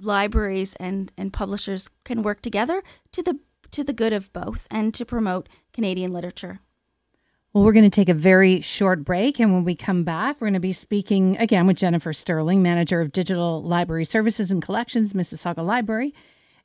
libraries 0.00 0.72
and, 0.76 1.12
and 1.18 1.30
publishers 1.30 1.90
can 2.02 2.22
work 2.22 2.40
together 2.40 2.82
to 3.12 3.22
the 3.22 3.38
to 3.70 3.84
the 3.84 3.92
good 3.92 4.14
of 4.14 4.32
both 4.32 4.66
and 4.70 4.94
to 4.94 5.04
promote 5.04 5.50
Canadian 5.74 6.10
literature. 6.10 6.60
Well, 7.52 7.62
we're 7.62 7.74
going 7.74 7.84
to 7.84 7.90
take 7.90 8.08
a 8.08 8.14
very 8.14 8.62
short 8.62 9.04
break. 9.04 9.40
And 9.40 9.52
when 9.52 9.62
we 9.62 9.76
come 9.76 10.04
back, 10.04 10.40
we're 10.40 10.46
going 10.46 10.54
to 10.54 10.60
be 10.60 10.72
speaking 10.72 11.36
again 11.36 11.66
with 11.66 11.76
Jennifer 11.76 12.14
Sterling, 12.14 12.62
Manager 12.62 13.02
of 13.02 13.12
Digital 13.12 13.62
Library 13.62 14.06
Services 14.06 14.50
and 14.50 14.62
Collections, 14.62 15.12
Mississauga 15.12 15.62
Library. 15.62 16.14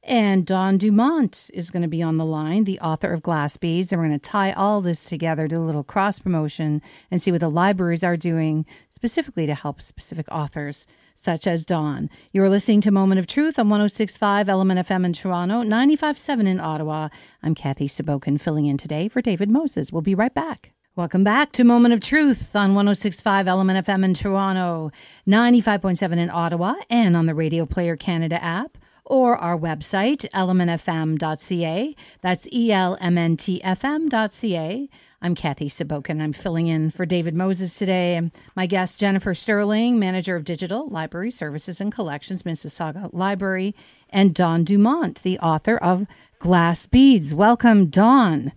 And 0.03 0.45
Dawn 0.45 0.77
Dumont 0.77 1.49
is 1.53 1.69
going 1.69 1.81
to 1.81 1.89
be 1.89 2.01
on 2.01 2.17
the 2.17 2.25
line, 2.25 2.63
the 2.63 2.79
author 2.79 3.12
of 3.12 3.21
Glass 3.21 3.57
Beads. 3.57 3.91
And 3.91 4.01
we're 4.01 4.07
going 4.07 4.19
to 4.19 4.29
tie 4.29 4.53
all 4.53 4.81
this 4.81 5.05
together, 5.05 5.47
do 5.47 5.57
a 5.57 5.59
little 5.59 5.83
cross 5.83 6.19
promotion, 6.19 6.81
and 7.12 7.21
see 7.21 7.31
what 7.31 7.41
the 7.41 7.49
libraries 7.49 8.03
are 8.03 8.15
doing 8.15 8.65
specifically 8.89 9.45
to 9.45 9.53
help 9.53 9.81
specific 9.81 10.25
authors 10.31 10.88
such 11.15 11.47
as 11.47 11.65
Dawn. 11.65 12.09
You 12.31 12.43
are 12.43 12.49
listening 12.49 12.81
to 12.81 12.91
Moment 12.91 13.19
of 13.19 13.27
Truth 13.27 13.59
on 13.59 13.69
1065 13.69 14.47
Element 14.47 14.88
FM 14.88 15.05
in 15.05 15.13
Toronto, 15.13 15.63
957 15.63 16.47
in 16.47 16.62
Ottawa. 16.62 17.09
I'm 17.43 17.53
Kathy 17.53 17.88
Sabokin 17.88 18.39
filling 18.39 18.67
in 18.67 18.77
today 18.77 19.09
for 19.09 19.21
David 19.21 19.49
Moses. 19.49 19.91
We'll 19.91 20.01
be 20.01 20.15
right 20.15 20.33
back. 20.33 20.71
Welcome 20.95 21.23
back 21.23 21.51
to 21.53 21.63
Moment 21.63 21.93
of 21.93 21.99
Truth 21.99 22.55
on 22.55 22.73
1065 22.73 23.47
Element 23.47 23.85
FM 23.85 24.03
in 24.03 24.13
Toronto, 24.13 24.91
95.7 25.27 26.17
in 26.17 26.29
Ottawa, 26.29 26.75
and 26.89 27.15
on 27.15 27.25
the 27.25 27.35
Radio 27.35 27.65
Player 27.65 27.95
Canada 27.95 28.41
app 28.43 28.77
or 29.09 29.35
our 29.37 29.57
website, 29.57 30.29
elementfm.ca. 30.29 31.95
That's 32.21 32.47
E 32.53 32.71
L 32.71 32.97
M 33.01 33.17
N 33.17 33.35
T 33.35 33.61
F 33.63 33.83
M.ca. 33.83 34.89
I'm 35.21 35.35
Kathy 35.35 35.67
Sabokin. 35.67 36.21
I'm 36.21 36.31
filling 36.31 36.67
in 36.67 36.91
for 36.91 37.05
David 37.05 37.33
Moses 37.33 37.77
today. 37.77 38.15
And 38.15 38.31
my 38.55 38.65
guest, 38.67 38.97
Jennifer 38.97 39.33
Sterling, 39.33 39.99
Manager 39.99 40.37
of 40.37 40.45
Digital 40.45 40.87
Library 40.87 41.31
Services 41.31 41.81
and 41.81 41.91
Collections, 41.91 42.43
Mississauga 42.43 43.09
Library, 43.11 43.75
and 44.09 44.33
Dawn 44.33 44.63
Dumont, 44.63 45.21
the 45.23 45.37
author 45.39 45.75
of 45.75 46.05
Glass 46.39 46.87
Beads. 46.87 47.35
Welcome, 47.35 47.87
Dawn. 47.87 48.53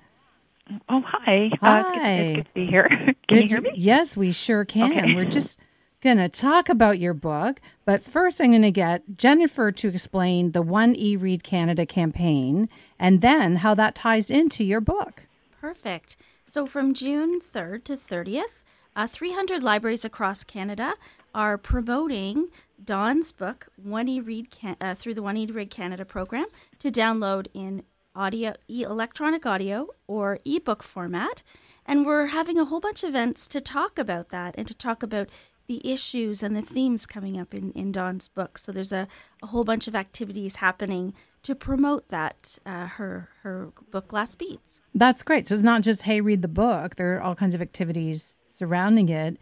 Oh, 0.89 1.03
hi. 1.05 1.51
Hi. 1.61 1.81
Uh, 1.81 1.83
it's, 1.83 1.89
good, 1.89 2.07
it's 2.07 2.37
good 2.37 2.45
to 2.45 2.55
be 2.55 2.67
here. 2.67 2.89
Can 3.29 3.39
Good 3.39 3.43
you 3.43 3.49
hear 3.49 3.61
me? 3.61 3.71
Yes, 3.75 4.17
we 4.17 4.33
sure 4.33 4.65
can. 4.65 4.93
Okay. 4.93 5.15
We're 5.15 5.25
just 5.25 5.59
going 6.03 6.19
to 6.19 6.29
talk 6.29 6.69
about 6.69 6.99
your 6.99 7.15
book, 7.15 7.61
but 7.85 8.03
first 8.03 8.41
I'm 8.41 8.51
going 8.51 8.63
to 8.63 8.71
get 8.71 9.17
Jennifer 9.17 9.71
to 9.73 9.89
explain 9.89 10.51
the 10.53 10.63
One 10.63 10.95
E 10.97 11.17
Read 11.17 11.43
Canada 11.45 11.87
campaign 11.87 12.69
and 12.99 13.21
then 13.21 13.57
how 13.57 13.75
that 13.75 13.95
ties 13.95 14.31
into 14.31 14.65
your 14.65 14.81
book. 14.81 15.23
Perfect. 15.61 16.17
So 16.45 16.67
from 16.67 16.93
June 16.93 17.41
3rd 17.41 17.85
to 17.85 17.97
30th, 17.97 18.63
uh, 18.95 19.07
300 19.07 19.63
libraries 19.63 20.05
across 20.05 20.45
Canada 20.45 20.95
are 21.35 21.57
promoting 21.57 22.49
Don's 22.85 23.33
book, 23.33 23.69
One 23.77 24.09
E 24.09 24.21
Read 24.21 24.51
Can- 24.51 24.77
uh, 24.81 24.95
through 24.95 25.15
the 25.15 25.23
One 25.23 25.37
E 25.37 25.47
Read 25.47 25.71
Canada 25.71 26.05
program 26.05 26.47
to 26.81 26.91
download 26.91 27.47
in 27.55 27.85
audio, 28.15 28.53
e- 28.69 28.83
electronic 28.83 29.47
audio 29.47 29.89
or 30.07 30.41
ebook 30.45 30.83
format. 30.83 31.43
And 31.87 32.05
we're 32.05 32.27
having 32.27 32.59
a 32.59 32.67
whole 32.67 32.81
bunch 32.81 33.03
of 33.03 33.09
events 33.09 33.49
to 33.49 33.61
talk 33.61 33.99
about 33.99 34.29
that 34.29 34.55
and 34.59 34.69
to 34.69 34.75
talk 34.75 35.03
about 35.03 35.29
the 35.67 35.81
issues 35.91 36.43
and 36.43 36.57
the 36.57 36.63
themes 36.63 37.07
coming 37.07 37.39
up 37.41 37.55
in, 37.55 37.73
in 37.73 37.93
Dawn's 37.93 38.29
book. 38.29 38.59
So 38.59 38.73
there's 38.73 38.93
a, 38.93 39.07
a 39.43 39.47
whole 39.49 39.65
bunch 39.65 39.89
of 39.89 39.95
activities 39.95 40.57
happening 40.57 41.15
to 41.45 41.55
promote 41.55 42.09
that, 42.09 42.59
uh, 42.67 42.87
her, 42.87 43.29
her 43.43 43.71
book, 43.91 44.09
Glass 44.09 44.35
Beads. 44.35 44.81
That's 44.95 45.23
great. 45.23 45.49
So 45.49 45.55
it's 45.55 45.65
not 45.65 45.83
just, 45.83 46.03
hey, 46.03 46.21
read 46.21 46.43
the 46.43 46.49
book, 46.49 46.97
there 46.97 47.17
are 47.17 47.21
all 47.23 47.35
kinds 47.35 47.55
of 47.55 47.63
activities 47.63 48.37
surrounding 48.47 49.09
it. 49.09 49.39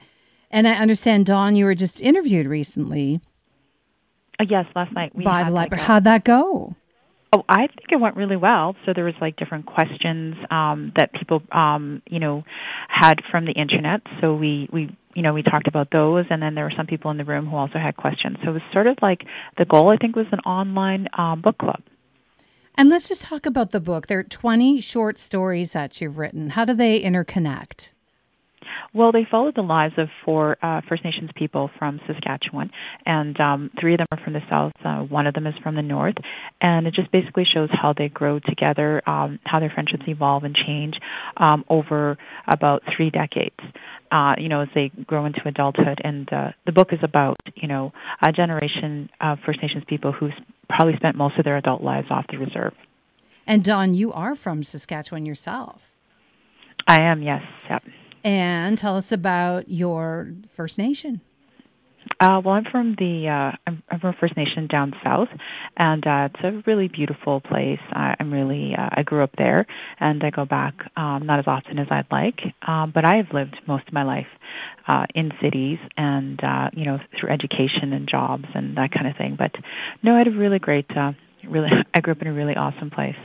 And 0.50 0.66
I 0.66 0.72
understand, 0.72 1.26
Dawn, 1.26 1.56
you 1.56 1.64
were 1.64 1.74
just 1.74 2.00
interviewed 2.00 2.46
recently 2.46 3.20
Uh, 4.38 4.44
yes, 4.48 4.66
last 4.74 4.92
night 4.92 5.14
we 5.14 5.24
by 5.24 5.40
had 5.40 5.48
the 5.48 5.52
library. 5.54 5.82
a- 5.82 5.84
How'd 5.86 6.04
that 6.04 6.24
go? 6.24 6.74
Oh, 7.32 7.44
I 7.48 7.68
think 7.68 7.92
it 7.92 8.00
went 8.00 8.16
really 8.16 8.36
well. 8.36 8.74
So 8.84 8.92
there 8.92 9.04
was 9.04 9.14
like 9.20 9.36
different 9.36 9.66
questions 9.66 10.34
um, 10.50 10.92
that 10.96 11.12
people, 11.12 11.42
um, 11.52 12.02
you 12.10 12.18
know, 12.18 12.42
had 12.88 13.20
from 13.30 13.44
the 13.44 13.52
internet. 13.52 14.00
So 14.20 14.34
we, 14.34 14.68
we, 14.72 14.96
you 15.14 15.22
know, 15.22 15.32
we 15.32 15.42
talked 15.42 15.66
about 15.66 15.90
those, 15.90 16.26
and 16.30 16.42
then 16.42 16.54
there 16.54 16.64
were 16.64 16.72
some 16.76 16.86
people 16.86 17.10
in 17.10 17.16
the 17.16 17.24
room 17.24 17.46
who 17.46 17.56
also 17.56 17.78
had 17.78 17.96
questions. 17.96 18.36
So 18.42 18.50
it 18.50 18.54
was 18.54 18.62
sort 18.72 18.86
of 18.86 18.96
like 19.02 19.24
the 19.58 19.64
goal. 19.64 19.90
I 19.90 19.96
think 19.96 20.16
was 20.16 20.26
an 20.32 20.40
online 20.40 21.08
um, 21.16 21.40
book 21.40 21.58
club. 21.58 21.82
And 22.76 22.88
let's 22.88 23.08
just 23.08 23.22
talk 23.22 23.46
about 23.46 23.72
the 23.72 23.80
book. 23.80 24.06
There 24.06 24.20
are 24.20 24.24
20 24.24 24.80
short 24.80 25.18
stories 25.18 25.72
that 25.72 26.00
you've 26.00 26.18
written. 26.18 26.50
How 26.50 26.64
do 26.64 26.72
they 26.72 27.02
interconnect? 27.02 27.90
Well, 28.92 29.12
they 29.12 29.26
follow 29.30 29.52
the 29.54 29.62
lives 29.62 29.94
of 29.98 30.08
four 30.24 30.56
uh, 30.62 30.80
First 30.88 31.04
Nations 31.04 31.30
people 31.34 31.70
from 31.78 32.00
Saskatchewan, 32.06 32.70
and 33.06 33.38
um, 33.40 33.70
three 33.80 33.94
of 33.94 33.98
them 33.98 34.06
are 34.12 34.24
from 34.24 34.32
the 34.32 34.40
south. 34.48 34.72
Uh, 34.84 35.00
one 35.00 35.26
of 35.26 35.34
them 35.34 35.46
is 35.46 35.54
from 35.62 35.74
the 35.74 35.82
north, 35.82 36.16
and 36.60 36.86
it 36.86 36.94
just 36.94 37.10
basically 37.12 37.44
shows 37.52 37.68
how 37.72 37.92
they 37.96 38.08
grow 38.08 38.38
together, 38.38 39.02
um, 39.08 39.38
how 39.44 39.60
their 39.60 39.70
friendships 39.70 40.04
evolve 40.08 40.44
and 40.44 40.54
change 40.54 40.94
um, 41.36 41.64
over 41.68 42.18
about 42.48 42.82
three 42.96 43.10
decades. 43.10 43.56
Uh, 44.10 44.34
you 44.38 44.48
know, 44.48 44.60
as 44.60 44.68
they 44.74 44.90
grow 45.06 45.24
into 45.24 45.40
adulthood, 45.46 46.00
and 46.02 46.32
uh, 46.32 46.50
the 46.66 46.72
book 46.72 46.88
is 46.92 46.98
about 47.02 47.36
you 47.54 47.68
know 47.68 47.92
a 48.20 48.32
generation 48.32 49.08
of 49.20 49.38
First 49.46 49.62
Nations 49.62 49.84
people 49.86 50.10
who've 50.10 50.32
probably 50.68 50.96
spent 50.96 51.16
most 51.16 51.38
of 51.38 51.44
their 51.44 51.56
adult 51.56 51.82
lives 51.82 52.08
off 52.10 52.24
the 52.28 52.38
reserve. 52.38 52.74
And 53.46 53.64
Dawn, 53.64 53.94
you 53.94 54.12
are 54.12 54.34
from 54.34 54.62
Saskatchewan 54.62 55.26
yourself. 55.26 55.90
I 56.86 57.02
am, 57.02 57.22
yes. 57.22 57.42
Yep. 57.68 57.82
And 58.22 58.76
tell 58.76 58.96
us 58.96 59.12
about 59.12 59.68
your 59.68 60.32
First 60.54 60.78
Nation. 60.78 61.20
Uh, 62.18 62.40
well, 62.44 62.54
I'm 62.54 62.64
from 62.70 62.96
the 62.98 63.28
uh, 63.28 63.56
I'm, 63.66 64.00
from 64.00 64.14
First 64.20 64.36
Nation 64.36 64.66
down 64.66 64.92
south, 65.02 65.28
and 65.76 66.06
uh, 66.06 66.28
it's 66.32 66.44
a 66.44 66.62
really 66.66 66.88
beautiful 66.88 67.40
place. 67.40 67.80
I, 67.92 68.14
I'm 68.20 68.30
really 68.30 68.74
uh, 68.76 68.90
I 68.92 69.02
grew 69.02 69.22
up 69.22 69.30
there, 69.38 69.66
and 69.98 70.22
I 70.22 70.28
go 70.28 70.44
back 70.44 70.74
um, 70.96 71.24
not 71.24 71.38
as 71.38 71.46
often 71.46 71.78
as 71.78 71.86
I'd 71.90 72.06
like, 72.10 72.40
um, 72.66 72.92
but 72.94 73.06
I 73.06 73.16
have 73.16 73.32
lived 73.32 73.56
most 73.66 73.88
of 73.88 73.94
my 73.94 74.02
life 74.02 74.26
uh, 74.86 75.06
in 75.14 75.30
cities, 75.42 75.78
and 75.96 76.38
uh, 76.44 76.68
you 76.74 76.84
know 76.84 76.98
through 77.18 77.30
education 77.30 77.94
and 77.94 78.06
jobs 78.06 78.44
and 78.54 78.76
that 78.76 78.90
kind 78.92 79.06
of 79.06 79.16
thing. 79.16 79.36
But 79.38 79.52
no, 80.02 80.14
I 80.14 80.18
had 80.18 80.28
a 80.28 80.32
really 80.32 80.58
great, 80.58 80.90
uh, 80.94 81.12
really 81.48 81.70
I 81.94 82.00
grew 82.00 82.12
up 82.12 82.20
in 82.20 82.28
a 82.28 82.34
really 82.34 82.54
awesome 82.54 82.90
place. 82.90 83.16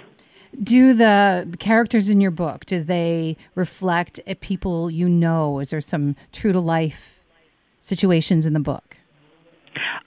Do 0.62 0.94
the 0.94 1.56
characters 1.60 2.10
in 2.10 2.22
your 2.22 2.32
book 2.32 2.66
do 2.66 2.82
they 2.82 3.38
reflect 3.56 4.20
people 4.40 4.90
you 4.90 5.10
know? 5.10 5.60
Is 5.60 5.70
there 5.70 5.82
some 5.82 6.16
true 6.32 6.54
to 6.54 6.60
life 6.60 7.20
situations 7.80 8.46
in 8.46 8.54
the 8.54 8.60
book? 8.60 8.98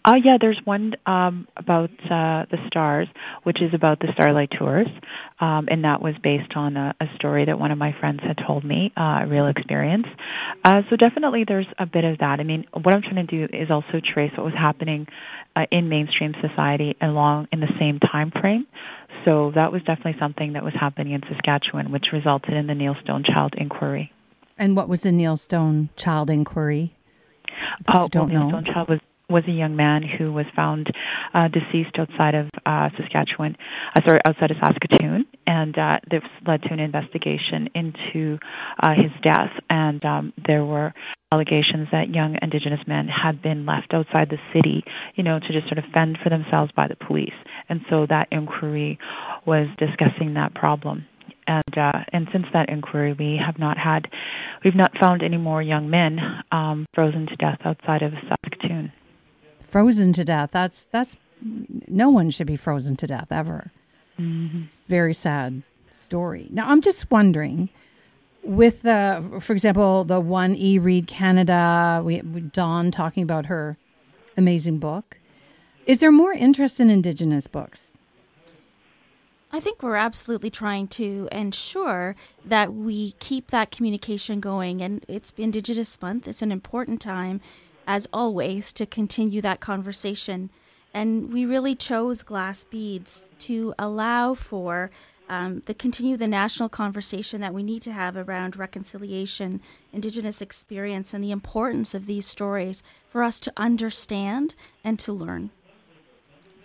Uh, 0.04 0.14
yeah, 0.24 0.38
there's 0.40 0.58
one 0.64 0.94
um, 1.06 1.46
about 1.56 1.90
uh, 2.04 2.46
the 2.50 2.56
stars, 2.66 3.08
which 3.42 3.60
is 3.60 3.74
about 3.74 4.00
the 4.00 4.08
Starlight 4.14 4.50
Tours, 4.56 4.86
um, 5.40 5.68
and 5.70 5.84
that 5.84 6.00
was 6.00 6.14
based 6.22 6.52
on 6.56 6.76
a, 6.76 6.94
a 7.00 7.06
story 7.16 7.44
that 7.44 7.58
one 7.58 7.70
of 7.70 7.78
my 7.78 7.94
friends 8.00 8.20
had 8.26 8.38
told 8.46 8.64
me, 8.64 8.92
uh, 8.96 9.20
a 9.22 9.26
real 9.26 9.48
experience. 9.48 10.06
Uh, 10.64 10.82
so 10.88 10.96
definitely, 10.96 11.44
there's 11.46 11.66
a 11.78 11.84
bit 11.84 12.04
of 12.04 12.18
that. 12.18 12.40
I 12.40 12.44
mean, 12.44 12.64
what 12.72 12.94
I'm 12.94 13.02
trying 13.02 13.26
to 13.26 13.48
do 13.48 13.56
is 13.56 13.70
also 13.70 14.00
trace 14.00 14.32
what 14.36 14.44
was 14.44 14.54
happening 14.54 15.06
uh, 15.54 15.66
in 15.70 15.88
mainstream 15.88 16.34
society 16.40 16.96
along 17.02 17.48
in 17.52 17.60
the 17.60 17.72
same 17.78 17.98
time 17.98 18.30
frame. 18.30 18.66
So 19.28 19.52
that 19.54 19.72
was 19.72 19.82
definitely 19.82 20.16
something 20.18 20.54
that 20.54 20.64
was 20.64 20.72
happening 20.72 21.12
in 21.12 21.20
Saskatchewan, 21.28 21.92
which 21.92 22.06
resulted 22.14 22.54
in 22.54 22.66
the 22.66 22.74
Neil 22.74 22.96
Stonechild 23.04 23.54
Inquiry. 23.58 24.10
And 24.56 24.74
what 24.74 24.88
was 24.88 25.02
the 25.02 25.12
Neil 25.12 25.36
Stonechild 25.36 26.30
Inquiry? 26.30 26.94
Oh, 27.92 28.08
well, 28.14 28.26
Neil 28.26 28.50
Stonechild 28.50 28.88
was 28.88 29.00
was 29.30 29.44
a 29.46 29.52
young 29.52 29.76
man 29.76 30.02
who 30.02 30.32
was 30.32 30.46
found 30.56 30.88
uh, 31.34 31.48
deceased 31.48 31.96
outside 31.98 32.34
of 32.34 32.46
uh, 32.64 32.88
Saskatchewan, 32.96 33.56
uh, 33.94 34.00
sorry, 34.06 34.20
outside 34.26 34.50
of 34.50 34.56
Saskatoon, 34.62 35.26
and 35.46 35.76
uh, 35.76 35.94
this 36.10 36.22
led 36.46 36.62
to 36.62 36.72
an 36.72 36.80
investigation 36.80 37.68
into 37.74 38.38
uh, 38.82 38.94
his 38.94 39.12
death. 39.22 39.52
And 39.68 40.02
um, 40.04 40.32
there 40.46 40.64
were 40.64 40.94
allegations 41.30 41.88
that 41.92 42.08
young 42.08 42.38
Indigenous 42.40 42.80
men 42.86 43.06
had 43.08 43.42
been 43.42 43.66
left 43.66 43.92
outside 43.92 44.30
the 44.30 44.38
city, 44.54 44.82
you 45.14 45.22
know, 45.22 45.38
to 45.38 45.52
just 45.52 45.68
sort 45.68 45.78
of 45.78 45.84
fend 45.92 46.18
for 46.22 46.30
themselves 46.30 46.72
by 46.74 46.88
the 46.88 46.96
police. 46.96 47.36
And 47.68 47.80
so 47.90 48.06
that 48.08 48.28
inquiry 48.30 48.98
was 49.46 49.68
discussing 49.78 50.34
that 50.34 50.54
problem 50.54 51.06
and 51.46 51.78
uh, 51.78 52.04
and 52.12 52.28
since 52.30 52.44
that 52.52 52.68
inquiry, 52.68 53.16
we 53.18 53.40
have 53.44 53.58
not 53.58 53.78
had, 53.78 54.06
we've 54.62 54.76
not 54.76 54.92
found 55.00 55.22
any 55.22 55.38
more 55.38 55.62
young 55.62 55.88
men 55.88 56.18
um, 56.52 56.84
frozen 56.94 57.26
to 57.26 57.36
death 57.36 57.58
outside 57.64 58.02
of 58.02 58.12
Saskatoon 58.28 58.92
frozen 59.68 60.12
to 60.14 60.24
death. 60.24 60.50
That's 60.52 60.84
that's 60.90 61.16
no 61.86 62.10
one 62.10 62.30
should 62.30 62.48
be 62.48 62.56
frozen 62.56 62.96
to 62.96 63.06
death 63.06 63.30
ever. 63.30 63.70
Mm-hmm. 64.18 64.62
Very 64.88 65.14
sad 65.14 65.62
story. 65.92 66.48
Now 66.50 66.68
I'm 66.68 66.80
just 66.80 67.10
wondering, 67.10 67.68
with 68.42 68.82
the, 68.82 69.38
for 69.40 69.52
example, 69.52 70.04
the 70.04 70.20
one 70.20 70.56
E 70.56 70.78
Read 70.78 71.06
Canada, 71.06 72.02
we, 72.04 72.20
we 72.22 72.40
Dawn 72.40 72.90
talking 72.90 73.22
about 73.22 73.46
her 73.46 73.76
amazing 74.36 74.78
book. 74.78 75.18
Is 75.86 76.00
there 76.00 76.10
more 76.10 76.32
interest 76.32 76.80
in 76.80 76.90
Indigenous 76.90 77.46
books? 77.46 77.92
I 79.50 79.60
think 79.60 79.82
we're 79.82 79.96
absolutely 79.96 80.50
trying 80.50 80.88
to 80.88 81.28
ensure 81.32 82.16
that 82.44 82.74
we 82.74 83.12
keep 83.12 83.50
that 83.50 83.70
communication 83.70 84.40
going. 84.40 84.82
And 84.82 85.04
it's 85.08 85.32
Indigenous 85.36 86.00
Month, 86.02 86.28
it's 86.28 86.42
an 86.42 86.52
important 86.52 87.00
time 87.00 87.40
as 87.88 88.06
always, 88.12 88.70
to 88.74 88.84
continue 88.84 89.40
that 89.40 89.60
conversation. 89.60 90.50
And 90.92 91.32
we 91.32 91.46
really 91.46 91.74
chose 91.74 92.22
glass 92.22 92.62
beads 92.62 93.24
to 93.40 93.74
allow 93.78 94.34
for 94.34 94.90
um, 95.30 95.62
the 95.64 95.74
continue 95.74 96.16
the 96.16 96.28
national 96.28 96.68
conversation 96.68 97.40
that 97.40 97.54
we 97.54 97.62
need 97.62 97.80
to 97.82 97.92
have 97.92 98.16
around 98.16 98.56
reconciliation, 98.56 99.60
Indigenous 99.92 100.42
experience, 100.42 101.14
and 101.14 101.24
the 101.24 101.30
importance 101.30 101.94
of 101.94 102.06
these 102.06 102.26
stories 102.26 102.82
for 103.08 103.22
us 103.22 103.40
to 103.40 103.52
understand 103.56 104.54
and 104.84 104.98
to 104.98 105.12
learn. 105.12 105.50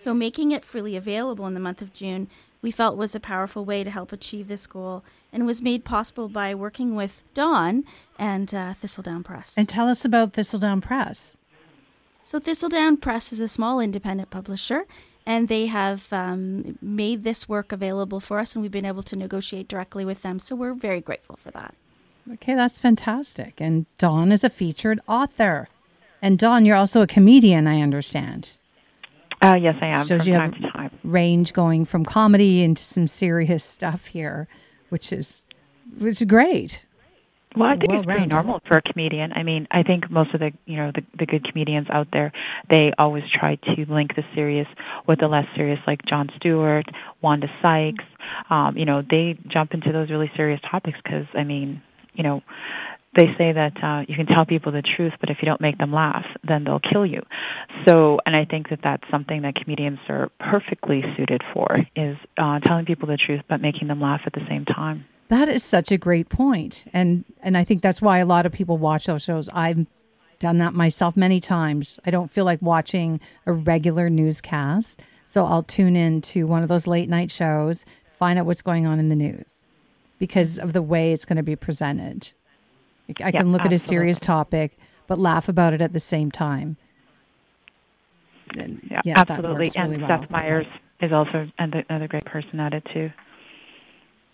So, 0.00 0.12
making 0.12 0.52
it 0.52 0.64
freely 0.64 0.94
available 0.94 1.46
in 1.46 1.54
the 1.54 1.60
month 1.60 1.80
of 1.80 1.94
June, 1.94 2.28
we 2.64 2.70
felt 2.70 2.96
was 2.96 3.14
a 3.14 3.20
powerful 3.20 3.62
way 3.66 3.84
to 3.84 3.90
help 3.90 4.10
achieve 4.10 4.48
this 4.48 4.66
goal 4.66 5.04
and 5.30 5.44
was 5.44 5.60
made 5.60 5.84
possible 5.84 6.30
by 6.30 6.54
working 6.54 6.94
with 6.96 7.22
Dawn 7.34 7.84
and 8.18 8.54
uh, 8.54 8.72
Thistledown 8.72 9.22
Press. 9.22 9.54
And 9.58 9.68
tell 9.68 9.86
us 9.86 10.02
about 10.02 10.32
Thistledown 10.32 10.80
Press. 10.80 11.36
So, 12.24 12.38
Thistledown 12.40 12.96
Press 12.96 13.34
is 13.34 13.40
a 13.40 13.48
small 13.48 13.80
independent 13.80 14.30
publisher, 14.30 14.86
and 15.26 15.48
they 15.48 15.66
have 15.66 16.10
um, 16.10 16.78
made 16.80 17.22
this 17.22 17.46
work 17.46 17.70
available 17.70 18.18
for 18.18 18.38
us, 18.38 18.54
and 18.54 18.62
we've 18.62 18.72
been 18.72 18.86
able 18.86 19.02
to 19.02 19.16
negotiate 19.16 19.68
directly 19.68 20.06
with 20.06 20.22
them. 20.22 20.40
So, 20.40 20.56
we're 20.56 20.72
very 20.72 21.02
grateful 21.02 21.36
for 21.36 21.50
that. 21.50 21.74
Okay, 22.32 22.54
that's 22.54 22.78
fantastic. 22.78 23.60
And 23.60 23.84
Dawn 23.98 24.32
is 24.32 24.42
a 24.42 24.48
featured 24.48 25.00
author. 25.06 25.68
And 26.22 26.38
Dawn, 26.38 26.64
you're 26.64 26.76
also 26.76 27.02
a 27.02 27.06
comedian, 27.06 27.66
I 27.66 27.82
understand. 27.82 28.52
Uh, 29.44 29.56
yes, 29.56 29.78
I 29.80 29.86
am. 29.86 30.06
Shows 30.06 30.26
you 30.26 30.34
have 30.34 30.54
range 31.02 31.52
going 31.52 31.84
from 31.84 32.04
comedy 32.04 32.62
into 32.62 32.82
some 32.82 33.06
serious 33.06 33.64
stuff 33.64 34.06
here 34.06 34.48
which 34.94 35.12
is 35.12 35.44
which 35.98 36.22
is 36.22 36.28
great. 36.28 36.84
Well, 37.56 37.68
I 37.68 37.76
think 37.76 37.92
it's 37.92 38.06
pretty 38.06 38.26
normal 38.26 38.60
for 38.66 38.78
a 38.78 38.82
comedian. 38.82 39.32
I 39.32 39.42
mean, 39.42 39.66
I 39.72 39.82
think 39.82 40.08
most 40.08 40.32
of 40.34 40.38
the 40.38 40.52
you 40.66 40.76
know 40.76 40.92
the 40.94 41.02
the 41.18 41.26
good 41.26 41.44
comedians 41.44 41.88
out 41.90 42.06
there, 42.12 42.30
they 42.70 42.92
always 42.96 43.24
try 43.36 43.56
to 43.56 43.86
link 43.88 44.14
the 44.14 44.22
serious 44.36 44.68
with 45.08 45.18
the 45.18 45.26
less 45.26 45.46
serious, 45.56 45.80
like 45.84 46.00
Jon 46.08 46.30
Stewart, 46.36 46.86
Wanda 47.22 47.48
Sykes. 47.60 48.04
Um, 48.50 48.76
you 48.76 48.84
know, 48.84 49.02
they 49.02 49.36
jump 49.48 49.74
into 49.74 49.90
those 49.90 50.10
really 50.10 50.30
serious 50.36 50.60
topics 50.70 50.98
because 51.02 51.26
I 51.34 51.42
mean, 51.42 51.82
you 52.12 52.22
know, 52.22 52.42
they 53.16 53.28
say 53.38 53.52
that 53.52 53.72
uh, 53.82 54.04
you 54.08 54.16
can 54.16 54.26
tell 54.26 54.44
people 54.44 54.72
the 54.72 54.82
truth, 54.82 55.12
but 55.20 55.30
if 55.30 55.38
you 55.40 55.46
don't 55.46 55.60
make 55.60 55.78
them 55.78 55.92
laugh, 55.92 56.24
then 56.46 56.64
they'll 56.64 56.80
kill 56.80 57.06
you. 57.06 57.22
So, 57.86 58.18
and 58.26 58.34
I 58.34 58.44
think 58.44 58.70
that 58.70 58.80
that's 58.82 59.04
something 59.10 59.42
that 59.42 59.54
comedians 59.54 59.98
are 60.08 60.30
perfectly 60.40 61.02
suited 61.16 61.42
for 61.52 61.78
is 61.94 62.16
uh, 62.38 62.60
telling 62.60 62.86
people 62.86 63.08
the 63.08 63.16
truth, 63.16 63.42
but 63.48 63.60
making 63.60 63.88
them 63.88 64.00
laugh 64.00 64.22
at 64.26 64.32
the 64.32 64.44
same 64.48 64.64
time. 64.64 65.04
That 65.28 65.48
is 65.48 65.64
such 65.64 65.90
a 65.90 65.96
great 65.96 66.28
point, 66.28 66.84
and 66.92 67.24
and 67.42 67.56
I 67.56 67.64
think 67.64 67.80
that's 67.82 68.02
why 68.02 68.18
a 68.18 68.26
lot 68.26 68.46
of 68.46 68.52
people 68.52 68.76
watch 68.76 69.06
those 69.06 69.22
shows. 69.22 69.48
I've 69.48 69.86
done 70.38 70.58
that 70.58 70.74
myself 70.74 71.16
many 71.16 71.40
times. 71.40 71.98
I 72.04 72.10
don't 72.10 72.30
feel 72.30 72.44
like 72.44 72.60
watching 72.60 73.20
a 73.46 73.52
regular 73.52 74.10
newscast, 74.10 75.00
so 75.24 75.44
I'll 75.44 75.62
tune 75.62 75.96
in 75.96 76.20
to 76.22 76.44
one 76.44 76.62
of 76.62 76.68
those 76.68 76.86
late 76.86 77.08
night 77.08 77.30
shows, 77.30 77.86
find 78.16 78.38
out 78.38 78.44
what's 78.44 78.62
going 78.62 78.86
on 78.86 78.98
in 78.98 79.08
the 79.08 79.16
news, 79.16 79.64
because 80.18 80.58
of 80.58 80.74
the 80.74 80.82
way 80.82 81.12
it's 81.12 81.24
going 81.24 81.38
to 81.38 81.42
be 81.42 81.56
presented. 81.56 82.30
I 83.08 83.30
can 83.30 83.52
look 83.52 83.60
absolutely. 83.60 83.64
at 83.64 83.72
a 83.72 83.78
serious 83.78 84.18
topic, 84.18 84.76
but 85.06 85.18
laugh 85.18 85.48
about 85.48 85.72
it 85.72 85.82
at 85.82 85.92
the 85.92 86.00
same 86.00 86.30
time. 86.30 86.76
And, 88.56 88.80
yeah, 88.90 89.00
yeah, 89.04 89.14
absolutely. 89.18 89.70
And 89.76 89.92
really 89.92 90.02
Seth 90.02 90.20
well. 90.20 90.26
Meyers 90.30 90.66
is 91.00 91.12
also 91.12 91.50
another 91.58 92.08
great 92.08 92.24
person 92.24 92.60
at 92.60 92.72
it 92.72 92.86
too. 92.92 93.10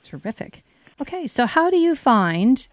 Terrific. 0.04 0.62
Okay, 1.00 1.26
so 1.26 1.46
how 1.46 1.70
do 1.70 1.76
you 1.76 1.94
find 1.94 2.66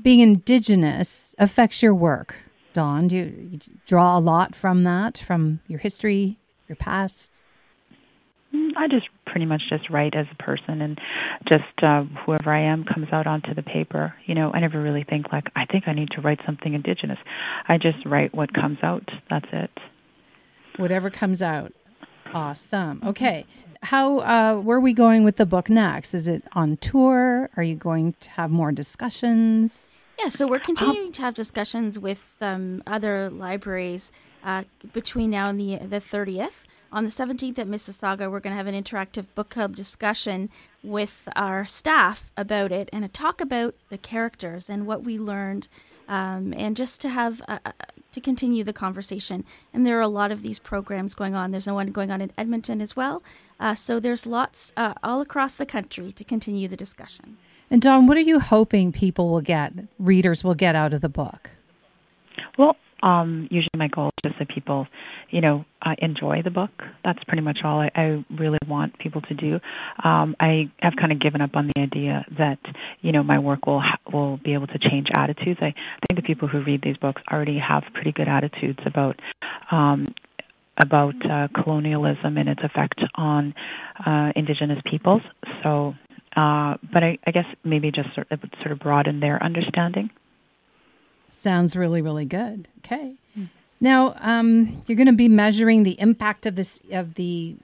being 0.00 0.20
Indigenous 0.20 1.34
affects 1.38 1.82
your 1.82 1.94
work, 1.94 2.36
Dawn? 2.72 3.08
Do 3.08 3.16
you, 3.16 3.48
you 3.50 3.58
draw 3.86 4.16
a 4.16 4.20
lot 4.20 4.54
from 4.54 4.84
that, 4.84 5.18
from 5.18 5.60
your 5.66 5.78
history, 5.78 6.38
your 6.68 6.76
past? 6.76 7.32
Mm, 8.54 8.70
I 8.76 8.88
just 8.88 9.06
pretty 9.26 9.46
much 9.46 9.62
just 9.68 9.88
write 9.90 10.14
as 10.14 10.26
a 10.32 10.42
person 10.42 10.82
and 10.82 10.98
just 11.48 11.82
uh, 11.82 12.02
whoever 12.24 12.52
I 12.52 12.62
am 12.62 12.84
comes 12.84 13.08
out 13.12 13.26
onto 13.26 13.54
the 13.54 13.62
paper. 13.62 14.14
You 14.26 14.34
know, 14.34 14.50
I 14.52 14.60
never 14.60 14.80
really 14.80 15.04
think 15.04 15.32
like 15.32 15.44
I 15.54 15.66
think 15.66 15.84
I 15.86 15.92
need 15.92 16.10
to 16.12 16.20
write 16.20 16.40
something 16.44 16.74
indigenous. 16.74 17.18
I 17.68 17.78
just 17.78 18.04
write 18.04 18.34
what 18.34 18.52
comes 18.52 18.78
out. 18.82 19.08
That's 19.28 19.46
it. 19.52 19.70
Whatever 20.76 21.10
comes 21.10 21.42
out. 21.42 21.72
Awesome. 22.32 23.00
Okay. 23.04 23.44
how 23.82 24.18
uh, 24.18 24.56
where 24.56 24.76
are 24.78 24.80
we 24.80 24.92
going 24.92 25.24
with 25.24 25.36
the 25.36 25.46
book 25.46 25.68
next? 25.70 26.14
Is 26.14 26.28
it 26.28 26.44
on 26.52 26.76
tour? 26.78 27.50
Are 27.56 27.62
you 27.62 27.74
going 27.74 28.14
to 28.20 28.30
have 28.30 28.50
more 28.50 28.72
discussions? 28.72 29.88
Yeah, 30.20 30.28
so 30.28 30.46
we're 30.46 30.58
continuing 30.58 31.12
to 31.12 31.22
have 31.22 31.34
discussions 31.34 31.98
with 31.98 32.36
um, 32.42 32.82
other 32.86 33.30
libraries 33.30 34.12
uh, 34.44 34.64
between 34.92 35.30
now 35.30 35.48
and 35.48 35.58
the 35.58 35.76
the 35.78 35.96
30th. 35.96 36.66
On 36.92 37.04
the 37.04 37.10
17th 37.10 37.58
at 37.58 37.68
Mississauga, 37.68 38.30
we're 38.30 38.40
going 38.40 38.52
to 38.52 38.56
have 38.56 38.66
an 38.66 38.74
interactive 38.74 39.26
book 39.36 39.50
club 39.50 39.76
discussion 39.76 40.50
with 40.82 41.28
our 41.36 41.64
staff 41.64 42.32
about 42.36 42.72
it 42.72 42.88
and 42.92 43.04
a 43.04 43.08
talk 43.08 43.40
about 43.40 43.76
the 43.90 43.98
characters 43.98 44.68
and 44.68 44.86
what 44.86 45.04
we 45.04 45.16
learned, 45.16 45.68
um, 46.08 46.52
and 46.56 46.76
just 46.76 47.00
to 47.02 47.08
have 47.08 47.42
a, 47.42 47.60
a, 47.64 47.72
to 48.10 48.20
continue 48.20 48.64
the 48.64 48.72
conversation. 48.72 49.44
And 49.72 49.86
there 49.86 49.98
are 49.98 50.02
a 50.02 50.08
lot 50.08 50.32
of 50.32 50.42
these 50.42 50.58
programs 50.58 51.14
going 51.14 51.36
on. 51.36 51.52
There's 51.52 51.68
one 51.68 51.92
going 51.92 52.10
on 52.10 52.20
in 52.20 52.32
Edmonton 52.36 52.80
as 52.82 52.96
well. 52.96 53.22
Uh, 53.60 53.76
so 53.76 54.00
there's 54.00 54.26
lots 54.26 54.72
uh, 54.76 54.94
all 55.04 55.20
across 55.20 55.54
the 55.54 55.66
country 55.66 56.10
to 56.10 56.24
continue 56.24 56.66
the 56.66 56.76
discussion. 56.76 57.36
And 57.70 57.80
Dawn, 57.80 58.08
what 58.08 58.16
are 58.16 58.20
you 58.20 58.40
hoping 58.40 58.90
people 58.90 59.30
will 59.30 59.42
get, 59.42 59.72
readers 60.00 60.42
will 60.42 60.56
get 60.56 60.74
out 60.74 60.92
of 60.92 61.02
the 61.02 61.08
book? 61.08 61.50
Well, 62.58 62.76
um, 63.02 63.46
usually 63.50 63.70
my 63.76 63.86
goal 63.86 64.08
is 64.08 64.30
just 64.30 64.38
that 64.40 64.48
people, 64.48 64.88
you 65.30 65.40
know, 65.40 65.64
uh, 65.82 65.94
enjoy 65.98 66.42
the 66.42 66.50
book. 66.50 66.70
That's 67.04 67.22
pretty 67.24 67.42
much 67.42 67.58
all 67.64 67.80
I, 67.80 67.90
I 67.94 68.24
really 68.30 68.58
want 68.66 68.98
people 68.98 69.22
to 69.22 69.34
do. 69.34 69.60
Um, 70.04 70.36
I 70.40 70.70
have 70.80 70.94
kind 70.96 71.12
of 71.12 71.20
given 71.20 71.40
up 71.40 71.54
on 71.54 71.70
the 71.74 71.80
idea 71.80 72.24
that, 72.38 72.58
you 73.00 73.12
know, 73.12 73.22
my 73.22 73.38
work 73.38 73.66
will 73.66 73.80
ha- 73.80 73.98
will 74.12 74.36
be 74.38 74.54
able 74.54 74.66
to 74.68 74.78
change 74.78 75.08
attitudes. 75.16 75.60
I 75.62 75.72
think 76.08 76.16
the 76.16 76.22
people 76.22 76.48
who 76.48 76.62
read 76.62 76.82
these 76.82 76.96
books 76.96 77.22
already 77.30 77.58
have 77.58 77.84
pretty 77.94 78.12
good 78.12 78.28
attitudes 78.28 78.80
about 78.84 79.18
um, 79.70 80.06
about 80.82 81.14
uh, 81.30 81.48
colonialism 81.62 82.36
and 82.36 82.48
its 82.48 82.62
effect 82.62 83.00
on 83.14 83.54
uh, 84.04 84.32
indigenous 84.34 84.80
peoples. 84.90 85.22
So, 85.62 85.94
uh, 86.36 86.76
but 86.92 87.02
I, 87.04 87.18
I 87.26 87.30
guess 87.32 87.44
maybe 87.64 87.90
just 87.90 88.14
sort 88.14 88.28
of, 88.30 88.40
sort 88.60 88.72
of 88.72 88.78
broaden 88.78 89.20
their 89.20 89.42
understanding. 89.42 90.10
Sounds 91.28 91.76
really, 91.76 92.00
really 92.00 92.24
good. 92.24 92.68
Okay. 92.78 93.14
Now, 93.80 94.14
um, 94.20 94.82
you're 94.86 94.96
going 94.96 95.06
to 95.06 95.12
be 95.12 95.28
measuring 95.28 95.84
the 95.84 95.98
impact 96.00 96.44
of 96.46 96.54
this 96.54 96.80
of 96.92 97.14
the 97.14 97.56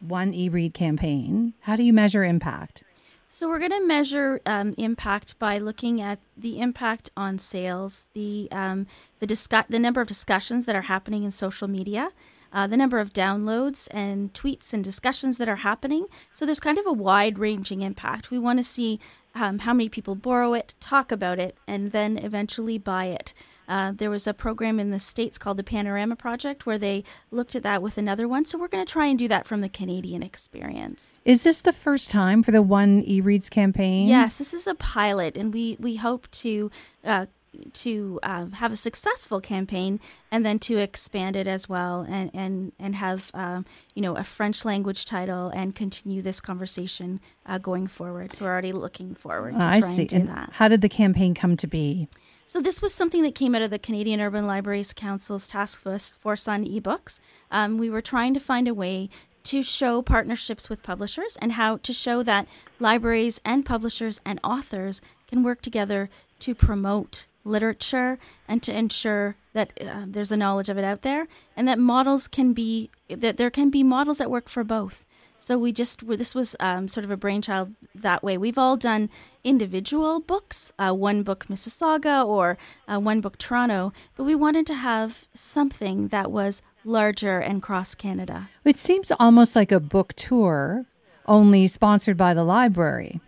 one 0.00 0.34
e-read 0.34 0.74
campaign. 0.74 1.54
How 1.60 1.76
do 1.76 1.82
you 1.82 1.92
measure 1.92 2.24
impact? 2.24 2.84
So 3.28 3.48
we're 3.48 3.60
going 3.60 3.70
to 3.70 3.86
measure 3.86 4.42
um, 4.44 4.74
impact 4.76 5.38
by 5.38 5.56
looking 5.56 6.02
at 6.02 6.18
the 6.36 6.60
impact 6.60 7.10
on 7.16 7.38
sales, 7.38 8.04
the 8.12 8.48
um, 8.52 8.86
the 9.20 9.26
discuss- 9.26 9.66
the 9.68 9.78
number 9.78 10.00
of 10.00 10.08
discussions 10.08 10.66
that 10.66 10.76
are 10.76 10.82
happening 10.82 11.24
in 11.24 11.30
social 11.30 11.66
media, 11.66 12.10
uh, 12.52 12.66
the 12.66 12.76
number 12.76 12.98
of 12.98 13.12
downloads 13.12 13.88
and 13.90 14.34
tweets 14.34 14.72
and 14.72 14.84
discussions 14.84 15.38
that 15.38 15.48
are 15.48 15.56
happening. 15.56 16.06
So 16.32 16.44
there's 16.44 16.60
kind 16.60 16.78
of 16.78 16.86
a 16.86 16.92
wide 16.92 17.38
ranging 17.38 17.80
impact. 17.80 18.30
We 18.30 18.38
want 18.38 18.58
to 18.58 18.64
see 18.64 19.00
um, 19.34 19.60
how 19.60 19.72
many 19.72 19.88
people 19.88 20.14
borrow 20.14 20.52
it, 20.52 20.74
talk 20.78 21.10
about 21.10 21.38
it, 21.38 21.56
and 21.66 21.90
then 21.90 22.18
eventually 22.18 22.76
buy 22.76 23.06
it. 23.06 23.32
Uh, 23.68 23.92
there 23.94 24.10
was 24.10 24.26
a 24.26 24.34
program 24.34 24.78
in 24.80 24.90
the 24.90 24.98
States 24.98 25.38
called 25.38 25.56
the 25.56 25.62
Panorama 25.64 26.16
Project 26.16 26.66
where 26.66 26.78
they 26.78 27.04
looked 27.30 27.54
at 27.54 27.62
that 27.62 27.82
with 27.82 27.96
another 27.98 28.26
one. 28.28 28.44
So 28.44 28.58
we're 28.58 28.68
going 28.68 28.84
to 28.84 28.92
try 28.92 29.06
and 29.06 29.18
do 29.18 29.28
that 29.28 29.46
from 29.46 29.60
the 29.60 29.68
Canadian 29.68 30.22
experience. 30.22 31.20
Is 31.24 31.44
this 31.44 31.60
the 31.60 31.72
first 31.72 32.10
time 32.10 32.42
for 32.42 32.50
the 32.50 32.62
One 32.62 33.02
eReads 33.04 33.50
campaign? 33.50 34.08
Yes, 34.08 34.36
this 34.36 34.52
is 34.52 34.66
a 34.66 34.74
pilot, 34.74 35.36
and 35.36 35.52
we, 35.52 35.76
we 35.80 35.96
hope 35.96 36.30
to. 36.32 36.70
Uh, 37.04 37.26
to 37.74 38.18
uh, 38.22 38.46
have 38.54 38.72
a 38.72 38.76
successful 38.76 39.38
campaign 39.38 40.00
and 40.30 40.44
then 40.46 40.58
to 40.58 40.78
expand 40.78 41.36
it 41.36 41.46
as 41.46 41.68
well 41.68 42.00
and 42.08 42.30
and 42.32 42.72
and 42.78 42.96
have 42.96 43.30
um, 43.34 43.66
you 43.94 44.00
know 44.00 44.16
a 44.16 44.24
French 44.24 44.64
language 44.64 45.04
title 45.04 45.48
and 45.50 45.76
continue 45.76 46.22
this 46.22 46.40
conversation 46.40 47.20
uh, 47.44 47.58
going 47.58 47.86
forward. 47.86 48.32
So 48.32 48.46
we're 48.46 48.52
already 48.52 48.72
looking 48.72 49.14
forward 49.14 49.52
to 49.52 49.62
I 49.66 49.80
trying 49.80 49.92
see. 49.94 50.06
to 50.06 50.14
do 50.16 50.20
And 50.22 50.28
that. 50.30 50.52
how 50.54 50.68
did 50.68 50.80
the 50.80 50.88
campaign 50.88 51.34
come 51.34 51.58
to 51.58 51.66
be? 51.66 52.08
So 52.46 52.60
this 52.60 52.82
was 52.82 52.92
something 52.92 53.22
that 53.22 53.34
came 53.34 53.54
out 53.54 53.62
of 53.62 53.70
the 53.70 53.78
Canadian 53.78 54.20
Urban 54.20 54.46
Libraries 54.46 54.92
Council's 54.92 55.46
task 55.46 55.80
force 55.80 56.48
on 56.48 56.64
ebooks. 56.64 57.20
Um, 57.50 57.78
we 57.78 57.88
were 57.88 58.02
trying 58.02 58.34
to 58.34 58.40
find 58.40 58.68
a 58.68 58.74
way 58.74 59.08
to 59.44 59.62
show 59.62 60.02
partnerships 60.02 60.68
with 60.68 60.82
publishers 60.82 61.36
and 61.40 61.52
how 61.52 61.78
to 61.78 61.92
show 61.92 62.22
that 62.22 62.46
libraries 62.78 63.40
and 63.44 63.64
publishers 63.64 64.20
and 64.24 64.38
authors 64.44 65.00
can 65.28 65.42
work 65.42 65.62
together 65.62 66.10
to 66.40 66.54
promote 66.54 67.26
literature 67.44 68.18
and 68.46 68.62
to 68.62 68.76
ensure 68.76 69.36
that 69.52 69.72
uh, 69.80 70.04
there's 70.06 70.30
a 70.30 70.36
knowledge 70.36 70.68
of 70.68 70.78
it 70.78 70.84
out 70.84 71.02
there 71.02 71.26
and 71.56 71.66
that 71.66 71.78
models 71.78 72.28
can 72.28 72.52
be 72.52 72.90
that 73.08 73.36
there 73.36 73.50
can 73.50 73.68
be 73.68 73.82
models 73.82 74.18
that 74.18 74.30
work 74.30 74.48
for 74.48 74.62
both 74.62 75.04
so 75.42 75.58
we 75.58 75.72
just 75.72 76.06
this 76.06 76.34
was 76.34 76.54
um, 76.60 76.86
sort 76.86 77.04
of 77.04 77.10
a 77.10 77.16
brainchild 77.16 77.74
that 77.94 78.22
way 78.22 78.38
we've 78.38 78.58
all 78.58 78.76
done 78.76 79.10
individual 79.42 80.20
books 80.20 80.72
uh, 80.78 80.92
one 80.92 81.22
book 81.22 81.46
mississauga 81.48 82.24
or 82.24 82.56
uh, 82.86 82.98
one 82.98 83.20
book 83.20 83.36
toronto 83.38 83.92
but 84.16 84.24
we 84.24 84.34
wanted 84.34 84.66
to 84.66 84.74
have 84.74 85.26
something 85.34 86.08
that 86.08 86.30
was 86.30 86.62
larger 86.84 87.38
and 87.40 87.60
cross 87.62 87.94
canada 87.94 88.48
It 88.64 88.76
seems 88.76 89.10
almost 89.18 89.56
like 89.56 89.72
a 89.72 89.80
book 89.80 90.12
tour, 90.14 90.86
only 91.26 91.66
sponsored 91.66 92.16
by 92.16 92.34
the 92.34 92.44
library. 92.44 93.20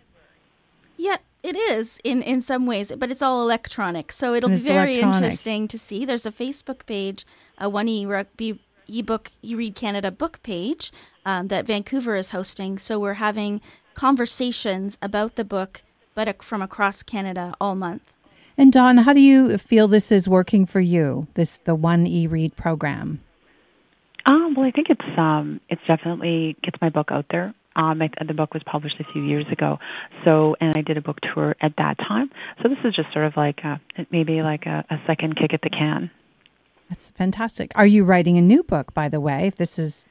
Yeah, 0.97 1.17
it 1.43 1.55
is 1.55 1.99
in 2.03 2.21
in 2.21 2.41
some 2.41 2.65
ways, 2.65 2.91
but 2.97 3.11
it's 3.11 3.21
all 3.21 3.41
electronic, 3.41 4.11
so 4.11 4.33
it'll 4.33 4.49
be 4.49 4.57
very 4.57 4.93
electronic. 4.93 5.15
interesting 5.15 5.67
to 5.69 5.77
see. 5.77 6.05
There's 6.05 6.25
a 6.25 6.31
Facebook 6.31 6.85
page, 6.85 7.25
a 7.57 7.69
one 7.69 7.87
e 7.87 8.05
rugby 8.05 8.59
ebook 8.87 9.31
e-read 9.41 9.75
Canada 9.75 10.11
book 10.11 10.41
page 10.43 10.91
um, 11.25 11.47
that 11.47 11.65
Vancouver 11.65 12.15
is 12.15 12.31
hosting. 12.31 12.77
So 12.77 12.99
we're 12.99 13.15
having 13.15 13.61
conversations 13.93 14.97
about 15.01 15.35
the 15.35 15.43
book, 15.43 15.81
but 16.13 16.43
from 16.43 16.61
across 16.61 17.03
Canada 17.03 17.53
all 17.59 17.75
month. 17.75 18.13
And 18.57 18.71
Dawn, 18.71 18.97
how 18.97 19.13
do 19.13 19.19
you 19.19 19.57
feel 19.57 19.87
this 19.87 20.11
is 20.11 20.29
working 20.29 20.65
for 20.65 20.79
you? 20.79 21.27
This 21.33 21.59
the 21.59 21.75
One 21.75 22.05
eRead 22.05 22.55
program. 22.55 23.19
Um, 24.25 24.55
well, 24.55 24.65
I 24.65 24.71
think 24.71 24.87
it's 24.89 25.17
um, 25.17 25.59
it's 25.69 25.81
definitely 25.87 26.55
gets 26.63 26.79
my 26.81 26.89
book 26.89 27.09
out 27.11 27.25
there. 27.29 27.53
Um, 27.75 28.01
I, 28.01 28.09
the 28.25 28.33
book 28.33 28.53
was 28.53 28.63
published 28.63 28.95
a 29.01 29.11
few 29.11 29.21
years 29.21 29.45
ago, 29.51 29.79
so 30.23 30.55
and 30.61 30.73
I 30.77 30.81
did 30.81 30.97
a 30.97 31.01
book 31.01 31.17
tour 31.33 31.55
at 31.61 31.73
that 31.77 31.97
time. 31.97 32.31
So 32.63 32.69
this 32.69 32.77
is 32.85 32.95
just 32.95 33.11
sort 33.11 33.25
of 33.25 33.33
like 33.35 33.59
a, 33.63 33.81
maybe 34.11 34.41
like 34.41 34.65
a, 34.65 34.85
a 34.89 34.95
second 35.05 35.35
kick 35.35 35.53
at 35.53 35.61
the 35.61 35.69
can. 35.69 36.09
That's 36.89 37.09
fantastic. 37.11 37.71
Are 37.75 37.85
you 37.87 38.03
writing 38.03 38.37
a 38.37 38.41
new 38.41 38.63
book, 38.63 38.93
by 38.93 39.09
the 39.09 39.19
way? 39.19 39.51
This 39.57 39.79
is 39.79 40.05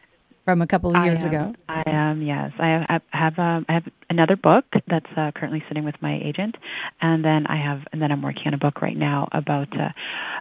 from 0.44 0.60
a 0.60 0.66
couple 0.66 0.94
of 0.94 1.04
years 1.04 1.24
I 1.24 1.28
am, 1.28 1.34
ago. 1.34 1.54
I 1.68 1.82
am. 1.86 2.22
Yes, 2.22 2.52
I 2.58 2.66
have. 2.66 3.02
I 3.12 3.16
have, 3.18 3.38
um, 3.38 3.66
I 3.68 3.72
have 3.74 3.84
another 4.10 4.36
book 4.36 4.64
that's 4.88 5.06
uh, 5.16 5.30
currently 5.34 5.62
sitting 5.68 5.84
with 5.84 5.94
my 6.02 6.20
agent, 6.22 6.56
and 7.00 7.24
then 7.24 7.46
I 7.46 7.56
have, 7.56 7.80
and 7.92 8.02
then 8.02 8.12
I'm 8.12 8.20
working 8.22 8.42
on 8.46 8.54
a 8.54 8.58
book 8.58 8.82
right 8.82 8.96
now 8.96 9.28
about 9.32 9.68
uh, 9.78 9.88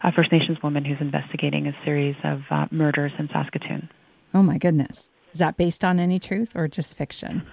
a 0.03 0.11
First 0.11 0.31
Nations 0.31 0.57
woman 0.63 0.83
who's 0.83 0.97
investigating 0.99 1.67
a 1.67 1.73
series 1.85 2.15
of 2.23 2.41
uh, 2.49 2.65
murders 2.71 3.11
in 3.17 3.29
Saskatoon. 3.31 3.89
Oh 4.33 4.43
my 4.43 4.57
goodness. 4.57 5.07
Is 5.31 5.39
that 5.39 5.55
based 5.57 5.83
on 5.85 5.99
any 5.99 6.19
truth 6.19 6.55
or 6.55 6.67
just 6.67 6.97
fiction? 6.97 7.43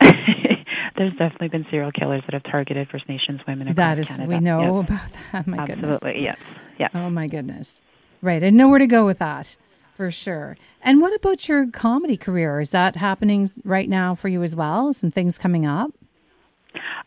There's 0.00 1.12
definitely 1.12 1.48
been 1.48 1.66
serial 1.70 1.90
killers 1.92 2.22
that 2.26 2.34
have 2.34 2.44
targeted 2.44 2.88
First 2.88 3.08
Nations 3.08 3.40
women 3.48 3.68
across 3.68 3.76
Canada. 3.76 3.96
That 3.96 3.98
is, 4.00 4.08
Canada. 4.16 4.28
we 4.28 4.40
know 4.40 4.80
Yes. 4.80 4.88
about 4.88 5.12
that. 5.32 5.46
My 5.46 5.66
goodness. 5.66 5.94
Absolutely, 5.96 6.22
yes, 6.22 6.38
yes. 6.78 6.90
Oh 6.94 7.10
my 7.10 7.26
goodness. 7.26 7.80
Right. 8.24 8.42
I 8.42 8.48
know 8.48 8.68
where 8.68 8.78
to 8.78 8.86
go 8.86 9.04
with 9.04 9.18
that 9.18 9.54
for 9.98 10.10
sure. 10.10 10.56
And 10.80 11.02
what 11.02 11.14
about 11.14 11.46
your 11.46 11.66
comedy 11.66 12.16
career? 12.16 12.58
Is 12.58 12.70
that 12.70 12.96
happening 12.96 13.50
right 13.64 13.86
now 13.86 14.14
for 14.14 14.28
you 14.28 14.42
as 14.42 14.56
well? 14.56 14.94
Some 14.94 15.10
things 15.10 15.36
coming 15.36 15.66
up? 15.66 15.90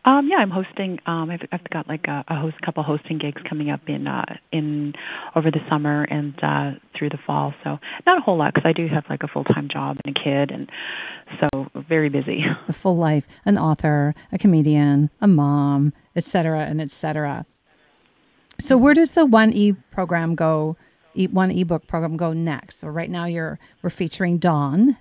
Um, 0.06 0.30
yeah, 0.30 0.38
I'm 0.38 0.52
hosting. 0.52 1.00
Um, 1.08 1.32
I've, 1.32 1.42
I've 1.52 1.68
got 1.72 1.88
like 1.88 2.06
a, 2.08 2.24
a 2.28 2.40
host, 2.40 2.62
couple 2.62 2.84
hosting 2.84 3.18
gigs 3.18 3.42
coming 3.50 3.72
up 3.72 3.82
in 3.88 4.06
uh, 4.06 4.38
in 4.52 4.94
over 5.36 5.50
the 5.50 5.60
summer 5.68 6.04
and 6.04 6.36
uh, 6.44 6.80
through 6.96 7.10
the 7.10 7.18
fall. 7.26 7.52
So 7.64 7.80
not 8.06 8.20
a 8.20 8.22
whole 8.22 8.38
lot 8.38 8.54
because 8.54 8.70
I 8.70 8.74
do 8.74 8.88
have 8.88 9.06
like 9.10 9.24
a 9.24 9.28
full 9.28 9.44
time 9.44 9.70
job 9.74 9.98
and 10.06 10.16
a 10.16 10.24
kid, 10.24 10.52
and 10.52 10.70
so 11.40 11.68
very 11.90 12.10
busy. 12.10 12.46
The 12.68 12.74
full 12.74 12.96
life, 12.96 13.28
an 13.44 13.58
author, 13.58 14.14
a 14.32 14.38
comedian, 14.38 15.10
a 15.20 15.28
mom, 15.28 15.94
etc., 16.16 16.66
and 16.66 16.80
etc. 16.80 17.48
So 18.60 18.78
where 18.78 18.94
does 18.94 19.12
the 19.12 19.26
one 19.26 19.52
e 19.52 19.74
program 19.74 20.36
go? 20.36 20.78
E, 21.18 21.28
one 21.28 21.52
ebook 21.52 21.88
program 21.88 22.18
go 22.18 22.34
next? 22.34 22.80
So 22.80 22.88
right 22.88 23.10
now 23.10 23.26
you're 23.26 23.60
we're 23.82 23.90
featuring 23.90 24.38
Dawn. 24.38 24.98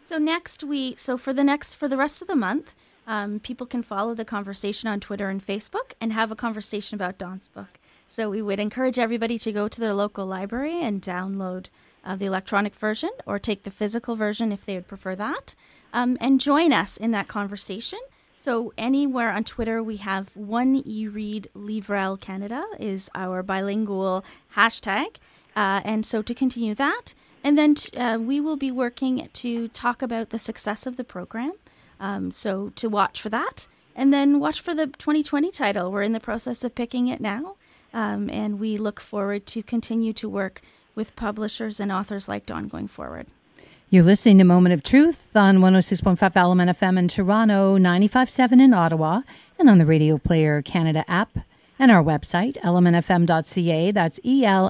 So 0.00 0.16
next 0.16 0.64
week, 0.64 0.98
so 0.98 1.18
for 1.18 1.32
the 1.32 1.44
next 1.44 1.74
for 1.74 1.88
the 1.88 1.96
rest 1.96 2.22
of 2.22 2.28
the 2.28 2.36
month, 2.36 2.74
um, 3.06 3.40
people 3.40 3.66
can 3.66 3.82
follow 3.82 4.14
the 4.14 4.24
conversation 4.24 4.88
on 4.88 5.00
Twitter 5.00 5.28
and 5.28 5.44
Facebook 5.44 5.92
and 6.00 6.12
have 6.12 6.30
a 6.30 6.36
conversation 6.36 6.94
about 6.94 7.18
Dawn's 7.18 7.48
book. 7.48 7.78
So 8.06 8.30
we 8.30 8.40
would 8.40 8.58
encourage 8.58 8.98
everybody 8.98 9.38
to 9.40 9.52
go 9.52 9.68
to 9.68 9.80
their 9.80 9.92
local 9.92 10.24
library 10.24 10.80
and 10.82 11.02
download 11.02 11.66
uh, 12.04 12.16
the 12.16 12.24
electronic 12.24 12.74
version 12.74 13.10
or 13.26 13.38
take 13.38 13.64
the 13.64 13.70
physical 13.70 14.16
version 14.16 14.50
if 14.50 14.64
they 14.64 14.74
would 14.76 14.88
prefer 14.88 15.14
that, 15.16 15.54
um, 15.92 16.16
and 16.20 16.40
join 16.40 16.72
us 16.72 16.96
in 16.96 17.10
that 17.10 17.28
conversation. 17.28 17.98
So 18.34 18.72
anywhere 18.78 19.30
on 19.30 19.44
Twitter, 19.44 19.82
we 19.82 19.96
have 19.98 20.34
one 20.34 20.82
e-read 20.86 21.50
Livrel 21.54 22.18
Canada 22.18 22.64
is 22.78 23.10
our 23.14 23.42
bilingual 23.42 24.24
hashtag, 24.56 25.16
uh, 25.58 25.80
and 25.84 26.06
so 26.06 26.22
to 26.22 26.34
continue 26.34 26.72
that. 26.76 27.14
And 27.42 27.58
then 27.58 27.74
uh, 27.96 28.18
we 28.20 28.40
will 28.40 28.56
be 28.56 28.70
working 28.70 29.28
to 29.32 29.66
talk 29.68 30.02
about 30.02 30.30
the 30.30 30.38
success 30.38 30.86
of 30.86 30.96
the 30.96 31.02
program. 31.02 31.52
Um, 31.98 32.30
so 32.30 32.70
to 32.76 32.88
watch 32.88 33.20
for 33.20 33.28
that. 33.30 33.66
And 33.96 34.12
then 34.12 34.38
watch 34.38 34.60
for 34.60 34.72
the 34.72 34.86
2020 34.86 35.50
title. 35.50 35.90
We're 35.90 36.02
in 36.02 36.12
the 36.12 36.20
process 36.20 36.62
of 36.62 36.76
picking 36.76 37.08
it 37.08 37.20
now. 37.20 37.56
Um, 37.92 38.30
and 38.30 38.60
we 38.60 38.78
look 38.78 39.00
forward 39.00 39.46
to 39.46 39.64
continue 39.64 40.12
to 40.12 40.28
work 40.28 40.60
with 40.94 41.16
publishers 41.16 41.80
and 41.80 41.90
authors 41.90 42.28
like 42.28 42.46
Dawn 42.46 42.68
going 42.68 42.86
forward. 42.86 43.26
You're 43.90 44.04
listening 44.04 44.38
to 44.38 44.44
Moment 44.44 44.74
of 44.74 44.84
Truth 44.84 45.34
on 45.34 45.58
106.5 45.58 46.36
Element 46.36 46.78
FM 46.78 46.98
in 47.00 47.08
Toronto, 47.08 47.78
95.7 47.78 48.60
in 48.60 48.72
Ottawa, 48.74 49.22
and 49.58 49.68
on 49.68 49.78
the 49.78 49.86
Radio 49.86 50.18
Player 50.18 50.62
Canada 50.62 51.04
app 51.08 51.38
and 51.78 51.90
our 51.90 52.02
website, 52.02 52.58
elementfm.ca. 52.62 53.90
That's 53.92 54.18
E-L-M-N-T-F-M.ca. 54.24 54.62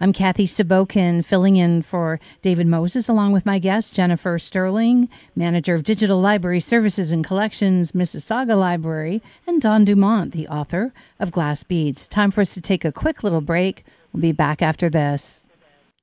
I'm 0.00 0.12
Kathy 0.12 0.46
Sabokin, 0.46 1.24
filling 1.24 1.56
in 1.56 1.82
for 1.82 2.18
David 2.42 2.66
Moses, 2.66 3.08
along 3.08 3.32
with 3.32 3.46
my 3.46 3.58
guest, 3.58 3.94
Jennifer 3.94 4.38
Sterling, 4.38 5.08
Manager 5.36 5.74
of 5.74 5.84
Digital 5.84 6.20
Library 6.20 6.60
Services 6.60 7.12
and 7.12 7.24
Collections, 7.24 7.92
Mississauga 7.92 8.58
Library, 8.58 9.22
and 9.46 9.60
Dawn 9.60 9.84
Dumont, 9.84 10.32
the 10.32 10.48
author 10.48 10.92
of 11.20 11.30
Glass 11.30 11.62
Beads. 11.62 12.08
Time 12.08 12.30
for 12.30 12.40
us 12.40 12.54
to 12.54 12.60
take 12.60 12.84
a 12.84 12.92
quick 12.92 13.22
little 13.22 13.40
break. 13.40 13.84
We'll 14.12 14.22
be 14.22 14.32
back 14.32 14.62
after 14.62 14.90
this. 14.90 15.46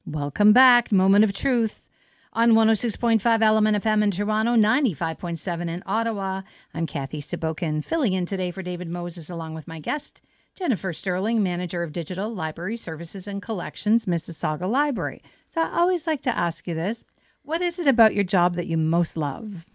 Welcome 0.05 0.53
back, 0.53 0.91
Moment 0.91 1.23
of 1.23 1.33
Truth 1.33 1.81
on 2.39 2.53
106.5 2.53 3.41
Element 3.41 3.83
FM 3.83 4.01
in 4.01 4.11
Toronto, 4.11 4.55
95.7 4.55 5.67
in 5.67 5.83
Ottawa. 5.85 6.41
I'm 6.73 6.87
Kathy 6.87 7.19
Sabokin, 7.19 7.83
filling 7.83 8.13
in 8.13 8.25
today 8.25 8.49
for 8.51 8.61
David 8.61 8.87
Moses, 8.87 9.29
along 9.29 9.55
with 9.55 9.67
my 9.67 9.81
guest, 9.81 10.21
Jennifer 10.55 10.93
Sterling, 10.93 11.43
Manager 11.43 11.83
of 11.83 11.91
Digital 11.91 12.33
Library 12.33 12.77
Services 12.77 13.27
and 13.27 13.41
Collections, 13.41 14.05
Mississauga 14.05 14.69
Library. 14.69 15.21
So 15.49 15.59
I 15.59 15.79
always 15.79 16.07
like 16.07 16.21
to 16.21 16.37
ask 16.37 16.65
you 16.65 16.75
this 16.75 17.03
what 17.43 17.61
is 17.61 17.77
it 17.77 17.89
about 17.89 18.15
your 18.15 18.23
job 18.23 18.55
that 18.55 18.67
you 18.67 18.77
most 18.77 19.17
love? 19.17 19.65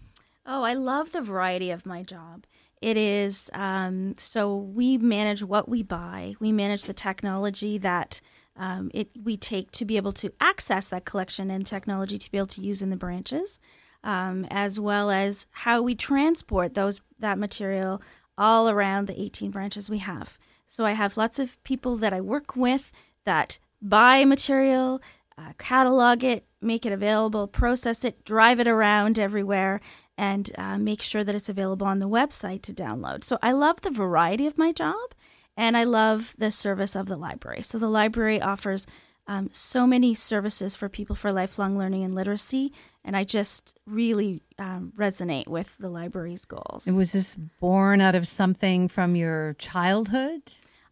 Oh, 0.47 0.63
I 0.63 0.73
love 0.73 1.11
the 1.11 1.21
variety 1.21 1.69
of 1.69 1.85
my 1.85 2.01
job. 2.01 2.45
It 2.81 2.97
is 2.97 3.51
um, 3.53 4.15
so 4.17 4.55
we 4.55 4.97
manage 4.97 5.43
what 5.43 5.69
we 5.69 5.83
buy, 5.83 6.33
we 6.39 6.51
manage 6.51 6.85
the 6.85 6.93
technology 6.95 7.77
that 7.77 8.21
um, 8.57 8.89
it 8.93 9.09
we 9.21 9.37
take 9.37 9.71
to 9.71 9.85
be 9.85 9.97
able 9.97 10.13
to 10.13 10.31
access 10.39 10.89
that 10.89 11.05
collection 11.05 11.51
and 11.51 11.65
technology 11.65 12.17
to 12.17 12.31
be 12.31 12.37
able 12.37 12.47
to 12.47 12.61
use 12.61 12.81
in 12.81 12.89
the 12.89 12.95
branches, 12.95 13.59
um, 14.03 14.45
as 14.49 14.79
well 14.79 15.09
as 15.09 15.47
how 15.51 15.81
we 15.81 15.95
transport 15.95 16.73
those 16.73 17.01
that 17.19 17.37
material 17.37 18.01
all 18.37 18.69
around 18.69 19.07
the 19.07 19.19
18 19.19 19.51
branches 19.51 19.89
we 19.89 19.99
have. 19.99 20.37
So 20.67 20.85
I 20.85 20.91
have 20.91 21.17
lots 21.17 21.39
of 21.39 21.61
people 21.63 21.97
that 21.97 22.13
I 22.13 22.21
work 22.21 22.55
with 22.55 22.91
that 23.25 23.59
buy 23.81 24.25
material, 24.25 25.01
uh, 25.37 25.53
catalog 25.57 26.23
it, 26.23 26.45
make 26.61 26.85
it 26.85 26.91
available, 26.91 27.47
process 27.47 28.03
it, 28.03 28.25
drive 28.25 28.59
it 28.59 28.67
around 28.67 29.19
everywhere, 29.19 29.79
and 30.17 30.51
uh, 30.57 30.77
make 30.77 31.01
sure 31.01 31.23
that 31.23 31.35
it's 31.35 31.49
available 31.49 31.87
on 31.87 31.99
the 31.99 32.09
website 32.09 32.61
to 32.63 32.73
download. 32.73 33.23
So 33.23 33.37
I 33.41 33.51
love 33.51 33.81
the 33.81 33.89
variety 33.89 34.47
of 34.47 34.57
my 34.57 34.71
job 34.71 35.13
and 35.57 35.77
I 35.77 35.83
love 35.83 36.35
the 36.37 36.51
service 36.51 36.95
of 36.95 37.07
the 37.07 37.17
library. 37.17 37.61
So 37.61 37.77
the 37.77 37.89
library 37.89 38.41
offers 38.41 38.85
um, 39.27 39.49
so 39.51 39.87
many 39.87 40.13
services 40.13 40.75
for 40.75 40.87
people 40.87 41.15
for 41.15 41.31
lifelong 41.31 41.77
learning 41.77 42.03
and 42.03 42.13
literacy, 42.13 42.71
and 43.03 43.17
I 43.17 43.23
just 43.23 43.77
really 43.85 44.43
um, 44.59 44.93
resonate 44.97 45.47
with 45.47 45.75
the 45.79 45.89
library's 45.89 46.45
goals. 46.45 46.85
And 46.85 46.95
was 46.95 47.13
this 47.13 47.35
born 47.35 48.01
out 48.01 48.15
of 48.15 48.27
something 48.27 48.87
from 48.87 49.15
your 49.15 49.55
childhood? 49.57 50.41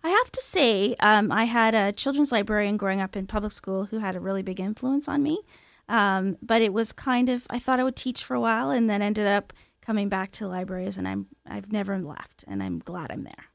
I 0.04 0.10
have 0.10 0.32
to 0.32 0.42
say, 0.42 0.96
um, 1.00 1.32
I 1.32 1.46
had 1.46 1.76
a 1.76 1.92
children's 1.92 2.32
librarian 2.32 2.76
growing 2.76 3.00
up 3.00 3.16
in 3.16 3.28
public 3.28 3.54
school 3.54 3.86
who 3.86 4.00
had 4.00 4.16
a 4.16 4.20
really 4.20 4.42
big 4.42 4.60
influence 4.60 5.08
on 5.08 5.24
me. 5.24 5.40
Um, 5.88 6.38
but 6.42 6.62
it 6.62 6.74
was 6.74 6.92
kind 6.92 7.30
of 7.30 7.46
I 7.50 7.60
thought 7.60 7.80
I 7.80 7.84
would 7.84 7.96
teach 7.96 8.24
for 8.24 8.36
a 8.36 8.40
while, 8.40 8.72
and 8.72 8.90
then 8.90 9.02
ended 9.02 9.28
up 9.28 9.54
coming 9.82 10.10
back 10.10 10.32
to 10.32 10.48
libraries, 10.48 10.98
and 10.98 11.08
I'm 11.08 11.28
I've 11.46 11.72
never 11.72 12.00
left, 12.00 12.44
and 12.48 12.64
I'm 12.64 12.80
glad 12.80 13.12
I'm 13.12 13.24
there. 13.24 13.46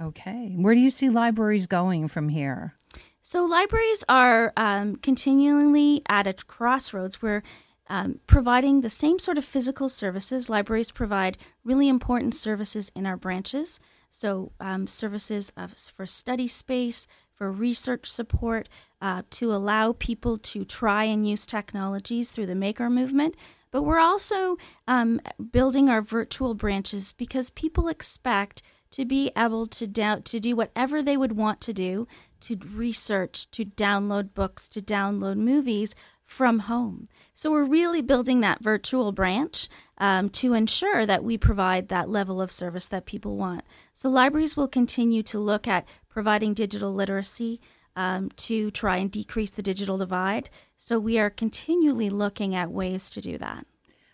Okay. 0.00 0.54
Where 0.56 0.74
do 0.74 0.80
you 0.80 0.90
see 0.90 1.10
libraries 1.10 1.66
going 1.66 2.08
from 2.08 2.28
here? 2.28 2.74
So, 3.20 3.44
libraries 3.44 4.02
are 4.08 4.52
um, 4.56 4.96
continually 4.96 6.02
at 6.08 6.26
a 6.26 6.32
crossroads 6.32 7.20
where 7.20 7.42
um, 7.88 8.20
providing 8.26 8.80
the 8.80 8.88
same 8.88 9.18
sort 9.18 9.36
of 9.36 9.44
physical 9.44 9.88
services. 9.88 10.48
Libraries 10.48 10.90
provide 10.90 11.36
really 11.64 11.88
important 11.88 12.34
services 12.34 12.90
in 12.94 13.04
our 13.04 13.16
branches. 13.16 13.78
So, 14.10 14.52
um, 14.58 14.86
services 14.86 15.52
of, 15.56 15.74
for 15.74 16.06
study 16.06 16.48
space, 16.48 17.06
for 17.34 17.52
research 17.52 18.10
support, 18.10 18.68
uh, 19.02 19.22
to 19.30 19.52
allow 19.52 19.92
people 19.92 20.38
to 20.38 20.64
try 20.64 21.04
and 21.04 21.28
use 21.28 21.44
technologies 21.44 22.30
through 22.30 22.46
the 22.46 22.54
Maker 22.54 22.88
movement. 22.88 23.34
But 23.70 23.82
we're 23.82 24.00
also 24.00 24.56
um, 24.88 25.20
building 25.52 25.88
our 25.88 26.02
virtual 26.02 26.54
branches 26.54 27.12
because 27.12 27.50
people 27.50 27.86
expect 27.88 28.62
to 28.90 29.04
be 29.04 29.30
able 29.36 29.66
to 29.66 29.86
to 29.86 30.40
do 30.40 30.56
whatever 30.56 31.02
they 31.02 31.16
would 31.16 31.32
want 31.32 31.60
to 31.62 31.72
do, 31.72 32.06
to 32.40 32.56
research, 32.74 33.50
to 33.52 33.64
download 33.64 34.34
books, 34.34 34.68
to 34.68 34.80
download 34.80 35.36
movies 35.36 35.94
from 36.24 36.60
home. 36.60 37.08
So 37.34 37.50
we're 37.50 37.64
really 37.64 38.02
building 38.02 38.40
that 38.40 38.62
virtual 38.62 39.10
branch 39.10 39.68
um, 39.98 40.28
to 40.30 40.54
ensure 40.54 41.04
that 41.04 41.24
we 41.24 41.36
provide 41.36 41.88
that 41.88 42.08
level 42.08 42.40
of 42.40 42.52
service 42.52 42.86
that 42.88 43.04
people 43.04 43.36
want. 43.36 43.64
So 43.94 44.08
libraries 44.08 44.56
will 44.56 44.68
continue 44.68 45.24
to 45.24 45.40
look 45.40 45.66
at 45.66 45.86
providing 46.08 46.54
digital 46.54 46.94
literacy 46.94 47.60
um, 47.96 48.30
to 48.36 48.70
try 48.70 48.98
and 48.98 49.10
decrease 49.10 49.50
the 49.50 49.62
digital 49.62 49.98
divide. 49.98 50.50
So 50.78 51.00
we 51.00 51.18
are 51.18 51.30
continually 51.30 52.10
looking 52.10 52.54
at 52.54 52.70
ways 52.70 53.10
to 53.10 53.20
do 53.20 53.36
that. 53.38 53.66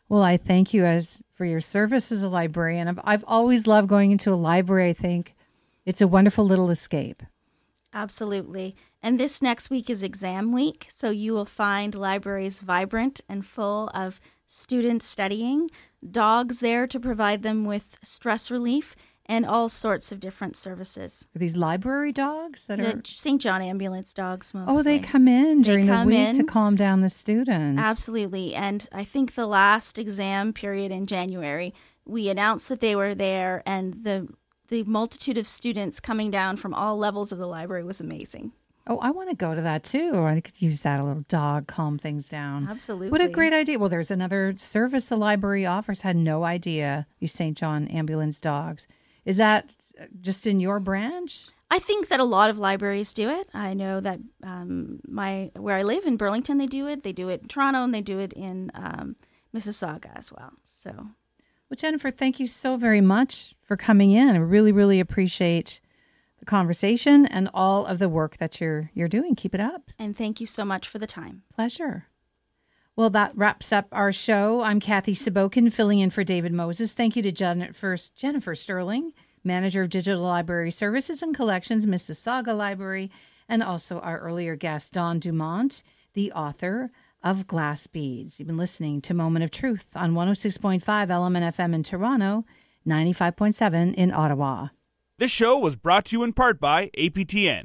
Well, 0.09 0.23
I 0.23 0.37
thank 0.37 0.73
you 0.73 0.85
as 0.85 1.21
for 1.33 1.45
your 1.45 1.61
service 1.61 2.13
as 2.13 2.23
a 2.23 2.29
librarian. 2.29 2.89
I've, 2.89 3.01
I've 3.03 3.25
always 3.27 3.67
loved 3.67 3.89
going 3.89 4.13
into 4.13 4.33
a 4.33 4.37
library. 4.37 4.91
I 4.91 4.93
think 4.93 5.35
it's 5.85 6.01
a 6.01 6.09
wonderful 6.09 6.45
little 6.45 6.71
escape. 6.71 7.23
Absolutely. 7.93 8.77
And 9.03 9.19
this 9.19 9.41
next 9.41 9.71
week 9.71 9.89
is 9.89 10.03
exam 10.03 10.53
week, 10.53 10.87
so 10.91 11.11
you 11.11 11.33
will 11.33 11.45
find 11.45 11.95
libraries 11.95 12.61
vibrant 12.61 13.21
and 13.29 13.45
full 13.45 13.91
of 13.95 14.21
students 14.47 15.07
studying, 15.07 15.71
dogs 16.09 16.61
there 16.61 16.87
to 16.87 17.01
provide 17.01 17.43
them 17.43 17.65
with 17.65 17.99
stress 18.03 18.51
relief, 18.51 18.95
and 19.27 19.45
all 19.45 19.69
sorts 19.69 20.13
of 20.13 20.21
different 20.21 20.57
services. 20.57 21.27
Are 21.35 21.39
these 21.39 21.57
library 21.57 22.13
dogs 22.13 22.65
that 22.67 22.79
the 22.79 22.97
are 22.97 23.01
St. 23.05 23.41
John 23.41 23.61
ambulance 23.61 24.13
dogs 24.13 24.55
mostly? 24.55 24.75
Oh, 24.75 24.83
they 24.83 24.99
come 24.99 25.29
in 25.29 25.63
during 25.63 25.87
come 25.87 26.09
the 26.09 26.17
week 26.17 26.29
in. 26.29 26.37
to 26.37 26.45
calm 26.45 26.77
down 26.77 27.01
the 27.01 27.09
students. 27.09 27.81
Absolutely. 27.81 28.55
And 28.55 28.89
I 28.93 29.05
think 29.05 29.35
the 29.35 29.47
last 29.47 29.99
exam 29.99 30.53
period 30.53 30.93
in 30.93 31.07
January, 31.07 31.75
we 32.05 32.29
announced 32.29 32.69
that 32.69 32.81
they 32.81 32.97
were 32.97 33.15
there 33.15 33.63
and 33.67 34.05
the 34.05 34.29
the 34.69 34.83
multitude 34.85 35.39
of 35.39 35.47
students 35.47 36.01
coming 36.01 36.29
down 36.29 36.57
from 36.57 36.75
all 36.75 36.99
levels 36.99 37.31
of 37.31 37.39
the 37.39 37.47
library 37.47 37.85
was 37.85 38.01
amazing. 38.01 38.51
Oh, 38.89 38.99
I 38.99 39.11
want 39.11 39.31
to 39.31 39.37
go 39.37 39.55
to 39.55 39.61
that 39.63 39.83
too. 39.83 40.25
I 40.25 40.41
could 40.41 40.61
use 40.63 40.81
that 40.83 41.01
a 41.01 41.05
little 41.05 41.25
dog 41.29 41.67
calm 41.67 41.99
things 41.99 42.29
down. 42.29 42.69
Absolutely. 42.69 43.11
What 43.11 43.21
a 43.21 43.29
great 43.29 43.53
idea. 43.53 43.79
Well, 43.79 43.89
there's 43.89 44.13
another 44.13 44.55
service 44.57 45.07
the 45.07 45.17
library 45.17 45.67
offers. 45.67 46.03
Had 46.03 46.17
no 46.17 46.45
idea 46.45 47.07
these 47.19 47.33
St. 47.33 47.57
John 47.57 47.89
ambulance 47.89 48.41
dogs. 48.41 48.87
Is 49.27 49.37
that 49.37 49.75
just 50.23 50.47
in 50.47 50.61
your 50.61 50.81
branch? 50.81 51.49
I 51.71 51.81
think 51.81 52.09
that 52.09 52.21
a 52.21 52.25
lot 52.25 52.49
of 52.49 52.59
libraries 52.59 53.13
do 53.13 53.29
it. 53.29 53.49
I 53.53 53.75
know 53.75 54.01
that 54.01 54.21
um, 54.45 55.01
my 55.07 55.51
where 55.57 55.77
I 55.77 55.83
live 55.83 56.07
in 56.07 56.17
Burlington, 56.17 56.59
they 56.59 56.67
do 56.67 56.87
it. 56.87 57.03
They 57.03 57.13
do 57.13 57.29
it 57.29 57.43
in 57.43 57.49
Toronto, 57.49 57.83
and 57.83 57.93
they 57.93 58.01
do 58.03 58.21
it 58.21 58.33
in 58.33 58.71
um, 58.75 59.17
Mississauga 59.55 60.11
as 60.17 60.31
well. 60.33 60.53
So, 60.65 60.91
Well, 61.69 61.77
Jennifer, 61.77 62.13
thank 62.13 62.39
you 62.39 62.47
so 62.47 62.77
very 62.77 63.01
much 63.01 63.55
for 63.63 63.77
coming 63.77 64.13
in. 64.13 64.29
I 64.31 64.39
really, 64.39 64.71
really 64.73 65.01
appreciate 65.01 65.81
the 66.39 66.45
conversation 66.47 67.27
and 67.27 67.51
all 67.53 67.85
of 67.87 67.99
the 67.99 68.09
work 68.09 68.37
that 68.37 68.61
you're 68.61 68.91
you're 68.95 69.09
doing. 69.09 69.35
Keep 69.35 69.55
it 69.55 69.61
up. 69.61 69.91
and 69.99 70.17
thank 70.17 70.41
you 70.41 70.47
so 70.47 70.65
much 70.65 70.87
for 70.89 71.01
the 71.01 71.07
time. 71.07 71.43
Pleasure. 71.53 72.07
Well, 72.97 73.11
that 73.11 73.37
wraps 73.37 73.73
up 73.75 73.89
our 73.93 74.11
show. 74.11 74.63
I'm 74.63 74.81
Kathy 74.81 75.13
Sabokin, 75.13 75.71
filling 75.71 75.99
in 75.99 76.09
for 76.09 76.25
David 76.25 76.55
Moses. 76.55 76.95
Thank 76.95 77.15
you 77.15 77.23
to 77.25 77.31
Jennifer, 77.31 77.95
Jennifer 78.17 78.55
Sterling, 78.55 79.13
Manager 79.45 79.83
of 79.83 79.91
Digital 79.91 80.23
Library 80.23 80.71
Services 80.71 81.21
and 81.21 81.37
Collections, 81.37 81.85
Mississauga 81.85 82.57
Library, 82.57 83.11
and 83.51 83.63
also 83.63 84.01
our 84.01 84.19
earlier 84.21 84.57
guest, 84.57 84.95
Dawn 84.95 85.21
Dumont, 85.21 85.83
the 86.15 86.33
author 86.33 86.91
of 87.23 87.47
Glass 87.47 87.87
Beads. 87.87 88.41
You've 88.41 88.47
been 88.47 88.57
listening 88.57 89.03
to 89.03 89.13
Moment 89.13 89.45
of 89.45 89.51
Truth 89.51 89.89
on 89.95 90.15
106.5 90.15 91.11
Element 91.11 91.55
FM 91.55 91.75
in 91.75 91.83
Toronto, 91.83 92.47
95.7 92.87 93.95
in 93.95 94.11
Ottawa. 94.11 94.69
This 95.19 95.31
show 95.31 95.59
was 95.59 95.77
brought 95.77 96.07
to 96.07 96.17
you 96.17 96.23
in 96.23 96.33
part 96.33 96.59
by 96.59 96.89
APTN. 96.97 97.65